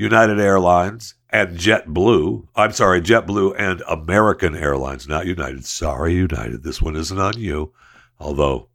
United 0.00 0.40
Airlines 0.40 1.12
and 1.28 1.58
JetBlue. 1.58 2.46
I'm 2.56 2.72
sorry, 2.72 3.02
JetBlue 3.02 3.54
and 3.58 3.82
American 3.86 4.56
Airlines, 4.56 5.06
not 5.06 5.26
United. 5.26 5.66
Sorry, 5.66 6.14
United. 6.14 6.62
This 6.62 6.80
one 6.80 6.96
isn't 6.96 7.18
on 7.18 7.36
you. 7.36 7.74
Although, 8.18 8.70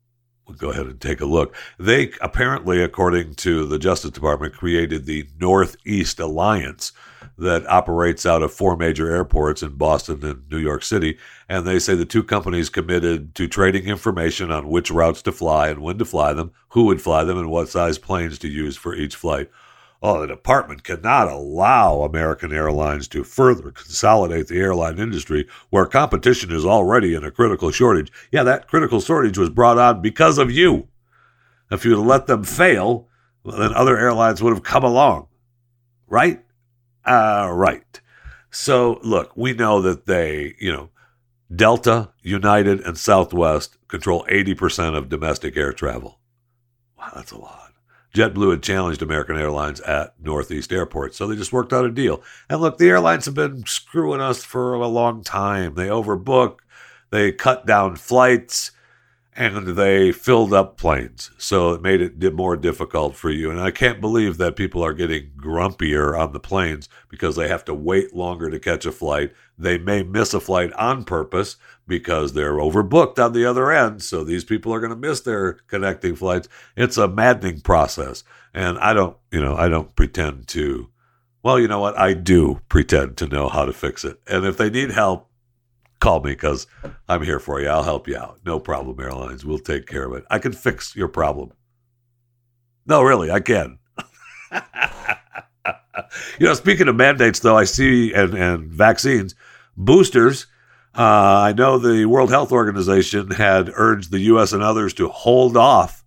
we'll 0.46 0.56
go 0.56 0.70
ahead 0.70 0.86
and 0.86 1.02
take 1.02 1.22
a 1.22 1.26
look. 1.26 1.56
They 1.80 2.12
apparently, 2.22 2.84
according 2.84 3.34
to 3.38 3.66
the 3.66 3.80
Justice 3.80 4.12
Department, 4.12 4.54
created 4.54 5.08
the 5.08 5.28
Northeast 5.40 6.20
Alliance 6.20 6.92
that 7.40 7.68
operates 7.68 8.28
out 8.28 8.44
of 8.44 8.54
four 8.54 8.78
major 8.78 9.10
airports 9.10 9.64
in 9.64 9.72
Boston 9.72 10.24
and 10.24 10.48
New 10.52 10.60
York 10.60 10.84
City. 10.84 11.18
And 11.50 11.66
they 11.66 11.80
say 11.80 11.96
the 11.96 12.06
two 12.06 12.24
companies 12.24 12.70
committed 12.70 13.34
to 13.34 13.48
trading 13.48 13.86
information 13.86 14.52
on 14.52 14.70
which 14.70 14.92
routes 14.92 15.24
to 15.24 15.32
fly 15.32 15.70
and 15.70 15.82
when 15.82 15.98
to 15.98 16.06
fly 16.06 16.34
them, 16.34 16.52
who 16.70 16.84
would 16.86 17.02
fly 17.02 17.24
them, 17.24 17.40
and 17.40 17.50
what 17.50 17.68
size 17.68 17.98
planes 17.98 18.38
to 18.40 18.48
use 18.48 18.78
for 18.78 18.94
each 18.94 19.16
flight. 19.16 19.50
The 20.06 20.28
department 20.28 20.84
cannot 20.84 21.30
allow 21.30 22.02
American 22.02 22.54
Airlines 22.54 23.08
to 23.08 23.24
further 23.24 23.72
consolidate 23.72 24.48
the 24.48 24.60
airline 24.60 25.00
industry 25.00 25.48
where 25.72 25.88
competition 25.88 26.52
is 26.52 26.64
already 26.64 27.16
in 27.16 27.24
a 27.24 27.32
critical 27.32 27.72
shortage. 27.72 28.12
Yeah, 28.32 28.44
that 28.44 28.68
critical 28.68 29.02
shortage 29.02 29.40
was 29.40 29.50
brought 29.50 29.80
on 29.80 30.04
because 30.04 30.38
of 30.38 30.52
you. 30.52 30.88
If 31.72 31.86
you'd 31.86 31.98
let 31.98 32.28
them 32.28 32.44
fail, 32.44 33.08
well, 33.44 33.58
then 33.58 33.74
other 33.74 33.98
airlines 33.98 34.44
would 34.44 34.54
have 34.54 34.62
come 34.62 34.84
along. 34.84 35.28
Right? 36.08 36.44
Uh, 37.04 37.50
right. 37.52 38.00
So, 38.52 39.00
look, 39.02 39.36
we 39.36 39.54
know 39.54 39.82
that 39.82 40.06
they, 40.06 40.54
you 40.60 40.72
know, 40.72 40.90
Delta, 41.54 42.12
United, 42.22 42.80
and 42.82 42.96
Southwest 42.96 43.78
control 43.88 44.24
80% 44.30 44.96
of 44.96 45.10
domestic 45.10 45.58
air 45.58 45.74
travel. 45.74 46.20
Wow, 46.98 47.12
that's 47.16 47.32
a 47.32 47.40
lot. 47.40 47.65
JetBlue 48.16 48.52
had 48.52 48.64
challenged 48.64 49.02
American 49.02 49.38
Airlines 49.38 49.82
at 49.82 50.14
Northeast 50.22 50.72
Airport, 50.72 51.14
so 51.14 51.28
they 51.28 51.36
just 51.36 51.52
worked 51.52 51.74
out 51.74 51.84
a 51.84 51.92
deal. 51.92 52.24
And 52.50 52.62
look, 52.62 52.78
the 52.78 52.88
airlines 52.88 53.26
have 53.26 53.36
been 53.36 53.66
screwing 53.66 54.22
us 54.22 54.42
for 54.42 54.74
a 54.74 54.88
long 54.88 55.22
time. 55.22 55.76
They 55.76 55.88
overbook, 55.88 56.60
they 57.12 57.34
cut 57.34 57.66
down 57.66 57.98
flights, 57.98 58.72
and 59.38 59.68
they 59.68 60.14
filled 60.14 60.54
up 60.54 60.78
planes. 60.78 61.32
So 61.38 61.74
it 61.74 61.82
made 61.82 62.02
it 62.02 62.34
more 62.34 62.56
difficult 62.56 63.16
for 63.16 63.30
you. 63.30 63.52
And 63.52 63.60
I 63.60 63.70
can't 63.70 64.00
believe 64.00 64.38
that 64.38 64.56
people 64.56 64.84
are 64.84 64.94
getting 64.94 65.32
grumpier 65.38 66.18
on 66.18 66.32
the 66.32 66.40
planes 66.40 66.88
because 67.10 67.36
they 67.36 67.50
have 67.50 67.66
to 67.66 67.74
wait 67.74 68.16
longer 68.16 68.50
to 68.50 68.60
catch 68.60 68.86
a 68.86 68.94
flight. 68.94 69.34
They 69.58 69.78
may 69.78 70.04
miss 70.04 70.34
a 70.34 70.40
flight 70.40 70.72
on 70.74 71.04
purpose 71.04 71.58
because 71.86 72.32
they're 72.32 72.54
overbooked 72.54 73.24
on 73.24 73.34
the 73.34 73.46
other 73.46 73.72
end. 73.72 74.02
So 74.04 74.24
these 74.24 74.46
people 74.46 74.74
are 74.74 74.80
going 74.80 74.92
to 74.92 74.96
miss 74.96 75.22
their 75.22 75.54
connecting 75.68 76.16
flights. 76.16 76.48
It's 76.78 76.98
a 76.98 77.08
maddening 77.08 77.60
process. 77.60 78.24
And 78.54 78.78
I 78.80 78.94
don't, 78.94 79.18
you 79.32 79.42
know, 79.42 79.56
I 79.58 79.68
don't 79.68 79.94
pretend 79.96 80.48
to. 80.50 80.90
Well, 81.44 81.60
you 81.60 81.68
know 81.68 81.80
what? 81.80 82.00
I 82.00 82.14
do 82.14 82.62
pretend 82.70 83.18
to 83.18 83.28
know 83.28 83.50
how 83.50 83.66
to 83.66 83.74
fix 83.74 84.06
it. 84.06 84.20
And 84.28 84.46
if 84.46 84.56
they 84.58 84.70
need 84.70 84.92
help, 84.92 85.30
call 86.00 86.22
me 86.22 86.32
because 86.32 86.68
I'm 87.08 87.24
here 87.24 87.40
for 87.40 87.62
you. 87.62 87.68
I'll 87.68 87.84
help 87.84 88.08
you 88.08 88.18
out. 88.18 88.40
No 88.46 88.60
problem, 88.60 89.00
airlines. 89.00 89.46
We'll 89.46 89.60
take 89.60 89.88
care 89.88 90.06
of 90.06 90.14
it. 90.14 90.26
I 90.30 90.40
can 90.40 90.52
fix 90.52 90.96
your 90.96 91.08
problem. 91.08 91.52
No, 92.86 93.02
really, 93.02 93.32
I 93.32 93.40
can. 93.40 93.80
you 96.40 96.46
know, 96.48 96.54
speaking 96.54 96.88
of 96.88 96.96
mandates, 96.96 97.40
though, 97.40 97.58
I 97.58 97.64
see 97.64 98.14
and, 98.14 98.34
and 98.36 98.68
vaccines, 98.68 99.36
boosters. 99.76 100.48
Uh, 100.98 101.42
I 101.48 101.54
know 101.54 101.78
the 101.78 102.06
World 102.06 102.30
Health 102.30 102.52
Organization 102.52 103.32
had 103.32 103.72
urged 103.76 104.12
the 104.12 104.20
U.S. 104.20 104.54
and 104.54 104.64
others 104.64 104.94
to 104.96 105.10
hold 105.10 105.58
off 105.58 106.04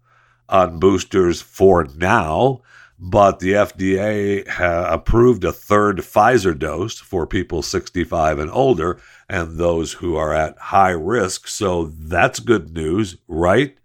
on 0.49 0.79
boosters 0.79 1.43
for 1.43 1.87
now 1.97 2.63
but 2.99 3.39
the 3.39 3.53
FDA 3.53 4.47
ha- 4.49 4.93
approved 4.93 5.45
a 5.45 5.53
third 5.53 5.99
Pfizer 5.99 6.59
dose 6.59 6.99
for 6.99 7.27
people 7.27 7.63
65 7.63 8.39
and 8.39 8.51
older 8.51 9.01
and 9.29 9.57
those 9.57 9.93
who 9.95 10.17
are 10.17 10.33
at 10.33 10.59
high 10.59 10.91
risk. 10.91 11.47
So 11.47 11.87
that's 11.87 12.41
good 12.41 12.75
news, 12.75 13.17
right? 13.29 13.77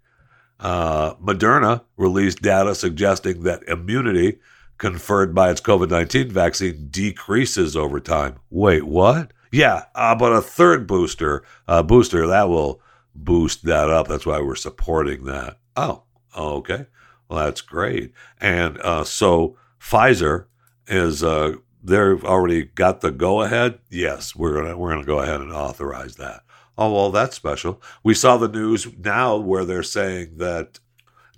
Uh, 0.58 1.14
Moderna 1.16 1.82
released 1.96 2.42
data 2.42 2.74
suggesting 2.74 3.42
that 3.42 3.62
immunity 3.64 4.38
conferred 4.78 5.34
by 5.34 5.50
its 5.50 5.60
COVID 5.60 5.90
19 5.90 6.30
vaccine 6.30 6.88
decreases 6.90 7.76
over 7.76 8.00
time. 8.00 8.36
Wait, 8.50 8.84
what? 8.84 9.32
Yeah, 9.52 9.84
uh, 9.94 10.16
but 10.16 10.32
a 10.32 10.40
third 10.40 10.86
booster, 10.86 11.44
uh, 11.68 11.82
booster 11.82 12.26
that 12.26 12.48
will 12.48 12.80
boost 13.14 13.64
that 13.64 13.88
up. 13.90 14.08
That's 14.08 14.26
why 14.26 14.40
we're 14.40 14.56
supporting 14.56 15.24
that. 15.26 15.58
Oh, 15.76 16.02
okay. 16.36 16.86
Well, 17.28 17.44
that's 17.44 17.60
great. 17.60 18.12
And 18.40 18.78
uh, 18.80 19.04
so 19.04 19.56
Pfizer 19.80 20.46
is 20.86 21.22
uh, 21.22 21.54
they've 21.82 22.24
already 22.24 22.64
got 22.64 23.00
the 23.00 23.10
go 23.10 23.42
ahead. 23.42 23.78
Yes, 23.90 24.34
we're 24.34 24.54
gonna 24.54 24.76
we're 24.76 24.90
gonna 24.90 25.04
go 25.04 25.20
ahead 25.20 25.40
and 25.40 25.52
authorize 25.52 26.16
that. 26.16 26.42
Oh 26.76 26.92
well, 26.92 27.10
that's 27.10 27.36
special. 27.36 27.80
We 28.02 28.14
saw 28.14 28.36
the 28.36 28.48
news 28.48 28.86
now 28.96 29.36
where 29.36 29.64
they're 29.64 29.82
saying 29.82 30.38
that 30.38 30.80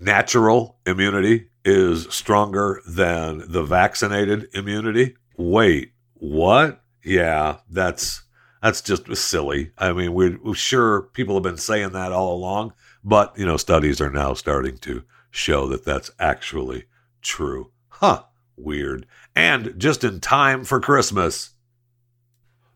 natural 0.01 0.79
immunity 0.87 1.49
is 1.65 2.07
stronger 2.11 2.81
than 2.87 3.45
the 3.49 3.63
vaccinated 3.63 4.49
immunity. 4.55 5.17
Wait, 5.37 5.93
what? 6.15 6.83
Yeah, 7.03 7.59
that's 7.69 8.23
that's 8.63 8.81
just 8.81 9.15
silly. 9.17 9.73
I 9.79 9.93
mean, 9.93 10.15
we're, 10.15 10.39
we're 10.43 10.55
sure 10.55 11.03
people 11.03 11.35
have 11.35 11.43
been 11.43 11.57
saying 11.57 11.93
that 11.93 12.13
all 12.13 12.35
along, 12.35 12.73
but 13.05 13.39
you 13.39 13.47
know, 13.47 13.57
studies 13.57 14.01
are 14.01 14.11
now 14.11 14.35
starting 14.35 14.79
to 14.79 15.05
show 15.37 15.67
that 15.69 15.85
that's 15.85 16.11
actually 16.19 16.85
true. 17.23 17.71
Huh, 17.89 18.25
weird. 18.57 19.07
And 19.35 19.75
just 19.79 20.03
in 20.03 20.21
time 20.21 20.65
for 20.65 20.81
Christmas, 20.81 21.51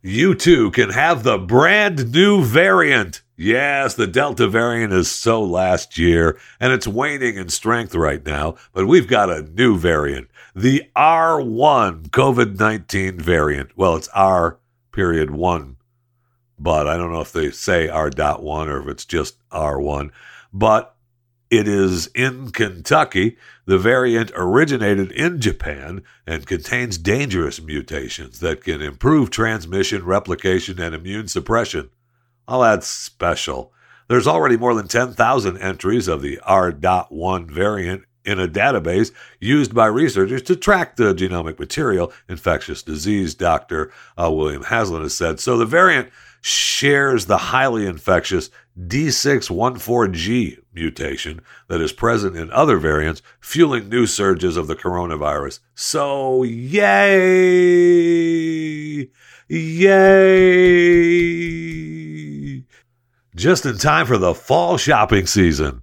you 0.03 0.35
too 0.35 0.71
can 0.71 0.91
have 0.91 1.23
the 1.23 1.39
brand 1.39 2.13
new 2.13 2.45
variant. 2.45 3.23
Yes, 3.37 3.95
the 3.95 4.07
Delta 4.07 4.47
variant 4.47 4.93
is 4.93 5.11
so 5.11 5.43
last 5.43 5.97
year 5.97 6.39
and 6.59 6.73
it's 6.73 6.87
waning 6.87 7.37
in 7.37 7.49
strength 7.49 7.95
right 7.95 8.25
now, 8.25 8.57
but 8.73 8.87
we've 8.87 9.09
got 9.09 9.31
a 9.31 9.43
new 9.43 9.79
variant, 9.79 10.29
the 10.55 10.85
R1 10.95 12.11
COVID 12.11 12.59
19 12.59 13.19
variant. 13.19 13.77
Well, 13.77 13.97
it's 13.97 14.09
R 14.09 14.59
period 14.93 15.31
one, 15.31 15.77
but 16.59 16.87
I 16.87 16.99
don't 16.99 17.13
know 17.13 17.23
if 17.23 17.33
they 17.33 17.51
say 17.51 17.89
R 17.89 18.11
dot 18.11 18.43
one 18.43 18.69
or 18.69 18.83
if 18.83 18.89
it's 18.89 19.07
just 19.07 19.37
R1. 19.49 20.11
But 20.53 20.95
it 21.51 21.67
is 21.67 22.07
in 22.09 22.51
Kentucky. 22.51 23.37
The 23.67 23.79
variant 23.79 24.31
originated 24.35 25.11
in 25.13 25.41
Japan 25.41 26.03
and 26.27 26.47
contains 26.47 26.97
dangerous 26.97 27.61
mutations 27.61 28.41
that 28.41 28.63
can 28.63 28.81
improve 28.81 29.31
transmission, 29.31 30.05
replication, 30.05 30.81
and 30.81 30.95
immune 30.95 31.29
suppression. 31.29 31.91
Oh, 32.49 32.63
that's 32.63 32.87
special. 32.87 33.73
There's 34.09 34.27
already 34.27 34.57
more 34.57 34.75
than 34.75 34.89
10,000 34.89 35.59
entries 35.59 36.09
of 36.09 36.23
the 36.23 36.41
R.1 36.41 37.51
variant 37.51 38.05
in 38.25 38.39
a 38.39 38.49
database 38.49 39.13
used 39.39 39.75
by 39.75 39.87
researchers 39.87 40.43
to 40.43 40.57
track 40.57 40.97
the 40.97 41.15
genomic 41.15 41.59
material, 41.59 42.13
infectious 42.29 42.83
disease, 42.83 43.35
Dr. 43.35 43.93
Uh, 44.21 44.31
William 44.33 44.65
Haseltine 44.65 45.03
has 45.03 45.15
said. 45.15 45.41
So 45.41 45.57
the 45.57 45.65
variant 45.65 46.11
shares 46.41 47.27
the 47.27 47.37
highly 47.37 47.87
infectious 47.87 48.51
D614G 48.87 50.59
mutation 50.73 51.41
that 51.69 51.81
is 51.81 51.93
present 51.93 52.37
in 52.37 52.51
other 52.51 52.79
variants, 52.79 53.23
fueling 53.41 53.89
new 53.89 54.07
surges 54.07 54.57
of 54.57 54.67
the 54.67 54.77
coronavirus. 54.77 55.61
So, 55.75 56.43
yay! 56.45 56.81
Yay! 59.49 60.31
Just 63.35 63.67
in 63.67 63.79
time 63.79 64.07
for 64.07 64.19
the 64.19 64.35
fall 64.35 64.77
shopping 64.77 65.27
season. 65.27 65.83